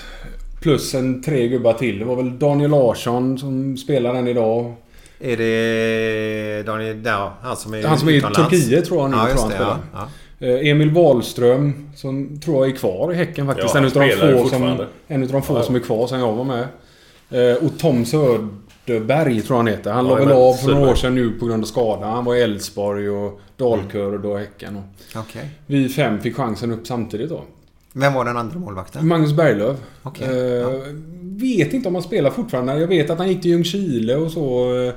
[0.62, 2.00] Plus en tre gubbar till.
[2.00, 4.74] Det var väl Daniel Larsson som spelar än idag.
[5.20, 7.02] Är det Daniel...
[7.06, 8.22] Ja, han som är Han som är i?
[8.22, 9.18] Turkiet tror jag nu.
[9.18, 9.56] Ja, tror han det.
[9.56, 9.78] spelar.
[9.94, 10.08] Ja,
[10.40, 10.48] ja.
[10.48, 13.74] Eh, Emil Wahlström som tror jag är kvar i Häcken faktiskt.
[13.76, 14.64] Ja, en utav de få som,
[15.08, 16.68] en utav de få som är kvar sen jag var med.
[17.30, 19.92] Eh, Och Tom Söderberg tror jag han heter.
[19.92, 22.06] Han Ja, la väl av för några år sedan nu på grund av skada.
[22.08, 24.76] Han var i Elfsborg och Dalkurd och då Häcken.
[24.76, 24.84] Och
[25.20, 25.50] Okej.
[25.66, 27.44] vi fem fick chansen upp samtidigt då.
[27.94, 29.08] Vem var den andra målvakten?
[29.08, 29.78] Magnus Berglöf.
[30.04, 30.70] Okej, Eh, ja.
[31.22, 32.80] Vet inte om han spelar fortfarande.
[32.80, 34.76] Jag vet att han gick till Ljungskile och så.
[34.88, 34.94] eh,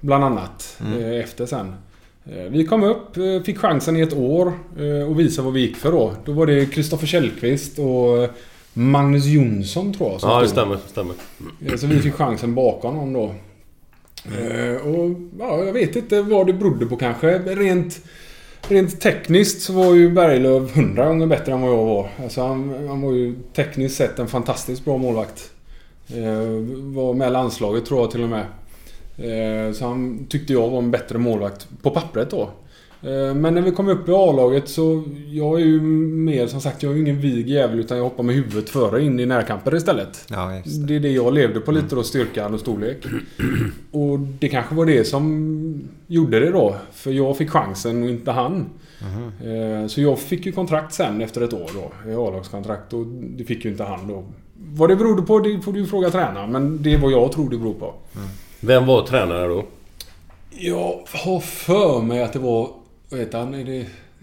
[0.00, 0.76] Bland annat.
[0.80, 0.98] Mm.
[1.04, 1.74] eh, Efter sen.
[2.50, 3.16] Vi kom upp,
[3.46, 4.52] fick chansen i ett år
[5.08, 6.12] och visa vad vi gick för då.
[6.24, 8.28] Då var det Kristoffer Källqvist och
[8.74, 10.78] Magnus Jonsson tror jag Ja, det stämmer.
[10.86, 11.14] stämmer.
[11.66, 13.34] Eh, Så vi fick chansen bakom honom då.
[14.38, 17.38] Eh, Och ja, jag vet inte vad det berodde på kanske.
[17.38, 18.00] Rent,
[18.68, 22.08] rent tekniskt så var ju Berglöf hundra gånger bättre än vad jag var.
[22.22, 25.50] Alltså han, han var ju tekniskt sett en fantastiskt bra målvakt.
[26.08, 26.38] Eh,
[26.94, 28.44] Var med landslaget tror jag till och med.
[29.74, 32.50] Så han tyckte jag var en bättre målvakt på pappret då.
[33.04, 35.02] Eh, Men när vi kom upp i A-laget så...
[35.26, 38.22] Jag är ju mer som sagt, jag är ju ingen vig jävel utan jag hoppar
[38.22, 40.24] med huvudet före in i närkamper istället.
[40.30, 40.86] Ja, just det.
[40.86, 43.04] Det är det jag levde på lite då, styrkan och storlek.
[43.90, 46.76] Och det kanske var det som gjorde det då.
[46.92, 48.66] För jag fick chansen och inte han.
[49.44, 52.12] Eh, Så jag fick ju kontrakt sen efter ett år då.
[52.28, 54.24] A-lagskontrakt och det fick ju inte han då.
[54.74, 56.52] Vad det berodde på det får du ju fråga tränaren.
[56.52, 57.94] Men det är vad jag tror det beror på.
[58.60, 59.64] Vem var tränare då?
[60.50, 62.68] Jag har för mig att det var...
[63.14, 63.54] Vad heter han?
[63.54, 63.76] Är det,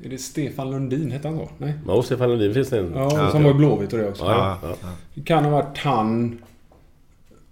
[0.05, 1.11] är det Stefan Lundin?
[1.11, 1.49] Hette han så?
[1.57, 1.73] Nej?
[1.87, 2.93] Ja, Stefan Lundin finns det en.
[2.95, 4.23] Ja, som var i Blåvitt och det också.
[4.25, 4.89] Ja, ja, ja.
[5.13, 6.41] Det kan ha varit han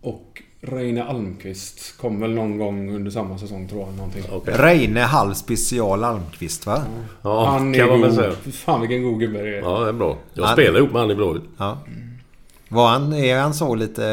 [0.01, 3.95] och Reine Almqvist kom väl någon gång under samma säsong tror jag.
[3.95, 4.23] Någonting.
[4.45, 6.81] Reine halv special Almqvist va?
[7.21, 8.31] Ja, han är kan man väl säga.
[8.51, 9.61] Fan vilken god gubbe det är.
[9.61, 10.17] Ja, det är bra.
[10.33, 11.43] Jag Han- spelade ihop med han i Blåvitt.
[11.57, 11.77] Ja.
[12.69, 14.05] Var han, är han så lite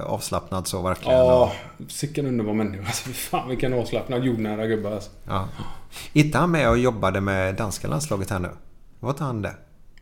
[0.00, 1.18] eh, avslappnad så verkligen?
[1.18, 1.52] Ja,
[1.88, 2.82] sicken underbar människa.
[2.86, 5.10] Alltså, fan vilken avslappnad jordnära gubbe alltså.
[5.24, 5.48] Ja.
[6.12, 8.48] Inte han med och jobbade med danska landslaget här nu?
[9.00, 9.54] Var inte han det?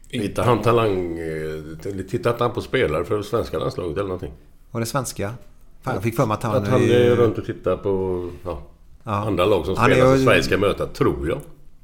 [0.09, 1.19] Hittade han talang...
[1.19, 1.79] eh,
[2.11, 4.33] Tittade inte han på spelare för svenska landslaget eller någonting?
[4.71, 5.35] Var det svenska?
[5.83, 6.55] Fan, jag fick för mig att han...
[6.57, 8.63] Att han är runt och tittar på ja,
[9.05, 9.13] Ja.
[9.13, 11.39] andra lag som Han är spelar ju- som Sverige ska möta, tror jag.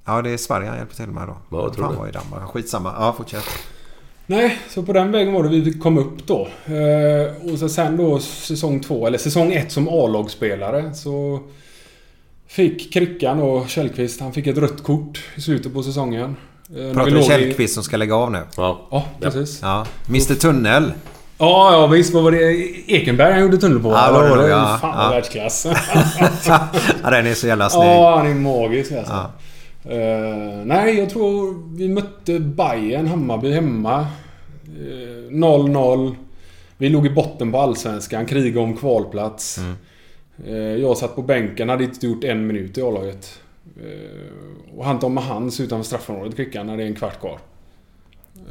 [0.04, 1.36] Ja, det är Sverige han hjälper till med då.
[1.50, 1.98] Ja, jag tror Fan det.
[2.00, 2.42] var i Danmark.
[2.50, 2.94] Skitsamma.
[2.98, 3.44] Ja, fortsätt.
[4.30, 6.48] Nej, så på den vägen var det vi kom upp då.
[6.66, 11.40] Eh, och så sen då säsong två, eller säsong ett som A-lagsspelare så...
[12.50, 16.36] Fick Krickan och Källqvist, han fick ett rött kort i slutet på säsongen.
[16.70, 18.42] Eh, vi Pratar du i- Källqvist som ska lägga av nu?
[18.56, 18.80] Ja.
[18.90, 19.58] Ja, precis.
[19.62, 19.86] Ja.
[20.08, 20.92] Mr Tunnel.
[21.38, 22.14] Ja, ja visst.
[22.14, 22.52] Vad var det?
[22.92, 23.90] Ekenberg han gjorde tunnel på?
[23.90, 24.78] Ja, det var det ja.
[24.80, 25.10] Fan Ja.
[25.10, 25.66] världsklass.
[27.02, 27.84] ja, den är så jävla snygg.
[27.84, 29.12] Ja, han är magisk alltså.
[29.12, 29.30] Ja.
[29.84, 34.00] Eh, nej, jag tror vi mötte Bayern Hammarby hemma.
[34.00, 36.14] Eh, 0-0.
[36.78, 39.58] Vi låg i botten på Allsvenskan, krigade om kvalplats.
[39.58, 39.74] Mm.
[40.46, 43.40] Eh, jag satt på bänken, hade inte gjort en minut i A-laget.
[43.76, 47.38] Eh, och han tar med hands utanför straffområdet klickar när det är en kvart kvar.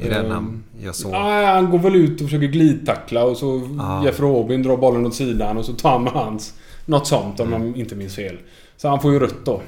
[0.00, 1.12] Är den Eh, han jag såg?
[1.12, 4.04] Nej, han går väl ut och försöker glidtackla och så Ja.
[4.04, 6.54] Jeff Robin drar bollen åt sidan och så tar han med hands.
[6.86, 8.38] Något sånt om jag inte minns fel.
[8.76, 9.60] Så han får ju rött då.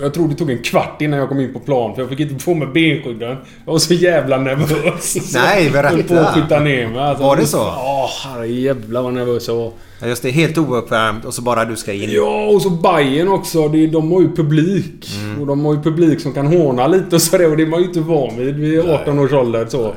[0.00, 2.20] Jag tror det tog en kvart innan jag kom in på plan för jag fick
[2.20, 3.36] inte få med benskydden.
[3.64, 5.34] Jag var så jävla nervös.
[5.34, 5.96] Nej, berätta.
[5.96, 6.98] Jag på att skjuta ner mig.
[6.98, 7.56] Alltså, Var det så?
[7.56, 9.72] Ja, herrejävlar vad nervös jag var.
[10.00, 10.30] Ja, just det.
[10.30, 12.10] Helt ouppvärmt och så bara du ska in.
[12.12, 13.68] Ja, och så Bayern också.
[13.68, 15.08] Det, de har ju publik.
[15.22, 15.40] Mm.
[15.40, 17.50] Och de har ju publik som kan håna lite och sådär.
[17.50, 19.94] Och det är man ju inte van vid vid 18 års ålder så.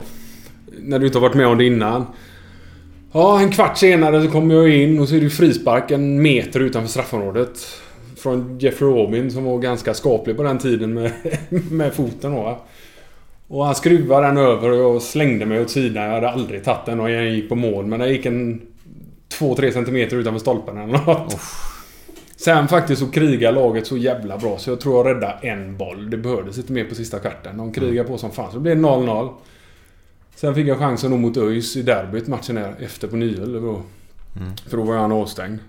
[0.82, 2.06] När du inte har varit med om det innan.
[3.12, 6.60] Ja, en kvart senare så kommer jag in och så är det frispark en meter
[6.60, 7.50] utanför straffområdet.
[8.20, 11.12] Från Jeffrey Robin som var ganska skaplig på den tiden med,
[11.72, 12.60] med foten va.
[13.48, 16.04] Och han skruvade den över och jag slängde mig åt sidan.
[16.04, 17.86] Jag hade aldrig tagit den och jag gick på mål.
[17.86, 18.62] Men det gick en
[19.40, 21.38] 2-3 centimeter utanför stolpen eller något.
[22.36, 26.10] Sen faktiskt så krigar laget så jävla bra så jag tror jag räddade en boll.
[26.10, 27.58] Det behövdes inte mer på sista kvarten.
[27.58, 28.52] De krigar på som fan.
[28.52, 29.30] Så det blev 0-0.
[30.36, 33.54] Sen fick jag chansen mot ÖIS i derbyt matchen efter på Nyhöll.
[33.54, 33.82] Då.
[34.70, 35.60] För då var han avstängd.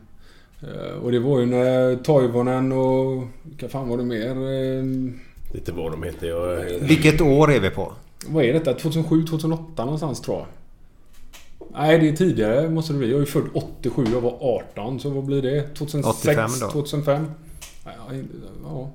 [0.62, 3.24] Eh, Och det var ju när Toivonen och...
[3.42, 4.30] Vilka fan var det mer?
[4.30, 4.84] Eh,
[5.54, 6.26] Lite vad de heter.
[6.28, 7.92] Jag, Vilket år är vi på?
[8.28, 8.74] Vad är detta?
[8.74, 10.46] 2007, 2008 någonstans tror jag.
[11.72, 13.08] Nej, det är tidigare måste det bli.
[13.10, 15.00] Jag är ju född 87, jag var 18.
[15.00, 15.62] Så vad blir det?
[15.74, 16.18] 2006?
[16.28, 16.68] 85 då.
[16.70, 17.26] 2005?
[17.84, 17.90] Ja,
[18.64, 18.90] ja,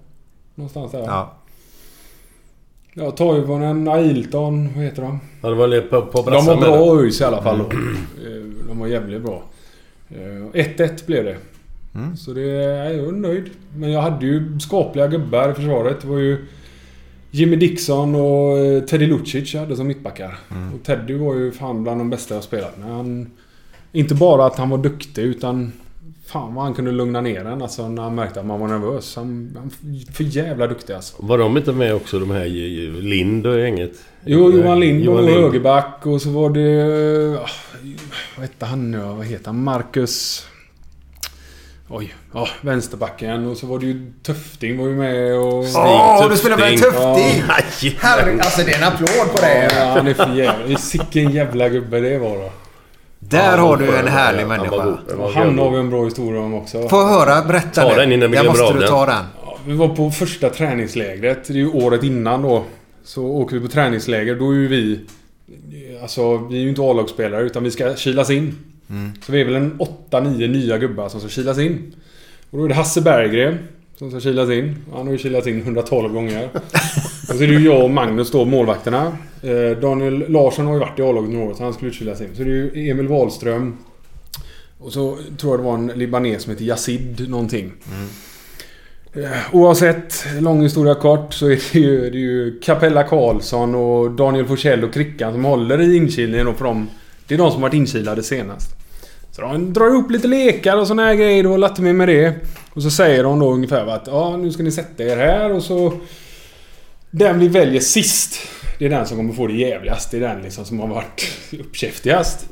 [0.55, 0.99] någonstans där.
[0.99, 1.33] Ja.
[2.93, 5.19] Ja, Toivonen, Ailton, vad heter de?
[5.41, 6.99] Ja, det var på, på De var bra.
[7.01, 7.63] ÖIS i alla fall då.
[7.65, 9.43] Eh, De var jävligt bra.
[10.09, 10.15] Eh,
[10.53, 11.37] 1-1 blev det.
[11.95, 12.17] Mm.
[12.17, 12.41] Så det...
[12.41, 13.49] Jag är nöjd.
[13.77, 16.01] Men jag hade ju skapliga gubbar i försvaret.
[16.01, 16.45] Det var ju
[17.31, 20.37] Jimmy Dixon och eh, Teddy Lucic jag hade som mittbackar.
[20.51, 20.73] Mm.
[20.73, 22.87] Och Teddy var ju fan bland de bästa jag spelat med.
[22.89, 23.31] Han,
[23.91, 25.71] inte bara att han var duktig utan...
[26.27, 29.15] Fan vad han kunde lugna ner en alltså när han märkte att man var nervös.
[29.15, 29.69] Han, han
[30.13, 31.15] för jävla duktig alltså.
[31.19, 32.45] Var de inte med också de här
[33.01, 33.91] Lind och gänget?
[34.25, 35.37] Jo, Johan Lind var Johan Lind.
[35.37, 37.39] högerback och så var det...
[37.39, 37.49] ah,
[38.37, 39.63] Vad hette han nu Vad heter han?
[39.63, 40.45] Marcus...
[41.89, 42.13] Oj.
[42.33, 43.47] Ja, vänsterbacken.
[43.47, 45.63] Och så var det ju Töfting var ju med och...
[45.75, 47.43] Åh, du spelar med en Tufting!
[47.47, 47.91] Ja.
[47.99, 49.75] Herregud, alltså det är en applåd på Ja, det.
[49.75, 50.77] han är för jävla...
[50.77, 52.51] Sicken jävla gubbe det var då.
[53.19, 54.77] Där har du en härlig människa.
[54.81, 56.89] Han var Och han har vi en bra historia om också.
[56.89, 57.95] Få höra, berätta Ta nu.
[57.95, 58.89] den innan vi Jag måste du den.
[58.89, 59.23] ta den.
[59.45, 61.47] Ja, vi var på första träningslägret.
[61.47, 62.63] Det är ju året innan då.
[63.03, 64.35] Så åker vi på träningsläger.
[64.35, 64.99] Då är ju vi...
[66.01, 68.55] Alltså, vi är ju inte A-lagsspelare utan vi ska kilas in.
[69.21, 69.79] Så vi är väl en
[70.09, 71.95] 8-9 nya gubbar som ska kilas in.
[72.49, 73.57] Och då är det Hasse Berggren
[73.97, 74.75] som ska kilas in.
[74.93, 76.49] Han har ju kilats in 112 gånger.
[77.29, 79.17] och så är det ju jag och Magnus då, målvakterna.
[79.41, 82.35] Eh, Daniel Larsson har ju varit i A-laget några år så han skulle kilas in.
[82.35, 83.77] Så det är ju Emil Wahlström.
[84.79, 87.71] Och så tror jag det var en libanes som heter Yazid någonting.
[89.13, 94.11] Eh, Oavsett, lång historia kort, så är det ju, det är ju Capella Karlsson och
[94.11, 96.89] Daniel Forsell och Krickan som håller i inkilningen och för dem,
[97.27, 98.75] Det är de som varit inkilade senast.
[99.31, 102.35] Så de drar upp lite lekar och såna här grejer och latte mig med det.
[102.73, 105.63] Och så säger de då ungefär att ja, nu ska ni sätta er här och
[105.63, 105.93] så...
[107.11, 108.39] Den vi väljer sist,
[108.79, 110.11] det är den som kommer få det jävligast.
[110.11, 112.47] Det är den liksom som har varit uppkäftigast.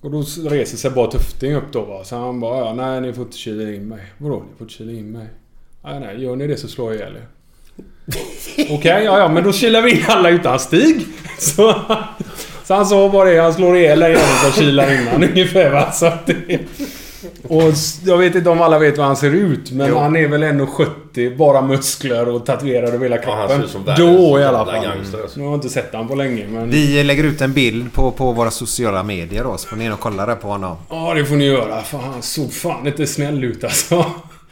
[0.00, 2.04] Och då reser sig bara Tufting upp då va.
[2.04, 4.00] Så han bara ja, nej ni får inte kila in mig.
[4.18, 5.26] Vadå ni får inte kila in mig?
[5.84, 7.26] Nej nej, gör ni det så slår jag ihjäl er.
[8.74, 11.06] Okej, ja ja men då kilar vi in alla utan Stig.
[11.38, 11.82] Så,
[12.66, 15.70] så han sa bara det, han slår ihjäl den jäveln som kilar in han ungefär
[15.70, 15.92] va.
[15.92, 16.58] Så att det,
[17.48, 17.62] och
[18.04, 19.98] jag vet inte om alla vet hur han ser ut men Jo.
[19.98, 23.56] han är väl 1,70 bara muskler och tatuerad över hela Ja, han kroppen.
[23.58, 24.84] ser ut som världens Då i alla fall.
[24.84, 25.38] gangster, alltså.
[25.40, 26.70] Nu har jag inte sett han på länge men...
[26.70, 29.92] Vi lägger ut en bild på, på våra sociala medier då, så får ni in
[29.92, 30.76] och kolla där på honom.
[30.90, 31.82] Ja, det får ni göra.
[31.82, 34.04] För han såg fan inte snäll ut alltså.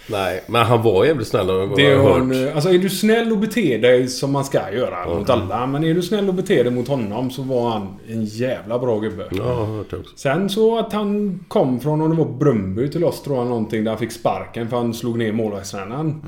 [0.07, 2.55] Nej, men han var jävligt snäll och vad Det jag är, har hört.
[2.55, 5.67] alltså är du snäll och beter dig som man ska göra mot alla.
[5.67, 8.99] Men är du snäll och beter dig mot honom så var han en jävla bra
[8.99, 9.25] gubbe.
[9.31, 10.17] Ja, jag har hört det också.
[10.17, 13.85] Sen så att han kom från, om det var Brumby till oss tror jag någonting,
[13.85, 16.23] där han fick sparken för han slog ner målvaktstränaren.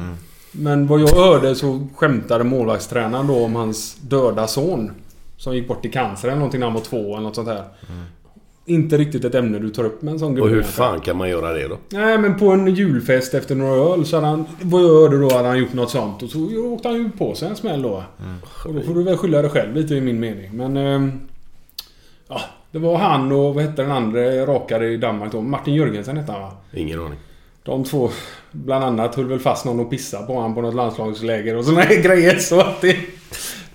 [0.53, 4.91] Men vad jag hörde så skämtade målvaktstränaren då om hans döda son.
[5.39, 7.65] Som gick bort i cancer eller någonting när han var två eller något sånt här.
[8.69, 10.49] Inte riktigt ett ämne du tar upp med en sån gubbe.
[10.49, 11.79] Och hur fan kan man göra det då?
[11.89, 14.45] Nej men på en julfest efter några öl så hade han...
[14.63, 16.39] Vad jag hörde då hade han gjort något sånt och så
[16.73, 18.03] åkte han ju på sig en smäll då.
[18.65, 20.51] Och då får du väl skylla dig själv lite i min mening.
[20.57, 20.77] Men...
[20.77, 21.13] ehm,
[22.29, 22.41] ja,
[22.71, 25.41] Det var han och vad hette den andra rakare i Danmark då?
[25.41, 26.53] Martin Jörgensen hette han va?
[26.75, 27.19] Ingen aning.
[27.63, 28.11] De två
[28.53, 31.81] bland annat höll väl fast någon och pissade på honom på något landslagsläger och såna
[31.81, 32.39] här grejer.
[32.39, 32.97] Så att det,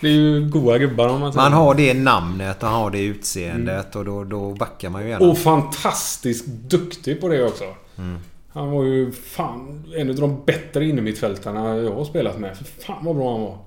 [0.01, 1.49] det är ju goa gubbar om man säger.
[1.49, 5.29] Man har det namnet och har det utseendet och då, då backar man ju gärna.
[5.29, 7.63] Och fantastiskt duktig på det också.
[7.97, 8.19] Mm.
[8.53, 12.57] Han var ju fan en av de bättre innermittfältarna jag har spelat med.
[12.57, 13.57] För fan vad bra han var.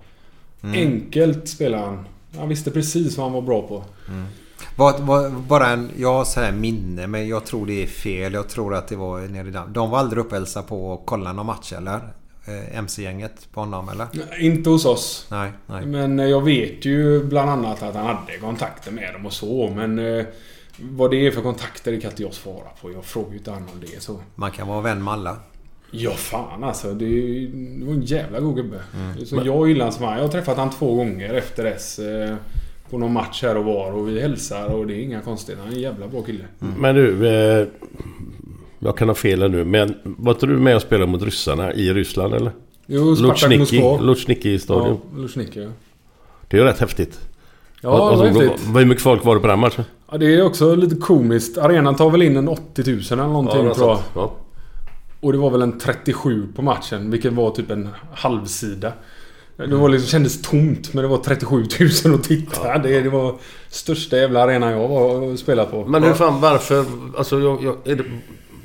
[0.62, 0.92] Mm.
[0.92, 2.06] Enkelt spelade han.
[2.38, 3.84] Han visste precis vad han var bra på.
[4.76, 8.32] Var, var, bara en, jag har så här minne men jag tror det är fel.
[8.32, 9.74] Jag tror att det var nere i Danmark.
[9.74, 12.00] De var aldrig uppe och på och kollade någon match eller?
[12.46, 14.06] Eh, MC-gänget på honom eller?
[14.12, 15.26] Nej, Inte hos oss.
[15.30, 15.86] Nej, nej.
[15.86, 19.72] Men eh, jag vet ju bland annat att han hade kontakter med dem och så.
[19.76, 20.24] Men eh,
[20.78, 22.92] vad det är för kontakter det kan inte jag svara på.
[22.92, 24.02] Jag frågar ju inte han om det.
[24.02, 24.20] Så.
[24.34, 25.36] Man kan vara vän med alla.
[25.90, 26.94] Ja fan alltså.
[26.94, 28.80] Det, är- det var en jävla god gubbe.
[28.94, 29.26] Mm.
[29.26, 30.14] Så jag gillar som han.
[30.16, 31.98] Jag har träffat han två gånger efter dess.
[31.98, 32.36] Eh,
[32.90, 33.92] på någon match här och var.
[33.92, 35.62] Och vi hälsar och det är inga konstigheter.
[35.64, 36.44] Han är en jävla bra kille.
[36.78, 37.66] Men du, eh,
[38.84, 41.72] jag kan ha fel här nu, men var inte du med och spelade mot ryssarna
[41.72, 42.52] i Ryssland eller?
[42.86, 44.00] Jo, Spartak Moskva.
[44.00, 44.98] Lutjniki stadion.
[45.16, 45.68] Ja, ja.
[46.48, 47.20] Det är ju rätt häftigt.
[47.80, 48.66] Ja, Vad- vad- häftigt.
[48.68, 49.84] vad- Hur mycket folk var det på den matchen?
[50.12, 51.58] Ja, det är också lite komiskt.
[51.58, 53.98] Arenan tar väl in en 80 000 eller någonting något tror jag.
[54.14, 54.34] Ja.
[55.20, 58.92] Och det var väl en 37 på matchen, vilket var typ en halvsida.
[59.56, 61.64] Det var liksom, kändes tomt, men det var 37
[62.04, 62.78] 000 att titta.
[62.78, 63.34] Det, det var
[63.68, 65.84] största jävla arenan jag var spelat på.
[65.84, 66.84] Men hur fan, varför...
[67.18, 68.04] Alltså, jag, jag, är det,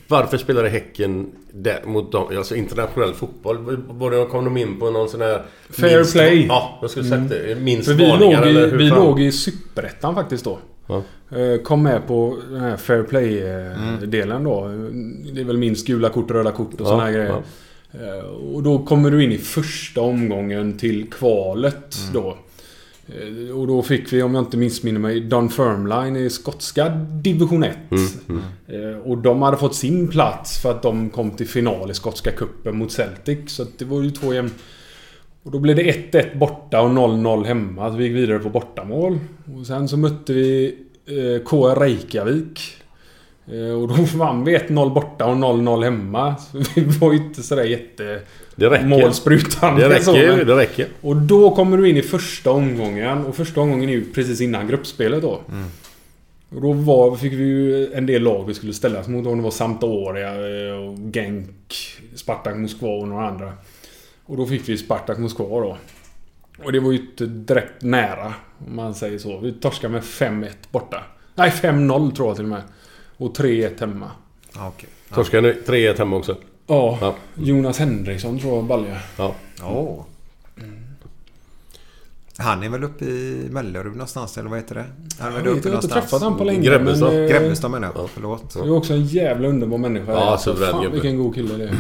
[0.10, 2.38] varför spelade Häcken där, mot dem?
[2.38, 3.57] Alltså internationell fotboll.
[3.89, 5.41] Var det, kom de in på någon sån här...
[5.70, 6.45] Fair minst- play.
[6.49, 7.55] Ja, jag skulle sagt det.
[7.62, 8.99] Minst För vi låg varningar eller i, hur vi fan?
[9.05, 10.60] låg i Superettan faktiskt då.
[10.88, 11.03] Ja.
[11.38, 14.68] Eh, Kom med på den här Fair Play-delen då.
[15.34, 17.28] Det är väl minst gula kort, röda kort och Ja, såna här grejer.
[17.91, 17.99] ja.
[18.18, 22.38] Eh, Och då kommer du in i första omgången till kvalet då.
[23.16, 26.89] Eh, Och då fick vi, om jag inte missminner mig, Dunfermline i skotska
[27.24, 27.78] division 1.
[27.91, 31.93] Mm, Eh, Och de hade fått sin plats för att de kom till final i
[31.93, 33.39] skotska cupen mot Celtic.
[33.51, 34.51] Så det var ju två jämn...
[35.43, 37.91] Och då blev det 1-1 borta och 0-0 hemma.
[37.91, 39.20] Så vi gick vidare på bortamål.
[39.60, 42.60] Och sen så mötte vi eh, KR Reykjavik.
[43.47, 46.36] Eh, och då vann vi 1-0 borta och 0-0 hemma.
[46.36, 48.22] Så vi var ju inte sådär jätte...
[48.60, 48.86] Det räcker.
[48.86, 49.82] Målsprutande.
[49.82, 50.88] Det räcker det räcker.
[51.01, 53.26] Och då kommer du in i första omgången.
[53.26, 55.41] Och första omgången är ju precis innan gruppspelet då.
[56.55, 59.28] Och då var, fick vi ju en del lag vi skulle ställas mot.
[59.28, 61.76] Om det var Sampdoria eh, och Genk,
[62.16, 63.53] Spartak Moskva och några andra.
[64.26, 65.78] Och då fick vi Spartak Moskva då.
[66.64, 68.34] Och det var ju inte direkt nära,
[68.68, 69.38] om man säger så.
[69.38, 71.03] Vi torskade med 5-1 borta.
[71.36, 72.62] Nej, 5-0 tror jag till och med.
[73.18, 74.12] Och 3-1 hemma.
[74.55, 74.89] Okej.
[75.14, 76.38] Torskade ni 3-1 hemma också?
[76.70, 77.16] Ja, Ja.
[77.36, 78.98] Jonas Henriksson tror jag balja.
[79.18, 79.36] Ja.
[79.64, 80.04] Åh.
[82.38, 84.86] Han är väl uppe i Mellerud någonstans eller vad heter det?
[85.20, 86.04] Han är Jag väl vet, uppe jag har inte någonstans.
[86.10, 86.62] träffat han på länge.
[86.62, 87.14] Grebbestad.
[87.14, 88.10] men, eh, Grebbestad menar jag.
[88.10, 88.54] Förlåt.
[88.54, 90.12] Det är också en jävla underbar människa.
[90.12, 90.94] Ja, Alltså, suverän Fan gubbe.
[90.94, 91.76] vilken god kille det är.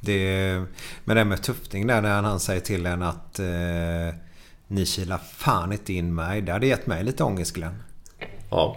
[0.00, 0.62] Det,
[1.04, 3.46] men det med Tufting där när han säger till en att eh,
[4.68, 6.42] ni kilar fan inte in mig.
[6.42, 7.82] Det hade gett mig lite ångest Glenn.
[8.50, 8.76] Ja.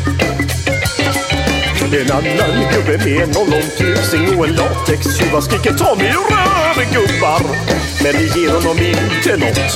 [1.93, 7.41] En annan gubbe med en tusing och en latextjuva skriker ta mig ur röven gubbar.
[8.03, 9.71] Men det ger honom inte nåt.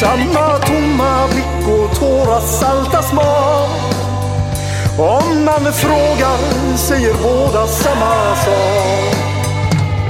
[0.00, 3.70] Samma tomma blick och tårar salta smak.
[4.98, 9.16] Om man frågar säger båda samma sak.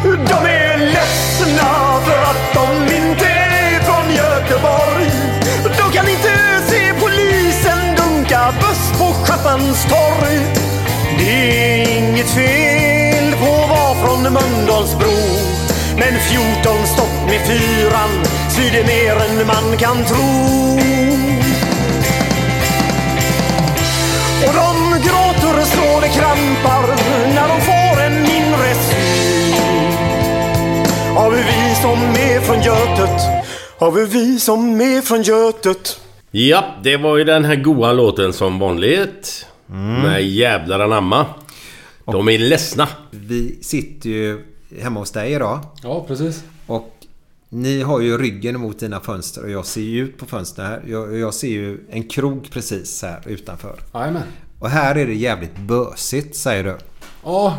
[0.03, 5.24] De är ledsna för att de inte är från Göteborg.
[9.25, 10.39] Schappans torg.
[11.18, 15.14] Det är inget fel på att vara från Mölndalsbro.
[15.97, 20.79] Men 14 stopp med fyran svider mer än man kan tro.
[24.47, 26.87] Och de gråter så det krampar
[27.35, 29.55] när de får en mindre syn.
[31.16, 33.22] Har vi vi som är från Götet?
[33.79, 36.03] Har vi vi som är från Götet?
[36.37, 39.47] Ja, det var ju den här goa låten som vanligt.
[39.66, 41.26] Med jävlar anamma.
[42.05, 42.89] De är ledsna.
[43.11, 44.45] Vi sitter ju
[44.80, 45.61] hemma hos dig idag.
[45.82, 46.45] Ja, precis.
[46.66, 46.91] Och
[47.49, 50.82] ni har ju ryggen mot dina fönster och jag ser ju ut på fönstren här.
[50.87, 53.74] Jag, jag ser ju en krog precis här utanför.
[53.95, 54.22] Jajamän.
[54.59, 56.76] Och här är det jävligt bösigt säger du.
[57.24, 57.59] Ja,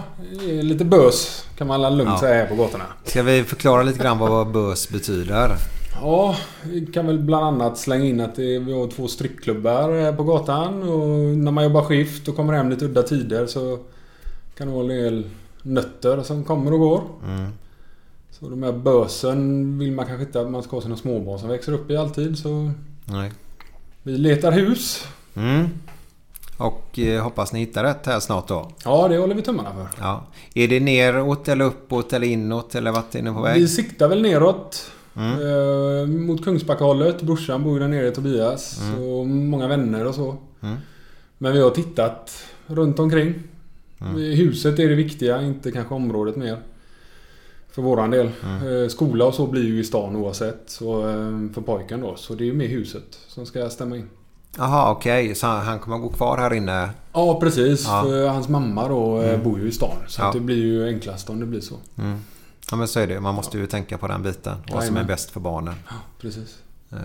[0.62, 2.20] lite bös kan man lugnt Ja.
[2.20, 2.86] säga här på gatorna.
[3.04, 5.56] Ska vi förklara lite grann vad bös betyder?
[6.02, 10.24] Ja, vi kan väl bland annat slänga in att vi har två strickklubbar här på
[10.24, 13.80] gatan och när man jobbar skift och kommer hem lite udda tider så
[14.58, 15.30] kan det vara en del
[15.62, 17.02] nötter som kommer och går.
[17.28, 17.52] Mm.
[18.32, 21.50] Så de här bösen vill man kanske inte att man ska ha sina småbarn som
[21.50, 22.72] växer upp i alltid så
[23.06, 23.32] Nej.
[24.04, 25.08] vi letar hus.
[25.36, 25.70] Mm.
[26.58, 28.72] Och eh, hoppas ni hittar rätt här snart då.
[28.86, 29.88] Ja, det håller vi tummarna för.
[30.00, 30.26] Ja.
[30.54, 33.62] Är det neråt eller uppåt eller inåt eller vart är ni på väg?
[33.62, 34.92] Vi siktar väl neråt.
[35.16, 35.40] Mm.
[35.40, 37.22] Eh, mot Kungsbackahållet.
[37.22, 38.82] Brorsan bor ju där nere, Tobias.
[38.82, 39.04] Mm.
[39.04, 40.38] Och många vänner och så.
[40.62, 40.76] Mm.
[41.38, 43.34] Men vi har tittat runt omkring.
[44.02, 44.16] Mm.
[44.16, 46.58] Huset är det viktiga, inte kanske området mer.
[47.72, 48.30] För våran del.
[48.44, 48.84] Mm.
[48.84, 50.64] Eh, Skola och så blir ju i stan oavsett.
[50.66, 52.16] Så, eh, för pojken då.
[52.16, 54.10] Så det är ju mer huset som ska stämma in.
[54.58, 55.36] Jaha, okej.
[55.36, 56.90] Så han kommer gå kvar här inne?
[57.14, 57.86] Ja, precis.
[57.88, 58.04] Ja.
[58.04, 59.44] För hans mamma då eh, Mm.
[59.44, 59.96] bor ju i stan.
[60.08, 60.32] Så Ja.
[60.34, 61.76] det blir ju enklast om det blir så.
[61.98, 62.18] Mm.
[62.72, 63.20] Ja men så är det.
[63.20, 64.56] Man måste ju tänka på den biten.
[64.72, 65.74] Vad som är bäst för barnen.
[66.22, 66.58] Precis.
[66.92, 66.98] Eh,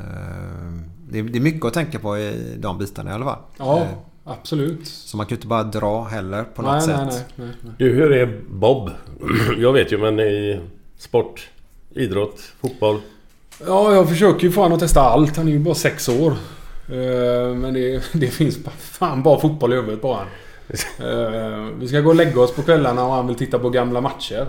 [1.11, 3.39] Det är, mycket att tänka på i de bitarna i alla fall.
[3.59, 3.87] Ja, Eh,
[4.25, 4.87] absolut.
[4.89, 6.97] Så man kan ju inte bara dra heller på något Nej, sätt.
[6.97, 7.73] nej, nej, nej, nej.
[7.79, 8.91] Du, hur är Bob?
[9.59, 10.61] Jag vet ju men i
[10.99, 11.49] sport,
[11.95, 13.01] idrott, fotboll.
[13.67, 15.37] Ja, jag försöker ju få honom att testa allt.
[15.37, 16.31] Han är ju bara sex år.
[16.89, 20.19] Eh, Men det, det finns fan bara fotboll i huvudet på.
[20.99, 24.01] Eh, Vi ska gå och lägga oss på kvällarna och han vill titta på gamla
[24.01, 24.47] matcher.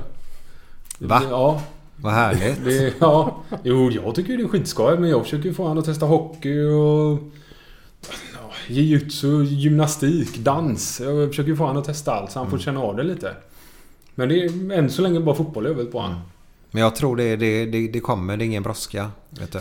[1.08, 1.22] Va?
[1.30, 1.62] Ja.
[1.96, 2.66] Vad härligt.
[2.66, 3.44] Det, ja.
[3.64, 4.98] Jo, jag tycker det är skitskoj.
[5.00, 7.20] Men jag försöker få honom att testa hockey och...
[8.34, 11.00] ja, Jiu-jitsu, gymnastik, dans.
[11.00, 12.64] Jag försöker få honom att testa allt så han får Mm.
[12.64, 13.32] känna av det lite.
[14.16, 16.20] Men det är än så länge bara fotboll huvudet på honom.
[16.72, 18.38] Men jag tror det, det, det, det kommer.
[18.38, 19.10] Det är ingen brådska.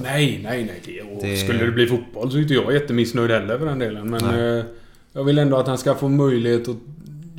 [0.03, 0.81] Nej, nej, nej.
[1.21, 4.11] Det, Det- Skulle det bli fotboll så är inte jag jättemissnöjd heller för den delen.
[4.11, 4.59] Men Nej.
[4.59, 4.65] eh,
[5.13, 6.77] jag vill ändå att han ska få möjlighet att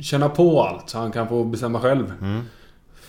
[0.04, 2.12] känna på allt så han kan få bestämma själv.
[2.20, 2.40] Mm.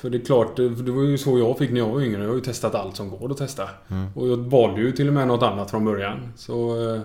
[0.04, 2.22] För det är klart, det, var ju så jag fick när jag var yngre.
[2.22, 3.70] Jag har ju testat allt som går att testa.
[3.88, 4.08] Mm.
[4.16, 6.34] Och jag valde ju till och med något annat från början.
[6.36, 6.84] Så...
[6.96, 7.02] eh,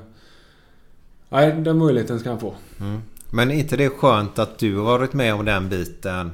[1.28, 2.54] Nej, den möjligheten ska han få.
[2.80, 3.02] Mm.
[3.30, 6.30] Men är inte det skönt att du har varit med om den biten?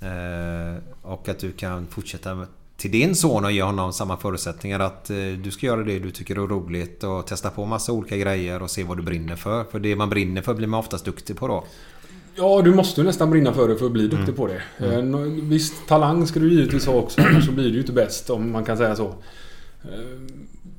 [0.00, 2.46] Eh, och att du kan fortsätta
[2.76, 4.80] till din son och ge honom samma förutsättningar.
[4.80, 8.16] Att eh, du ska göra det du tycker är roligt och testa på massa olika
[8.16, 9.64] grejer och se vad du brinner för.
[9.64, 11.64] För det man brinner för blir man oftast duktig på då.
[12.36, 14.34] Ja, du måste ju nästan brinna för det för att bli duktig Mm.
[14.34, 14.62] på det.
[14.86, 15.14] Mm.
[15.14, 17.20] Eh, Visst, talang ska du givetvis ha också.
[17.20, 19.06] Annars så blir du ju inte bäst om man kan säga så.
[19.82, 19.88] Eh,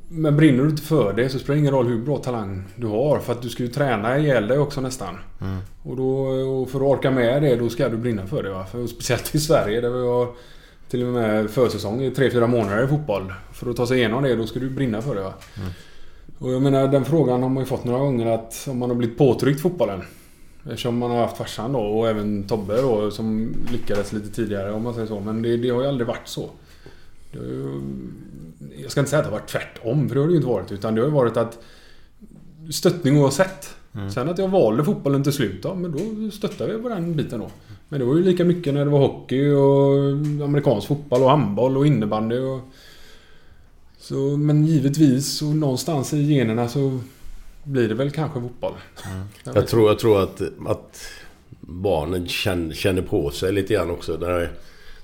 [0.10, 2.88] Men brinner du inte för det så spelar det ingen roll hur bra talang du
[2.88, 3.20] har.
[3.20, 5.16] För att du ska ju träna ihjäl dig också nästan.
[5.42, 5.58] Mm.
[5.84, 8.50] Och, då, och för att orka med det, då ska du brinna för det.
[8.50, 8.66] Va?
[8.72, 10.28] För, speciellt i Sverige där vi har
[10.90, 13.34] till och med försäsong i 3-4 månader i fotboll.
[13.54, 15.22] För att ta sig igenom det, då ska du brinna för det.
[15.22, 15.34] Va?
[15.58, 15.70] Mm.
[16.40, 18.98] Och jag menar, den frågan har man ju fått några gånger att om man har
[18.98, 20.02] blivit påtryckt fotbollen.
[20.66, 24.84] Eftersom man har haft farsan då och även Tobbe då som lyckades lite tidigare om
[24.84, 25.20] man säger så.
[25.20, 26.50] Men det, det har ju aldrig varit så.
[27.32, 27.82] Ju,
[28.82, 30.50] jag ska inte säga att det har varit tvärtom, för det har det ju inte
[30.50, 30.72] varit.
[30.72, 31.60] Utan det har ju varit att
[32.72, 33.76] stöttning oavsett.
[33.94, 34.12] Mm.
[34.12, 37.40] Sen att jag valde fotbollen till slut, ja, men då stöttade vi på den biten
[37.40, 37.50] då.
[37.90, 41.78] Men det var ju lika mycket när det var hockey och amerikansk fotboll och handboll
[41.78, 42.60] och innebandy och...
[43.98, 47.00] Så, men givetvis, och någonstans i generna så
[47.66, 48.74] blir det väl kanske fotboll.
[49.04, 51.02] Jag Jag vet tror, jag tror att, att
[51.60, 54.18] barnen känner, känner på sig lite grann också.
[54.18, 54.52] När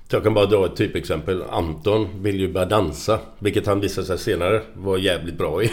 [0.09, 1.43] Jag kan bara dra ett typexempel.
[1.49, 3.19] Anton vill ju börja dansa.
[3.39, 5.71] Vilket han visade sig senare var jävligt bra i.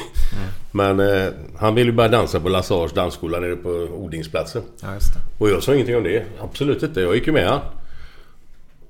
[0.73, 1.29] Men eh,
[1.59, 4.63] han vill ju börja dansa på Lassars dansskola nere på Odingsplatsen.
[4.83, 5.21] Ja, just det.
[5.45, 6.25] Och jag sa ingenting om det.
[6.41, 7.01] Absolut inte.
[7.01, 7.61] Jag gick ju med han.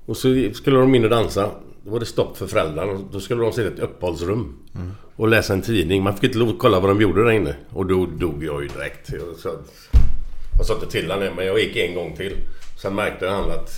[0.05, 1.49] Och så skulle de in och dansa.
[1.83, 2.99] Då var det stopp för föräldrarna.
[3.11, 4.55] Då skulle de sitta i ett uppehållsrum.
[4.75, 4.91] Mm.
[5.15, 6.03] Och läsa en tidning.
[6.03, 7.55] Man fick inte lov att kolla vad de gjorde där inne.
[7.69, 9.09] Och då dog jag ju direkt.
[9.11, 9.49] Jag sa,
[10.57, 12.35] jag sa inte till honom men jag gick en gång till.
[12.81, 13.71] Sen märkte han att...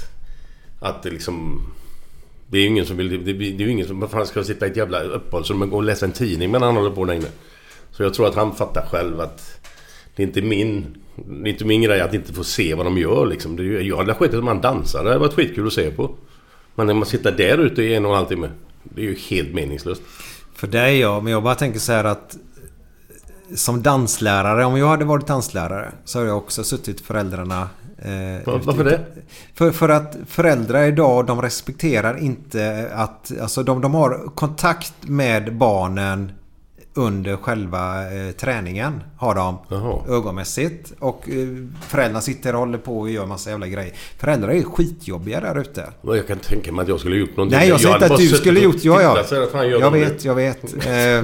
[0.79, 1.61] Att det liksom...
[2.47, 3.09] Det är ju ingen som vill...
[3.09, 3.99] Det, det är ju ingen som...
[3.99, 6.51] Vad fan ska jag sitta i ett jävla uppehållsrum och gå och läsa en tidning
[6.51, 7.29] medan han håller på där inne.
[7.91, 9.59] Så jag tror att han fattar själv att...
[10.15, 10.85] Det är inte min...
[11.15, 13.55] Det är inte min grej att inte få se vad de gör liksom.
[13.55, 15.03] Det är, jag hade skitit om han dansade.
[15.03, 16.15] Det hade varit skitkul att se på.
[16.75, 18.49] Men när man sitter där ute i en och en halv timme.
[18.83, 20.01] Det är ju helt meningslöst.
[20.55, 22.37] För det är jag, men jag bara tänker så här att
[23.55, 27.69] som danslärare, om jag hade varit danslärare så hade jag också suttit föräldrarna...
[27.97, 29.05] Eh, varför det?
[29.55, 33.31] För, för att föräldrar idag, de respekterar inte att...
[33.41, 36.31] Alltså de, de har kontakt med barnen
[36.93, 39.03] under själva eh, träningen.
[39.17, 39.57] Har de
[40.09, 40.93] ögonmässigt.
[40.99, 41.47] Och eh,
[41.87, 43.93] föräldrarna sitter och håller på och gör massa jävla grejer.
[44.17, 45.89] Föräldrar är skitjobbiga där ute.
[46.01, 47.59] Jag kan tänka mig att jag skulle gjort någonting.
[47.59, 48.75] Nej, jag säger inte att du skulle gjort...
[48.83, 49.13] Ja, ja.
[49.13, 50.25] tittat så här, fan, gör Jag vet, det?
[50.25, 50.85] jag vet.
[50.87, 51.23] Eh,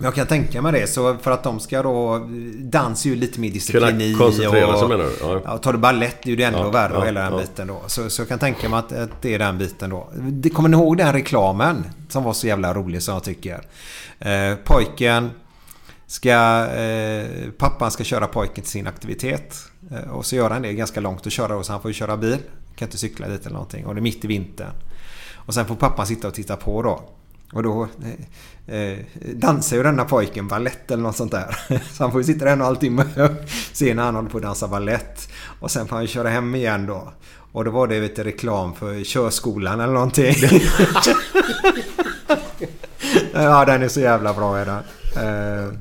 [0.00, 0.86] jag kan tänka mig det.
[0.86, 2.26] Så för att de ska då...
[2.58, 5.12] Dans är ju lite mer disciplin Kunna koncentrera och, sig, menar du?
[5.20, 5.40] Ja.
[5.44, 7.38] Ja, tar du balett är ju det ändå Ja, värre ja, hela den ja.
[7.38, 7.82] biten då.
[7.86, 10.08] Så, så jag kan tänka mig att, att det är den biten då.
[10.14, 11.84] Det- Kommer ni ihåg den reklamen?
[12.08, 13.60] Som var så jävla rolig som jag tycker.
[14.18, 15.30] Eh, pojken
[16.06, 16.66] ska...
[16.66, 19.56] Eh, pappan ska köra pojken till sin aktivitet.
[19.90, 21.94] Eh, och så gör han det ganska långt att köra och så han får ju
[21.94, 22.38] köra bil.
[22.76, 23.86] Kan inte cykla dit eller någonting.
[23.86, 24.72] Och det är mitt i vintern.
[25.34, 27.08] Och sen får pappan sitta och titta på då.
[27.52, 27.88] Och då
[28.66, 28.98] eh, eh
[29.34, 31.56] dansar ju denna pojken ballett eller något sånt där.
[31.92, 34.14] Så han får ju sitta där en och en halv timme och se när han
[34.14, 35.28] håller på att dansa ballett.
[35.60, 37.12] Och sen får han ju köra hem igen då.
[37.52, 40.34] Och då var det lite reklam för körskolan eller någonting.
[43.42, 44.82] ja, den är så jävla bra är den.
[45.66, 45.72] Eh,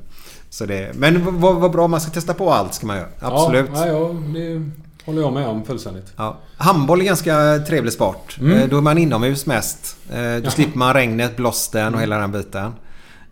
[0.50, 3.08] Så det, men vad, vad bra, man ska testa på allt ska man göra.
[3.20, 3.70] Absolut.
[3.74, 4.62] Ja, ja, det
[5.06, 6.14] håller jag med om fullständigt.
[6.18, 6.38] Ja.
[6.58, 8.38] Handboll är ganska trevlig sport.
[8.40, 8.60] Mm.
[8.60, 9.98] Eh, Då är man inomhus mest.
[10.10, 10.52] Eh, Då Jaha.
[10.52, 12.00] slipper man regnet, blåsten och Mm.
[12.00, 12.72] hela den biten.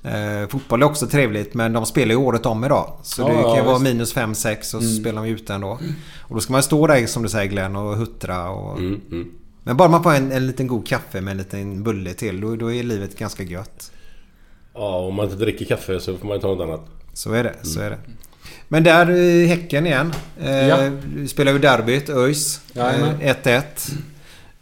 [0.04, 2.94] Eh, fotboll är också trevligt men de spelar ju året om idag.
[3.04, 3.84] Så Ja, det kan ja, ju vara visst.
[3.84, 5.00] minus 5-6 och så Mm.
[5.02, 5.80] spelar de ute ändå.
[6.22, 8.78] Och då ska man stå där som du säger Glenn och huttra och...
[8.78, 9.32] Mm,
[9.64, 12.56] Men bara man får en, en liten god kaffe med en liten bulle till då,
[12.56, 13.92] då är livet ganska gött.
[14.74, 16.82] Ja, om man inte dricker kaffe så får man ta något annat.
[17.14, 17.98] Så är det, så är det.
[18.68, 20.14] Men där eh, Häcken igen.
[20.42, 20.92] Eh, Ja.
[21.28, 22.62] Spelar ju derbyt, ÖIS.
[22.74, 23.22] Jajamän.
[23.22, 23.62] Eh, 1-1.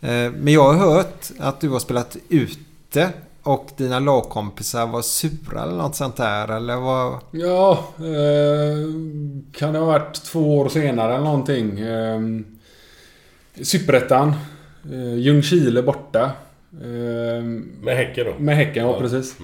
[0.01, 3.09] Eh, men jag har hört att du har spelat ute
[3.43, 6.47] och dina lagkompisar var sura eller något sånt där.
[6.55, 7.19] Eller vad?
[7.31, 8.87] Ja, eh,
[9.51, 11.79] kan det ha varit två år senare eller någonting.
[11.79, 12.19] Eh,
[13.63, 14.33] Superettan.
[14.91, 16.31] Eh, Ljungskile borta.
[16.81, 17.43] Eh,
[17.81, 18.33] Med Häcken då?
[18.43, 18.99] Med Häcken, ja Ja.
[18.99, 19.35] precis.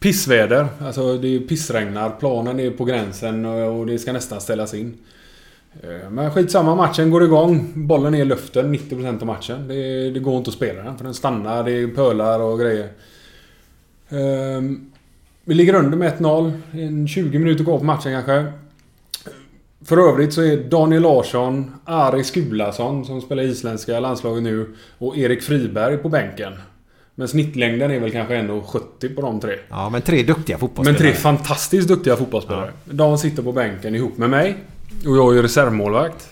[0.00, 0.66] Pissväder.
[0.80, 2.10] Alltså det pissregnar.
[2.10, 4.98] Planen är på gränsen och det ska nästan ställas in.
[5.82, 7.72] Eh, men skitsamma, matchen går igång.
[7.74, 9.68] Bollen är i luften 90% av matchen.
[9.68, 11.64] Det, det går inte att spela den för den stannar.
[11.64, 12.88] Det är pölar och grejer.
[14.08, 14.90] Ehm,
[15.44, 17.06] vi ligger under med 1-0.
[17.06, 18.52] 20 minuter kvar på matchen kanske.
[19.84, 25.16] För övrigt så är Daniel Larsson, Ari Skulason som spelar i isländska landslaget nu och
[25.16, 26.52] Erik Friberg på bänken.
[27.20, 29.54] Men snittlängden är väl kanske ändå 70 på de tre.
[29.68, 30.98] Ja, men tre duktiga Men fotbollsspelare.
[31.12, 32.70] tre fantastiskt duktiga fotbollsspelare.
[32.84, 34.56] De sitter på bänken ihop med mig.
[35.06, 36.28] Och jag är reservmålvakt.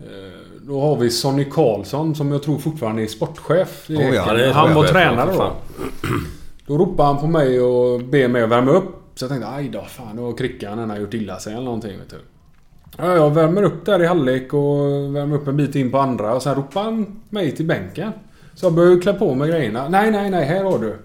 [0.00, 0.04] Eh,
[0.60, 3.90] Då har vi Sonny Karlsson som jag tror fortfarande är sportchef.
[3.90, 5.52] i Oh ja, han var tränare då.
[6.66, 8.94] Då ropade han på mig och ber mig att värma upp.
[9.14, 11.64] Så jag tänkte aj då, fan då har Krickan han har gjort illa sig eller
[11.64, 11.98] någonting.
[11.98, 12.16] Vet du.
[12.98, 16.34] Ja, jag värmer upp där i halvlek och värmer upp en bit in på andra
[16.34, 18.12] och sen ropar han mig till bänken.
[18.54, 19.88] Så jag börjar klä på mig grejerna.
[19.88, 20.96] Nej, nej, nej, här har du.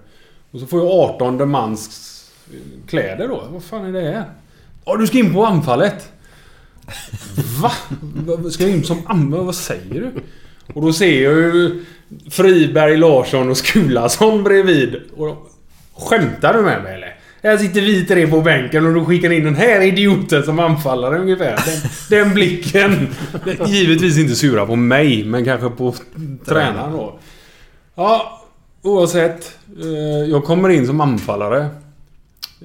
[0.50, 2.06] Och så får jag 18 mans
[2.86, 3.44] kläder då.
[3.52, 4.24] Vad fan är det här?
[4.84, 6.12] Ja, du ska in på anfallet.
[7.62, 7.72] Va?
[8.26, 9.44] Va- Ska jag in som anfallare?
[9.46, 10.10] Vad säger du?
[10.74, 11.84] Och då ser jag ju
[12.30, 14.96] Friberg, Larsson och Skulason bredvid.
[15.16, 15.36] Och de,
[15.94, 17.16] Skämtar du med mig eller?
[17.42, 21.18] Här sitter vi tre på bänken och du skickar in den här idioten som anfallare
[21.18, 21.58] ungefär.
[21.66, 21.90] Den,
[22.24, 23.08] den blicken.
[23.66, 25.94] Givetvis inte sura på mig, men kanske på
[26.46, 27.18] tränaren då.
[28.00, 28.40] Ja,
[28.82, 29.58] oavsett.
[29.82, 31.68] Eh, jag kommer in som anfallare.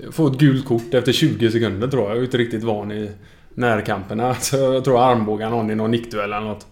[0.03, 2.11] Jag får ett gult kort efter 20 sekunder tror jag.
[2.11, 3.09] Jag är inte riktigt van i
[3.53, 4.35] närkamperna.
[4.39, 6.65] Så jag tror jag armbågar någon i någon nickduell eller något.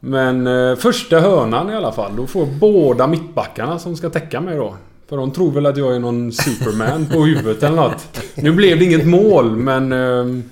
[0.00, 2.16] Men eh, första hörnan i alla fall.
[2.16, 4.76] Då får båda mittbackarna som ska täcka mig då.
[5.08, 8.20] För de tror väl att jag är någon Superman på huvudet eller något.
[8.34, 9.92] Nu blev det inget mål men...
[9.92, 10.42] Ehm,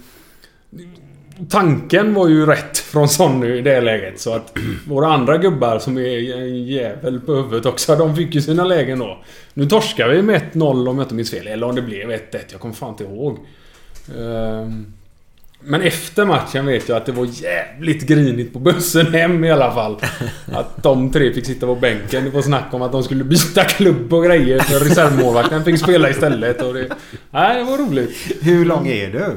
[1.50, 4.20] Tanken var ju rätt från Sonny i det läget.
[4.20, 4.56] Så att
[4.86, 8.98] våra andra gubbar som är en jävel på huvudet också, de fick ju sina lägen
[8.98, 9.18] då.
[9.54, 11.46] Nu torskar vi med 1-0 om jag inte minns fel.
[11.46, 12.20] Eller om det blev 1-1.
[12.50, 13.38] Jag kommer fan inte ihåg.
[14.18, 14.92] Ehm,
[15.60, 19.74] men efter matchen vet jag att det var jävligt grinigt på bussen hem i alla
[19.74, 19.96] fall.
[20.52, 22.24] Att de tre fick sitta på bänken.
[22.24, 26.10] Det var snack om att de skulle byta klubb och grejer för reservmålvakten fick spela
[26.10, 26.62] istället.
[26.62, 26.88] Och det,
[27.30, 28.16] nej, det var roligt.
[28.40, 29.36] Hur lång är du?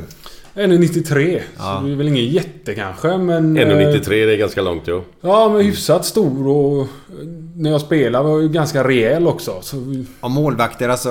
[0.57, 1.41] 1,93.
[1.57, 1.77] Ja.
[1.81, 3.57] Så det är väl ingen jätte kanske men...
[3.57, 5.03] eh, 1,93 det är ganska långt jo.
[5.21, 6.81] Ja men hyfsat stor och...
[6.81, 6.87] eh,
[7.55, 9.57] När jag spelade var jag ju ganska rejäl också.
[9.61, 9.77] Så,
[10.19, 11.09] Om målvakter, alltså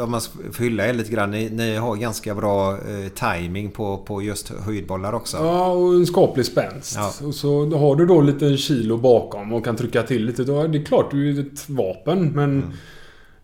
[0.00, 1.30] om man ska fylla er lite grann.
[1.30, 5.36] Ni, ni har ganska bra eh, timing på, på just höjdbollar också.
[5.36, 6.94] ja, och en skaplig spänst.
[6.96, 7.26] Ja.
[7.26, 10.44] Och så har du då lite kilo bakom och kan trycka till lite.
[10.44, 12.50] Då är det klart du är ett vapen men...
[12.50, 12.70] Mm.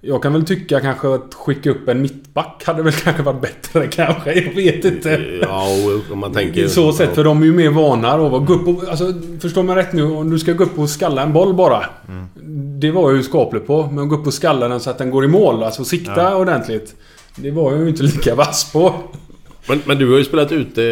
[0.00, 3.86] Jag kan väl tycka kanske att skicka upp en mittback hade väl kanske varit bättre
[3.90, 4.32] kanske.
[4.34, 5.38] Jag vet inte.
[5.42, 6.64] Ja, och om man tänker...
[6.64, 8.88] I så sätt, för de är ju mer vana att gå upp och...
[8.88, 11.84] Alltså, förstår mig rätt nu, om du ska gå upp och skalla en boll bara.
[12.80, 13.88] Det var jag ju skaplig på.
[13.92, 16.12] Men att gå upp och skalla den så att den går i mål, alltså sikta
[16.16, 16.34] Ja.
[16.34, 16.94] ordentligt.
[17.36, 18.94] Det var jag ju inte lika vass på.
[19.68, 20.82] Men, men du har ju spelat ute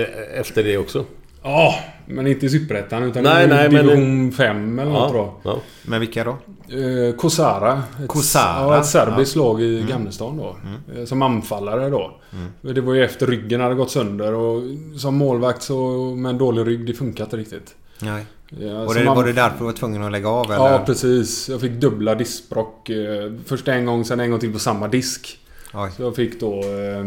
[0.41, 1.05] efter det också.
[1.47, 1.75] Ja,
[2.07, 5.33] men inte i Superettan utan Nej, i nej, division 5 eller något då.
[5.43, 5.59] Ja.
[5.83, 6.31] Men vilka då?
[6.31, 7.83] Eh, Kosara.
[8.03, 8.61] Ett, Kosara?
[8.75, 9.43] Ja, ett serbiskt Ja.
[9.43, 9.89] lag i Mm.
[9.89, 10.57] Gamlestan då.
[10.97, 12.21] Eh, Som anfallare då.
[12.61, 14.63] Det var ju efter ryggen hade gått sönder och
[14.97, 17.75] som målvakt så med en dålig rygg, det funkar inte riktigt.
[18.03, 18.25] Nej.
[18.49, 20.69] Ja, Var som det, var anf- det därför du var tvungen att lägga av eller?
[20.73, 21.49] Ja, precis.
[21.49, 22.91] Jag fick dubbla diskbråck.
[22.91, 25.39] eh, Först en gång, sen en gång till på samma disk.
[25.75, 25.91] Oj.
[25.97, 27.05] Så jag fick då eh,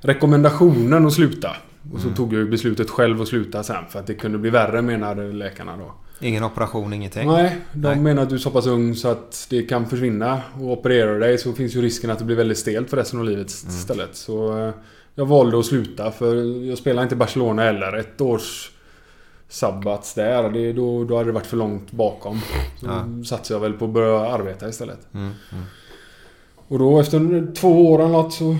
[0.00, 1.50] rekommendationen att sluta.
[1.92, 2.16] Och så Mm.
[2.16, 5.76] tog jag beslutet själv att sluta sen för att det kunde bli värre menade läkarna
[5.76, 5.92] då.
[6.20, 7.28] Ingen operation, ingenting?
[7.28, 7.96] Nej, de Nej.
[8.00, 10.40] menar att du är så pass ung så att det kan försvinna.
[10.60, 13.18] Och opererar du dig så finns ju risken att det blir väldigt stelt för resten
[13.18, 13.74] av livet Mm.
[13.76, 14.16] istället.
[14.16, 14.74] Så eh,
[15.14, 16.34] jag valde att sluta för
[16.68, 17.96] jag spelar inte Barcelona heller.
[17.96, 18.70] Ett års
[19.48, 22.40] sabbats där, det, då, då hade det varit för långt bakom.
[22.80, 23.04] Så Ja.
[23.24, 24.98] satsade jag väl på att börja arbeta istället.
[25.14, 25.64] Mm, mm.
[26.68, 28.56] Och då efter två år eller något så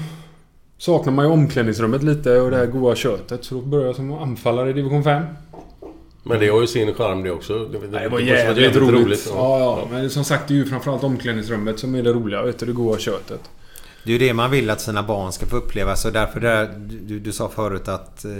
[0.78, 3.44] saknar man ju omklädningsrummet lite och det här goa köttet.
[3.44, 5.22] Så då började jag som anfallare i division 5.
[6.22, 7.58] Men det har ju sin charm det också.
[7.58, 9.30] Det, det, Det var måste jävligt vara roligt.
[9.34, 9.88] Ja, ja.
[9.90, 12.42] Men som sagt, det är ju framförallt omklädningsrummet som är det roliga.
[12.42, 13.40] Vet du, det goa köttet.
[14.04, 15.96] Det är ju det man vill att sina barn ska få uppleva.
[15.96, 18.30] Så därför där, du, du sa förut att eh,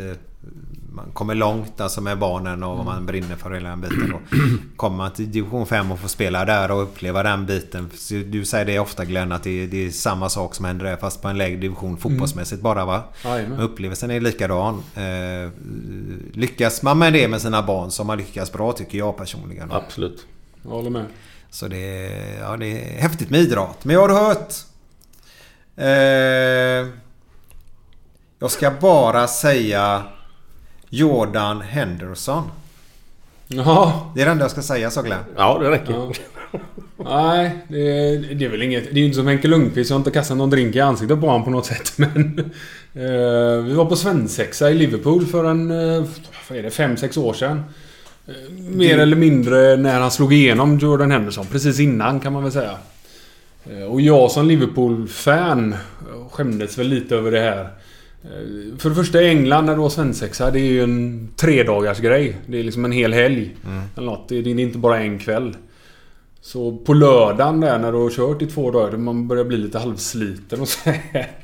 [0.96, 4.10] man kommer långt alltså med barnen och vad man brinner för hela den biten.
[4.10, 4.36] Då.
[4.76, 7.90] Kommer man till division 5 och får spela där och uppleva den biten.
[8.26, 10.96] Du säger det ofta Glenn att det är, det är samma sak som händer där
[10.96, 13.02] fast på en lägre division fotbollsmässigt bara va?
[13.24, 13.60] Jajamän.
[13.60, 14.82] Upplevelsen är likadan.
[14.94, 15.50] Eh,
[16.32, 19.72] lyckas man med det med sina barn så har man lyckats bra tycker jag personligen.
[19.72, 20.26] Absolut.
[20.62, 21.06] Jag håller med.
[21.50, 23.84] Så det är, ja, det är häftigt med idrott.
[23.84, 24.54] Men jag har hört...
[25.76, 26.92] Eh,
[28.38, 30.02] jag ska bara säga
[30.90, 32.42] Jordan Henderson.
[33.48, 33.92] Jaha.
[34.14, 35.18] Det är det enda jag ska säga så Glenn.
[35.36, 35.92] Ja, det räcker.
[35.92, 36.12] Ja.
[36.96, 38.84] Nej, det är, det är väl inget...
[38.84, 39.90] Det är ju inte som Henke Lundqvist.
[39.90, 41.92] Jag har inte kastat någon drink i ansiktet på honom på något sätt.
[41.96, 42.38] Men...
[42.94, 45.70] Eh, vi var på svensexa i Liverpool för en...
[45.70, 46.04] Eh,
[46.48, 46.70] vad är det?
[46.70, 47.62] Fem, sex år sedan.
[48.26, 51.46] Eh, mer Du- eller mindre när han slog igenom Jordan Henderson.
[51.46, 52.78] Precis innan kan man väl säga.
[53.70, 55.74] Eh, och jag som Liverpool-fan
[56.30, 57.68] skämdes väl lite över det här.
[58.26, 62.00] Eh, För det första i England när du var svensexa, det är ju en tredagars
[62.00, 62.36] grej.
[62.46, 63.56] Det är liksom en hel helg.
[63.66, 63.82] Mm.
[63.96, 64.28] Eller något.
[64.28, 65.56] Det är inte bara en kväll.
[66.40, 69.78] Så på lördagen där när du har kört i två dagar, man börjar bli lite
[69.78, 71.30] halvsliten och så här.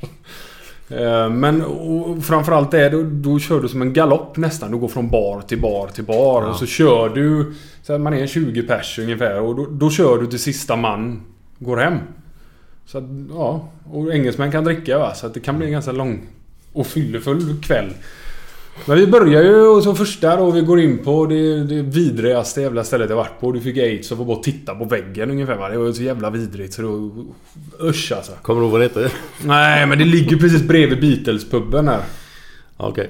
[0.89, 4.71] Eh, Men och framförallt det, då, då kör du som en galopp nästan.
[4.71, 6.41] Du går från bar till bar till bar.
[6.43, 6.49] Ja.
[6.49, 7.53] Och så kör du...
[7.83, 9.41] Så man är 20 pers ungefär.
[9.41, 11.21] Och då, då kör du till sista man
[11.59, 11.97] går hem.
[12.85, 13.69] Så att, ja.
[13.91, 15.13] Och engelsmän kan dricka va.
[15.13, 16.21] Så att det kan bli ganska lång
[16.73, 17.93] och fyllefull kväll.
[18.85, 22.83] Men vi börjar ju så första då vi går in på det, det vidrigaste jävla
[22.83, 23.51] stället jag varit på.
[23.51, 25.69] Du fick aids och var bara titta på väggen ungefär va.
[25.69, 27.11] Det var så jävla vidrigt så då...
[27.87, 28.31] Usch alltså.
[28.41, 29.11] Kommer du ihåg vad det heter?
[29.43, 32.01] Nej men det ligger precis bredvid Beatles-puben här.
[32.77, 33.09] Okej.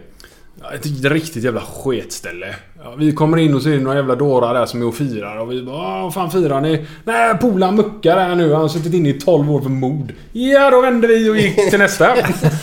[0.62, 2.56] Ja, Ett riktigt jävla sketställe.
[2.86, 4.96] Ja, vi kommer in och så är det några jävla dårar där som är och
[4.96, 6.86] firar och vi bara "Åh, vad fan firar ni?
[7.04, 8.54] Nej, polaren muckar här nu.
[8.54, 10.14] Han har suttit inne i 12 år för mord.
[10.32, 12.16] Ja, då vände vi och gick till nästa.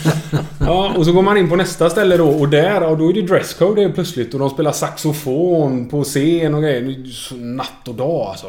[0.61, 3.13] ja, och så går man in på nästa ställe då och där, och då är
[3.15, 4.35] det dresscode helt plötsligt.
[4.35, 6.97] Och de spelar saxofon på scen och grejer.
[7.37, 8.47] Natt och dag alltså.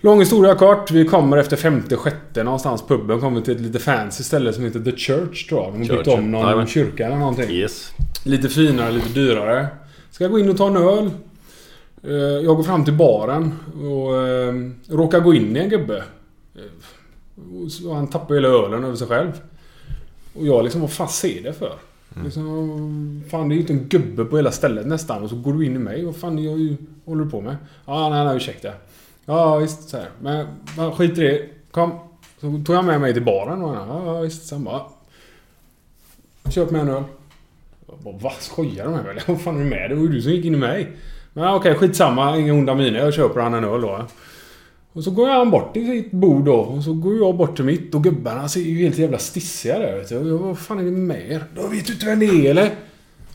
[0.00, 0.90] Lång historia kort.
[0.90, 2.82] Vi kommer efter femte, sjätte någonstans.
[2.88, 5.72] Puben kommer till ett lite fancy ställe som heter The Church tror jag.
[5.72, 7.50] De har byggt om någon kyrka eller någonting.
[7.50, 7.90] Yes.
[8.24, 9.66] Lite finare, lite dyrare.
[10.12, 11.10] Ska gå in och ta en öl.
[12.02, 12.12] Eh,
[12.44, 14.54] Jag går fram till baren och eh,
[14.88, 16.04] råkar gå in i en gubbe.
[16.54, 19.32] Eh, och Han tappar hela ölen över sig själv.
[20.34, 21.72] Och jag liksom, vad fan ser det för?
[22.24, 25.22] Liksom, fan det är ju inte en gubbe på hela stället nästan.
[25.22, 26.04] Och så går du in i mig.
[26.04, 27.56] Vad fan jag, ju- håller du på med?
[27.86, 28.68] Ja, nej, nej ursäkta.
[29.24, 29.88] Ja, visst.
[29.88, 30.08] Så här.
[30.20, 30.46] Men,
[30.92, 31.48] skit i det.
[31.70, 31.90] Kom.
[32.40, 33.62] Så tog han med mig till baren.
[33.62, 34.46] Och han, ja, visst.
[34.46, 34.82] Sen bara...
[36.50, 37.02] Köp med en öl.
[38.04, 38.32] Bara, Va?
[38.40, 39.14] Skojar de med mig?
[39.26, 39.90] Vad fan är du med?
[39.90, 40.92] Det var ju du som gick in i mig.
[41.32, 42.38] Men okej, okej, skitsamma.
[42.38, 42.98] Inga onda miner.
[42.98, 44.06] Jag köper han en öl då.
[44.92, 46.54] Och så går han bort till sitt bord då.
[46.54, 47.94] Och så går jag bort till mitt.
[47.94, 49.96] Och gubbarna ser ju helt jävla stissiga där.
[49.96, 50.16] Vet du.
[50.16, 51.44] Och jag, vad fan är det med er?
[51.54, 52.70] Då vet du inte vem det är eller?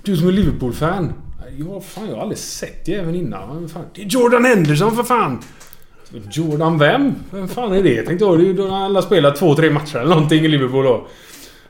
[0.04, 1.14] Du som är Liverpool-fan.
[1.58, 3.60] Ja, fan jag har aldrig sett jäveln innan.
[3.60, 5.40] Men fan, det är Jordan Henderson för fan!
[6.32, 7.16] Jordan vem?
[7.32, 8.02] Vem fan är det?
[8.02, 8.40] Tänkte jag.
[8.40, 11.08] Det är ju då alla spelat två, tre matcher eller någonting i Liverpool då.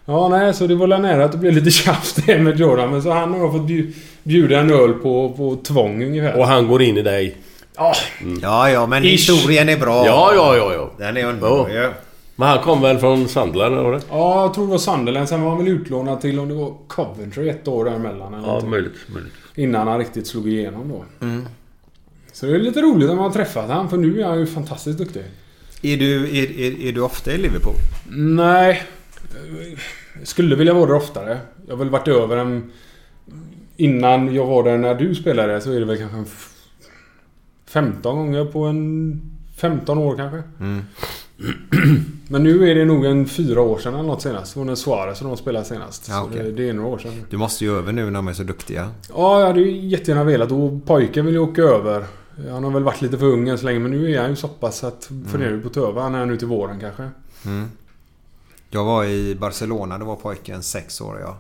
[0.10, 2.92] Ja, nej, så det var väl nära att det blev lite tjafs där med Jordan.
[2.92, 3.94] Men så han har fått bju-
[4.24, 6.40] bjuda en öl på, på tvång ungefär.
[6.40, 7.38] Och han går in i dig.
[7.76, 7.94] Ja,
[8.42, 9.12] Ja, ja, men Ish.
[9.12, 10.06] historien är bra.
[10.06, 10.92] Ja, ja, ja, ja.
[11.06, 11.90] Den är underbar Ja.
[12.36, 14.02] Men han kom väl från Sunderland, eller var det?
[14.10, 15.30] Ja, jag tror det var Sunderland.
[15.30, 18.28] Sen var han väl utlånad till om det var Coventry ett år däremellan.
[18.34, 18.70] eller Ja, någonting.
[18.70, 18.94] möjligt.
[19.08, 19.34] möjligt.
[19.56, 21.04] Innan han riktigt slog igenom då.
[22.34, 24.46] Så det är lite roligt att man har träffat han för nu är han ju
[24.46, 25.24] fantastiskt duktig.
[25.82, 27.74] Är du, är, är, är du ofta i Liverpool?
[28.10, 28.84] Nej.
[30.24, 31.40] Skulle vilja vara där oftare.
[31.68, 32.72] Jag har väl varit över en...
[33.78, 36.24] Innan jag var där när du spelade så är det väl kanske en...
[36.24, 36.54] f-
[37.66, 39.22] 15 gånger på en...
[39.58, 40.44] 15 år kanske.
[40.60, 40.82] Mm.
[42.30, 44.54] Men nu är det nog en fyra år sedan eller något senast.
[44.54, 46.08] Det var när Suarez och de spelade senast.
[46.10, 46.44] Ja, okej.
[46.44, 47.12] det, det är några år sedan.
[47.30, 48.90] Du måste ju över nu när de är så duktiga.
[49.10, 50.52] Ja, jag hade ju jättegärna velat.
[50.52, 52.06] Och pojken vill ju åka över.
[52.50, 53.80] Han har väl varit lite för ung än så länge.
[53.80, 55.10] Men nu är han ju så pass att...
[55.32, 56.02] Funderar ju på att ta över.
[56.02, 57.10] Han är nu till våren kanske.
[57.46, 57.68] Mm.
[58.78, 61.38] Jag var i Barcelona, då var pojken sex år ja.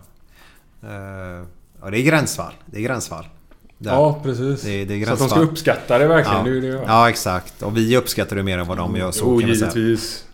[0.89, 1.43] Eh,
[1.81, 2.53] Ja, det är gränsfall.
[2.65, 3.25] Det är gränsfall.
[3.77, 3.91] Där.
[3.91, 4.61] Ja, precis.
[4.61, 6.37] Det, det är så att de ska uppskatta det verkligen.
[6.37, 6.43] Ja.
[6.51, 6.83] Det är det.
[6.87, 7.63] ja, exakt.
[7.63, 9.11] Och vi uppskattar det mer än vad de gör.
[9.11, 10.25] Så Jo, givetvis.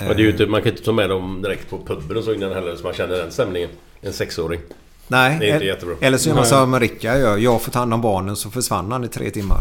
[0.00, 2.24] Ja, det är ju inte, man kan inte ta med dem direkt på puben och
[2.24, 3.70] så innan heller så man känner den stämningen.
[4.00, 4.60] En sexåring.
[5.08, 5.94] Nej, Det är inte jättebra.
[6.00, 7.36] Eller så gör man som Rickard gör.
[7.36, 9.60] Jag får ta hand om barnen så försvann han i tre timmar.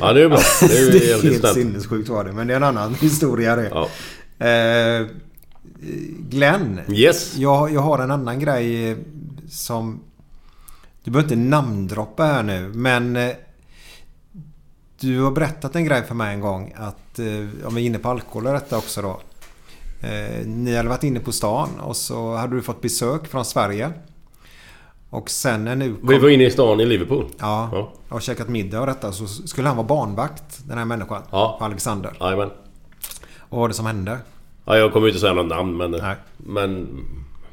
[0.00, 0.38] Ja, det är bra.
[0.60, 2.32] Det är ju det är helt sinnessjukt var det.
[2.32, 3.68] Men det är en annan historia det.
[3.68, 3.88] Ja.
[4.38, 5.06] Eh,
[6.28, 6.80] Glenn.
[6.88, 7.36] Yes.
[7.36, 8.96] Jag, jag har en annan grej
[9.48, 10.00] som...
[11.04, 13.16] Du behöver inte namndroppa här nu men...
[13.16, 13.30] eh,
[15.00, 17.18] Du har berättat en grej för mig en gång att...
[17.18, 19.20] eh, Om vi är inne på alkohol och detta också då.
[20.44, 23.92] Ni hade varit inne på stan och så hade du fått besök från Sverige.
[25.10, 25.96] Och sen när nu...
[26.02, 27.26] Vi var inne i stan i Liverpool.
[27.38, 27.92] Ja, Ja.
[28.08, 31.22] och käkat middag och detta så skulle han vara barnvakt den här människan.
[31.30, 31.58] Ja.
[31.60, 32.12] Alexander.
[32.20, 32.50] Jajamän.
[33.48, 34.18] Och vad var det som hände?
[34.64, 35.90] Ja, jag kommer inte säga något namn men...
[35.90, 36.16] Nej.
[36.36, 36.88] Men...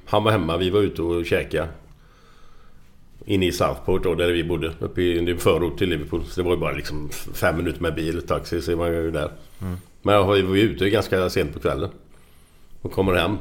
[0.06, 1.68] Han var hemma, vi var ute och käkade.
[3.26, 4.74] Inne i Southport då, där vi bodde.
[4.80, 6.24] Uppe i en förort till Liverpool.
[6.26, 9.12] Så det var ju bara liksom fem minuter med bil, taxi, så var jag ju
[9.12, 9.32] där.
[10.02, 11.90] Men vi var ju ute ganska sent på kvällen.
[12.82, 13.38] Och kommer hem.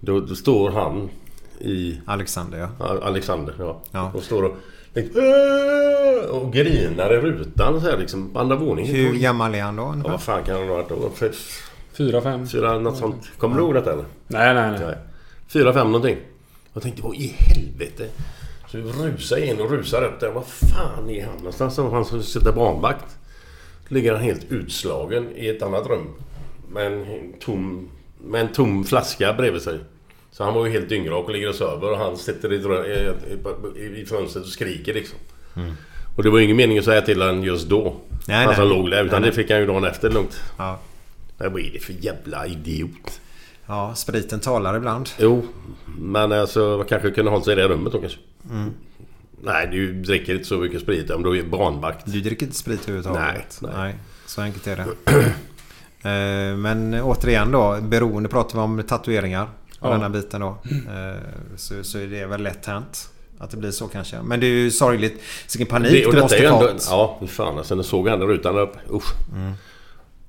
[0.00, 1.08] Då, då står han
[1.60, 2.00] i...
[2.06, 2.68] Alexander.
[2.78, 3.82] Ja, Alexander, ja.
[3.90, 4.10] Ja.
[4.14, 4.56] Och står och...
[4.96, 5.22] liksom!
[6.40, 8.30] Och grinar i rutan så här liksom.
[8.32, 8.94] På andra våningen.
[8.94, 11.10] Hur gammal är han då Ja, vad fan kan han ha varit då?
[11.14, 11.32] För-
[11.92, 12.46] Fyra, fem.
[12.48, 13.30] Fyra, något sånt.
[13.38, 14.04] Kommer du ihåg detta eller?
[14.26, 14.80] Nej, nej, nej.
[14.80, 14.96] Nej.
[15.48, 16.16] Fyra, fem någonting.
[16.72, 18.06] Jag tänkte, vad i helvete?
[18.68, 20.30] Så vi rusar in och rusar upp där.
[20.30, 21.74] Vad fan är han någonstans?
[21.74, 23.16] Så Han som sitter barnvakt.
[23.88, 26.06] Så ligger han helt utslagen i ett annat rum.
[26.72, 27.88] Med en tom,
[28.24, 29.78] med en tom flaska bredvid sig.
[30.36, 32.56] Så han var ju helt dyngrak och ligger och söver och han sitter i,
[33.80, 35.18] i, i, fönstret och skriker liksom.
[36.16, 37.96] Och det var ju ingen mening att säga till honom just då.
[38.28, 38.78] Nej, han som nej.
[38.78, 39.04] låg där.
[39.04, 40.40] Utan Nej, det fick han ju dagen efter lugnt.
[40.56, 40.78] Ja.
[41.38, 43.20] Men vad är det för jävla idiot?
[43.66, 45.08] ja, spriten talar ibland.
[45.18, 45.46] Jo,
[45.98, 48.18] men alltså man kanske kunde hållit sig i det rummet då kanske.
[49.42, 52.12] Nej, du dricker inte så mycket sprit om du är barnvakt.
[52.12, 53.58] Du dricker inte sprit överhuvudtaget?
[53.62, 53.94] Nej, nej.
[54.26, 54.86] så enkelt är det.
[55.96, 59.48] Eh, Men återigen då, beroende pratar vi om tatueringar.
[59.80, 59.92] Och Ja.
[59.92, 60.46] den här biten då.
[60.46, 61.20] Eh,
[61.56, 63.08] Så, så är det väl lätt hänt.
[63.38, 64.22] Att det blir så kanske.
[64.22, 65.20] Men det är ju sorgligt.
[65.54, 66.96] Vilken panik Det, och detta måste ha.
[66.96, 67.54] Ja, fy fan.
[67.56, 68.72] När såg han där rutan upp.
[68.92, 69.12] Usch.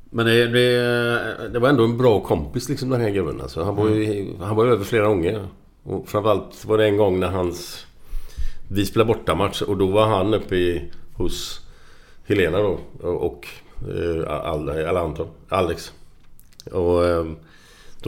[0.10, 3.42] Men det, det, det var ändå en bra kompis liksom den här gubben.
[3.42, 5.48] Alltså, han, var ju, han var över flera gånger.
[5.84, 7.86] Och framförallt var det en gång när hans...
[8.70, 11.62] Vi spelade bortamatch och då var han uppe i, hos
[12.26, 12.80] Helena då.
[13.02, 13.48] Och, och
[13.82, 15.92] eh, Al, eller Anton, Alex.
[16.72, 17.26] Och eh,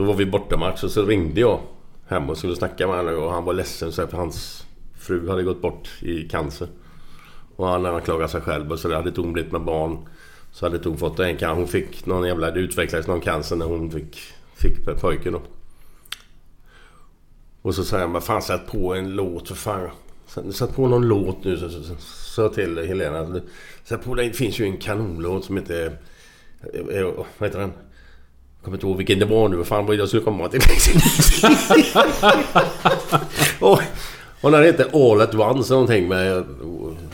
[0.00, 1.60] då var vi bortamatch och så ringde jag
[2.06, 4.66] hem och skulle snacka med honom och han var ledsen så här, för hans
[4.98, 6.68] fru hade gått bort i cancer.
[7.56, 8.96] Och han anklagade sig själv och så där.
[8.96, 9.98] hade inte hon blivit med barn.
[10.52, 11.56] Så hade inte hon fått en cancer.
[11.56, 12.50] Hon fick någon jävla...
[12.50, 14.20] Det utvecklades någon cancer när hon fick,
[14.54, 15.42] fick pojken då.
[17.62, 19.90] Och så säger han bara fan sätt på en låt för fan.
[20.52, 21.68] Sätt- på någon låt nu så,
[21.98, 23.40] sa jag till Helena.
[23.84, 25.98] Sätt på det finns ju en kanonlåt som heter...
[26.74, 27.72] Eh, eh, vad heter den?
[28.60, 29.56] Jag kommer inte ihåg vilken det var nu.
[29.56, 30.60] Vad fan var det jag skulle komma till?
[33.60, 33.82] och,
[34.40, 36.44] och när det inte All at Once någonting med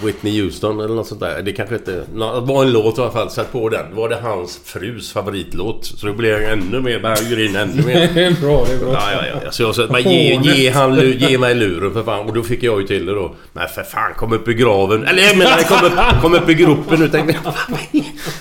[0.04, 1.42] Whitney Houston eller något sånt där.
[1.42, 1.92] Det kanske inte...
[1.92, 3.30] Det var en låt i alla fall.
[3.30, 3.94] Sätt på den.
[3.94, 5.84] Var det hans frus favoritlåt.
[5.84, 7.00] Så då blev jag ännu mer...
[7.00, 8.10] Började in ännu mer.
[8.14, 8.92] Det är bra, det är bra.
[8.92, 9.50] Ja, ja, ja.
[9.50, 12.26] Så jag sa men ge, ge, han, ge mig luren för fan.
[12.26, 13.34] Och då fick jag ju till det då.
[13.52, 15.06] Men för fan, kom upp i graven.
[15.06, 17.54] Eller jag menar, kom upp, kom upp i gropen nu tänkte jag.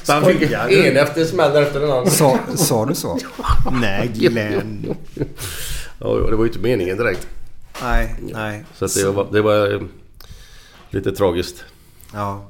[0.03, 2.11] Så han fick en efter smäll efter den andra.
[2.11, 3.19] Sa, sa du så?
[3.81, 4.95] Nej Glenn.
[5.99, 7.27] Ja, det var ju inte meningen direkt.
[7.81, 8.65] Nej, nej.
[8.73, 9.81] Så att det var, det var eh,
[10.89, 11.63] lite tragiskt.
[12.13, 12.45] Ja.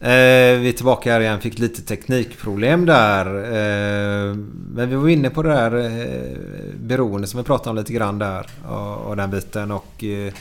[0.00, 1.40] Eh, vi är tillbaka här igen.
[1.40, 3.26] Fick lite teknikproblem där.
[3.26, 4.34] Eh,
[4.74, 6.38] men vi var inne på det där eh,
[6.76, 8.46] beroende som vi pratade om lite grann där.
[8.68, 9.70] Och, och den biten.
[9.70, 10.32] Och eh,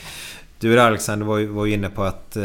[0.59, 2.43] du Alexander var var inne på att eh,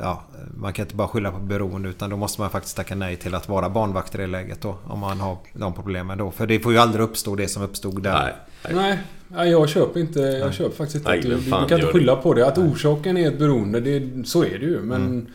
[0.00, 0.22] ja,
[0.56, 3.34] man kan inte bara skylla på beroende utan då måste man faktiskt tacka nej till
[3.34, 4.76] att vara barnvakt i läget då.
[4.84, 6.30] Om man har de problemen då.
[6.30, 8.22] För det får ju aldrig uppstå det som uppstod där.
[8.22, 8.34] Nej,
[8.70, 8.98] nej,
[9.50, 10.20] jag köper inte...
[10.20, 12.46] Jag köper faktiskt inte Nej, att du, du fan kan inte skylla på det.
[12.46, 14.80] Att orsaken är ett beroende, det, så är det ju.
[14.80, 15.26] Men Mm.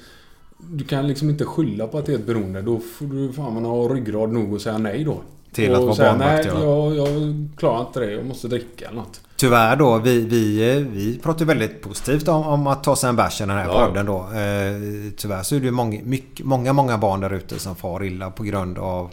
[0.69, 2.61] du kan liksom inte skylla på att det är ett beroende.
[2.61, 5.21] Då får du fan man ha ryggrad nog att säga nej då.
[5.51, 6.93] Till och att vara säga, barnvakt, Nej, ja.
[6.93, 8.11] jag, jag klarar inte det.
[8.11, 9.21] Jag måste dricka eller något.
[9.35, 13.15] Tyvärr då, vi, vi, eh, vi pratar väldigt positivt om, om att ta sig en
[13.15, 13.85] bärs i den här Ja.
[13.87, 14.17] podden då.
[14.17, 18.03] Eh, tyvärr så är det ju många, mycket, många, många barn där ute som far
[18.03, 19.11] illa på grund av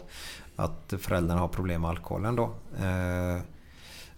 [0.55, 2.43] att föräldrarna har problem med alkoholen då.
[2.79, 3.41] Eh,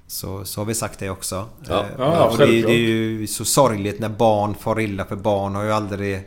[0.08, 1.46] så, så har vi sagt det också.
[1.70, 1.80] Ja.
[1.80, 5.56] Eh, Ja, och det, det är ju så sorgligt när barn far illa för barn
[5.56, 6.24] har ju aldrig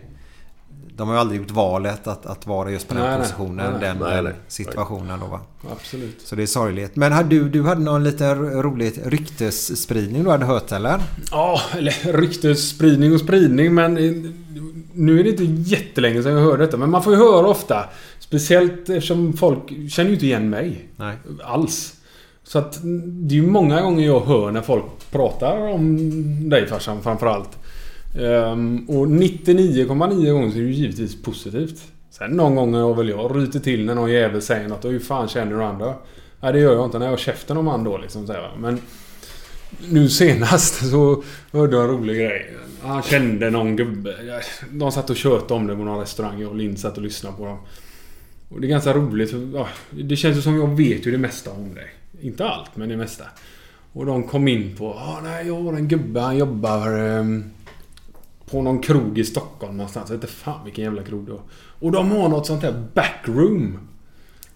[0.96, 3.80] de har ju aldrig gjort valet att, att vara just på den Nej, positionen, Nej,
[3.80, 4.32] den, Nej, den nej.
[4.48, 5.40] situationen då va.
[5.72, 6.20] Absolut.
[6.24, 6.96] Så det är sorgligt.
[6.96, 11.00] Men hade du, du hade någon liten rolig ryktesspridning du hade hört eller?
[11.30, 13.96] Ja, eller ryktesspridning och spridning men...
[13.98, 14.30] eh,
[14.92, 17.84] Nu är det inte jättelänge sedan jag hörde detta men man får ju höra ofta.
[18.18, 20.88] Speciellt eftersom folk känner ju inte igen mig.
[20.96, 21.16] Nej.
[21.44, 21.92] Alls.
[22.46, 25.98] Så att det är ju många gånger jag hör när folk pratar om
[26.48, 27.58] dig farsan framförallt.
[28.18, 31.82] Um, och 99,9 gånger så är det ju givetvis positivt.
[32.10, 34.98] Sen någon gång har väl jag ryter till när någon jävel säger något och hur
[34.98, 35.94] fan känner du andra?
[36.40, 38.26] Nej det gör jag inte när jag har käften om han då liksom.
[38.26, 38.50] Så här.
[38.58, 38.80] Men
[39.90, 42.56] nu senast så hörde jag en rolig grej.
[42.82, 44.14] Han kände någon gubbe.
[44.70, 46.40] De satt och tjötade om det på någon restaurang.
[46.40, 47.58] Jag och Linn satt och lyssnade på dem.
[48.48, 49.30] Och det är ganska roligt.
[49.30, 51.86] För, ja, det känns ju som jag vet ju det mesta om dig.
[52.20, 53.24] Inte allt, men det mesta.
[53.92, 54.92] Och de kom in på...
[54.92, 56.20] Ah, nej, jag har en gubbe.
[56.20, 57.44] Han jobbar ehm,
[58.50, 60.10] på någon krog i Stockholm någonstans.
[60.10, 61.42] Jag vet inte fan vilken jävla krog det var.
[61.78, 63.78] Och de har något sånt här backroom.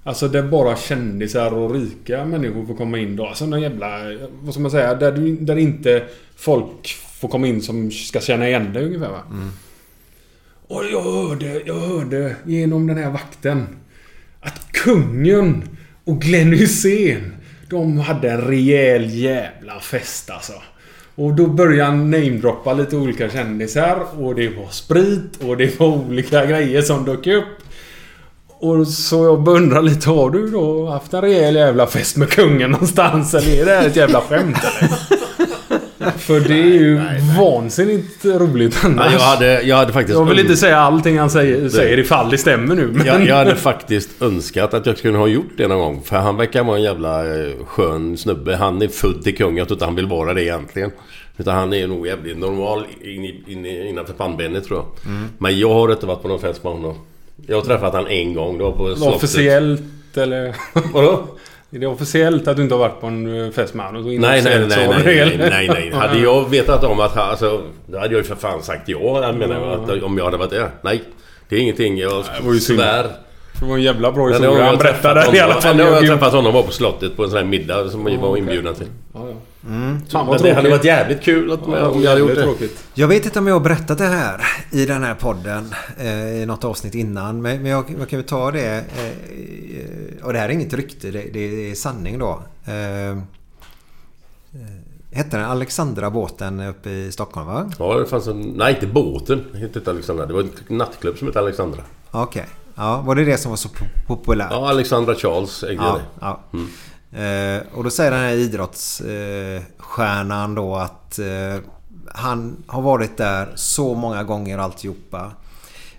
[0.02, 3.26] Alltså där bara kändisar och rika människor får komma in då.
[3.26, 3.88] Alltså någon jävla...
[4.40, 4.94] Vad ska man säga?
[4.94, 6.04] Där, du, där inte
[6.36, 6.88] folk
[7.20, 9.22] får komma in som ska känna igen dig ungefär va?
[10.66, 13.66] Och jag hörde, jag hörde genom den här vakten
[14.40, 15.62] att kungen
[16.04, 17.32] och Glenn Hysén
[17.70, 20.52] de hade en rejäl jävla fest alltså.
[21.14, 25.86] Och då började han namedroppa lite olika kändisar och det var sprit och det var
[25.86, 27.44] olika grejer som dök upp.
[28.48, 32.70] Och så jag undrar lite, har du då haft en rejäl jävla fest med kungen
[32.70, 33.34] någonstans?
[33.34, 35.19] Eller är det här ett jävla skämt eller?
[36.30, 37.00] För det är ju
[37.38, 39.06] vansinnigt roligt annars.
[39.06, 40.18] Ja, jag, hade, jag hade faktiskt...
[40.18, 42.86] Jag vill inte säga allting han säger, säger ifall det stämmer nu.
[42.86, 43.06] Men...
[43.06, 46.02] Jag, jag hade faktiskt önskat att jag skulle ha gjort det någon gång.
[46.04, 48.56] För han verkar vara en jävla eh, skön snubbe.
[48.56, 49.58] Han är född till kung.
[49.58, 50.90] Jag tror inte han vill vara det egentligen.
[51.36, 55.12] Utan han är nog jävligt normal in, in, i- innanför pannbenet tror jag.
[55.12, 55.28] Mm.
[55.38, 56.94] Men jag har inte varit på någon fest med honom.
[57.46, 58.58] Jag har träffat han en gång.
[58.58, 59.14] Det var på slottet.
[59.16, 59.82] Officiellt
[60.16, 60.54] eller?
[60.92, 61.26] Vadå?
[61.72, 64.02] Är det officiellt att du inte har varit på en eh, fest med honom?
[64.02, 65.50] Nej, nej, nej, nej, nej, regel?
[65.50, 65.90] nej, nej.
[65.92, 69.22] Hade jag vetat om att alltså, då hade jag ju för fan sagt ja.
[69.22, 70.70] Jag menar jag, att, om jag hade varit det.
[70.82, 71.02] Nej.
[71.48, 71.98] Det är ingenting.
[71.98, 72.24] Jag
[72.60, 73.06] svär.
[73.60, 74.64] Det var en jävla bra historia.
[74.64, 75.78] Han berättade honom- i alla fall.
[75.78, 78.16] Jag har Jag- träffat honom var på slottet på en sån här middag som vi
[78.16, 78.86] var inbjudna till.
[79.14, 79.34] Ja, ja.
[79.68, 79.98] Mm.
[80.08, 82.42] Fan vad det hade varit jävligt kul att, Ja, jag hade gjort det.
[82.42, 82.84] tråkigt.
[82.94, 86.46] Jag vet inte om jag har berättat det här i den här podden eh, i
[86.46, 87.42] något avsnitt innan.
[87.42, 88.76] Men, men jag, jag kan ju ta det.
[88.76, 92.42] Eh, och det här är inget rykte, det, det är sanning då.
[92.66, 93.16] Eh, eh,
[95.12, 97.70] hette den Alexandra båten uppe i Stockholm va?
[97.78, 98.40] Ja, det fanns en...
[98.42, 99.44] Nej, inte båten.
[99.52, 100.26] Det hette inte Alexandra.
[100.26, 101.82] Det var en nattklubb som hette Alexandra.
[102.10, 102.46] Okej.
[102.74, 104.48] Ja, var det det som var så po- populärt?
[104.50, 106.02] Ja, Alexandra Charles ägde Ja, det.
[106.20, 106.40] ja.
[107.20, 111.56] Eh, och då säger den här idrottsstjärnan då att eh,
[112.14, 115.30] han har varit där så många gånger alltihopa.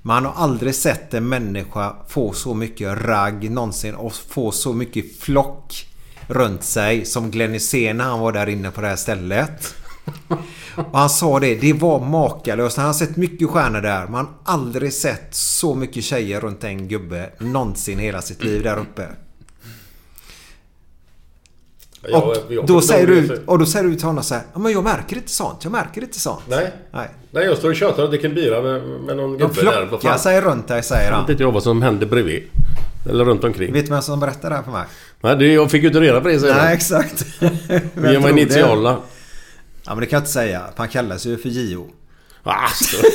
[0.02, 4.74] Men han har aldrig sett en människa få så mycket ragg någonsin och få så
[4.74, 5.88] mycket flock
[6.28, 9.74] runt sig som Glenn Hysén när han var där inne på det här stället.
[10.76, 12.78] Och han sa det, det var makalöst.
[12.78, 16.64] Han har sett mycket stjärnor där men han har aldrig sett så mycket tjejer runt
[16.64, 19.08] en gubbe någonsin hela sitt liv där uppe.
[22.08, 24.72] Jag- Och jag då, säger du, och då säger du till honom så här, men
[24.72, 26.42] jag märker inte sånt, jag märker inte sånt.
[26.50, 26.72] Nej.
[26.92, 27.08] Nej.
[27.32, 29.88] Nej, jag står och tjatar och dricker bira med, med någon De gubbe där.
[29.88, 30.20] Flockar fan?
[30.20, 31.24] sig runt dig säger Jag han.
[31.24, 32.44] vet inte jag vad som hände bredvid.
[33.10, 33.74] Eller runt omkring.
[33.74, 34.84] Vet du vem som berättar det här för mig?
[35.22, 36.58] Nej, det, jag fick ju inte reda på det sen.
[36.58, 37.26] Nej, exakt.
[37.42, 38.98] Ge mig det?
[39.84, 40.64] Ja, men det kan jag inte säga.
[40.76, 41.88] Han kallas ju för JO.
[42.44, 42.98] Alltså.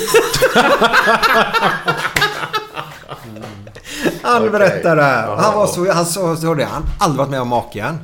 [4.23, 4.51] Han Okej.
[4.51, 5.37] berättade det här.
[5.37, 5.93] Han var så...
[5.93, 6.65] Han sa så det.
[6.65, 7.99] Han aldrig varit med om maken.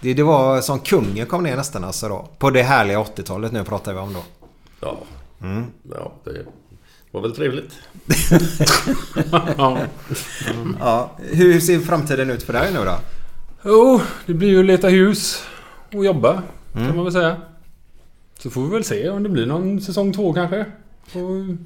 [0.00, 2.28] Det, det var som kungen kom ner nästan alltså då.
[2.38, 4.22] På det härliga 80-talet nu pratar vi om då.
[4.80, 4.98] Ja.
[5.42, 5.64] Mm.
[5.90, 6.46] Ja, det
[7.10, 7.72] var väl trevligt.
[9.56, 9.78] ja.
[10.80, 11.10] ja.
[11.18, 12.98] Hur ser framtiden ut för dig nu då?
[13.64, 15.42] Jo, det blir ju att leta hus
[15.94, 16.42] och jobba.
[16.74, 16.86] Mm.
[16.86, 17.36] Kan man väl säga.
[18.38, 20.66] Så får vi väl se om det blir någon säsong två kanske.
[21.12, 21.56] Och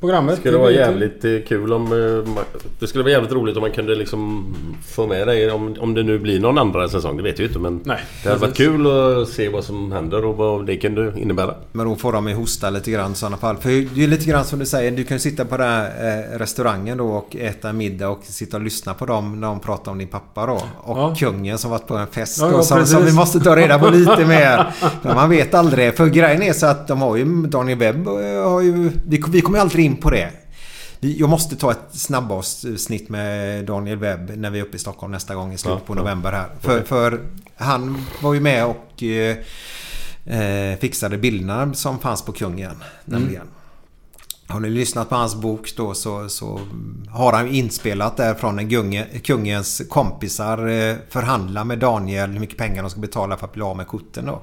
[0.00, 0.34] programmet.
[0.34, 0.80] Det skulle vara vet vi.
[0.80, 1.84] jävligt eh, kul om...
[2.26, 2.42] eh,
[2.78, 4.54] Det skulle vara jävligt roligt om man kunde liksom
[4.88, 7.16] få med dig om, om det nu blir någon andra säsong.
[7.16, 7.80] Det vet vi ju inte men...
[7.84, 8.86] Nej, det hade varit kul
[9.22, 11.54] att se vad som händer och vad det kunde innebära.
[11.72, 13.56] Men då får de ju hosta lite grann i sådana fall.
[13.56, 14.90] För det är lite grann som du säger.
[14.90, 15.84] Du kan ju sitta på den här
[16.34, 19.92] eh, restaurangen då och äta middag och sitta och lyssna på dem när de pratar
[19.92, 20.60] om din pappa då.
[20.78, 21.14] Och Ja.
[21.18, 23.78] kungen som varit på en fest Ja, då, ja, som, som vi måste ta reda
[23.78, 24.66] på lite mer.
[25.02, 25.94] Men man vet aldrig.
[25.96, 28.06] För grejen är så att de har ju Daniel Webb
[28.44, 28.90] har ju...
[29.06, 30.30] Vi, vi kommer ju aldrig in på det.
[31.00, 35.34] Jag måste ta ett snabbavsnitt med Daniel Webb när vi är uppe i Stockholm nästa
[35.34, 36.48] gång i slutet på november här.
[36.60, 37.20] För, för
[37.56, 39.36] han var ju med och eh,
[40.24, 42.76] eh, fixade bilderna som fanns på kungen.
[43.04, 43.46] Nämligen.
[44.46, 46.60] Har ni lyssnat på hans bok då så, så
[47.10, 52.58] har han inspelat där från en gunge, kungens kompisar eh, förhandla med Daniel hur mycket
[52.58, 54.42] pengar de ska betala för att bli av med korten då.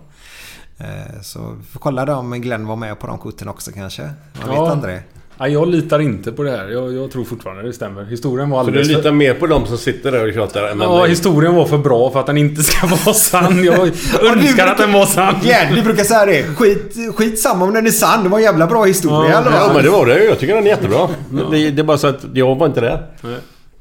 [0.78, 4.04] Eh, så vi får kolla om Glenn var med på de korten också kanske.
[4.04, 4.14] Man
[4.56, 4.64] Ja.
[4.64, 5.02] vet aldrig.
[5.40, 6.68] Nej, jag litar inte på det här.
[6.68, 8.06] Jag, jag tror fortfarande det stämmer.
[8.06, 10.80] Historien var Så du alldeles litar mer på dem som sitter där och tjatar än
[10.82, 13.64] Ja, historien var för bra för att den inte ska vara sann.
[13.64, 13.92] Jag
[14.32, 15.36] önskar att den var sann.
[15.44, 16.44] Glenn, du brukar säga det.
[16.44, 18.24] Skit, skit samma om den är sann.
[18.24, 20.24] Det var en jävla bra historia Ja, eller Ja men det var det.
[20.24, 21.10] Jag tycker den är jättebra.
[21.52, 23.08] Det, det är bara så att jag var inte där.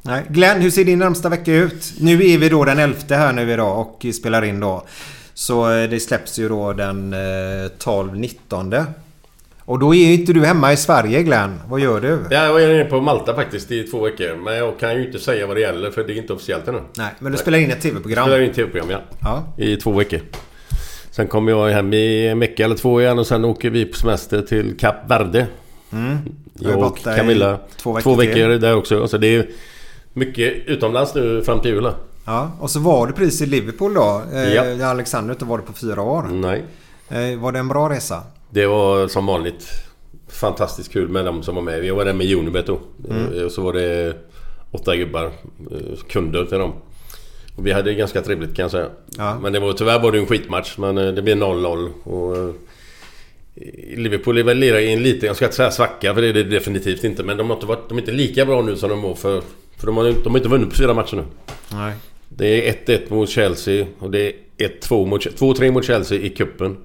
[0.03, 0.23] Nej.
[0.28, 1.93] Glenn, hur ser din närmsta vecka ut?
[2.01, 4.85] Nu är vi då den 11 här nu idag och spelar in då.
[5.35, 7.19] Så eh, det släpps ju då den eh,
[7.78, 8.85] 12-19.
[9.67, 11.61] Och då är inte du hemma i Sverige Glenn.
[11.69, 12.19] Vad gör du?
[12.31, 14.37] Ja, Jag är nere på Malta faktiskt i två veckor.
[14.45, 16.81] Men jag kan ju inte säga vad det gäller för det är inte officiellt ännu.
[16.97, 18.25] Nej, men du spelar in ett TV-program.
[18.27, 19.01] Spelar in tv-program ja.
[19.21, 19.65] Ja.
[19.65, 20.21] I två veckor.
[21.11, 23.97] Sen kommer jag hem i en vecka eller två igen och sen åker vi på
[23.97, 25.47] semester till Kap Verde.
[25.93, 26.17] Mm.
[26.55, 27.59] Jag har och Camilla.
[27.77, 28.61] två veckor Två veckor till.
[28.61, 29.09] där också.
[29.09, 29.47] Så det är
[30.13, 31.93] mycket utomlands nu fram till julen.
[32.25, 34.23] Ja, och så var du precis i Liverpool då.
[34.35, 34.87] Eh, Ja.
[34.87, 36.23] Alexander inte varit på fyra år.
[36.33, 36.65] Nej.
[37.09, 38.23] Eh, var det en bra resa?
[38.57, 39.69] Det var som vanligt
[40.28, 41.81] fantastiskt kul med dem som var med.
[41.81, 42.81] Vi var där med Unibet då.
[43.11, 43.39] Mm.
[43.39, 44.16] Eh, Och så var det
[44.70, 45.24] åtta gubbar,
[45.70, 46.73] eh, kunder till dem.
[47.57, 48.89] Och vi hade ganska trevligt kan jag säga.
[49.19, 49.39] Ja.
[49.39, 50.78] Men det var, tyvärr var det en skitmatch.
[50.78, 51.89] Men eh, det blev 0-0.
[52.03, 52.55] Och eh,
[53.97, 56.43] Liverpool är väl i en liten, jag ska inte säga svacka för det är det
[56.43, 57.23] definitivt inte.
[57.23, 59.43] Men de har inte, varit, de är inte lika bra nu som de var för...
[59.77, 61.24] För de har, de har inte vunnit på fyra matcher nu.
[61.73, 61.93] Nej.
[62.28, 66.77] Det är 1-1 mot Chelsea och det är 1-2 mot 2-3 mot Chelsea i kuppen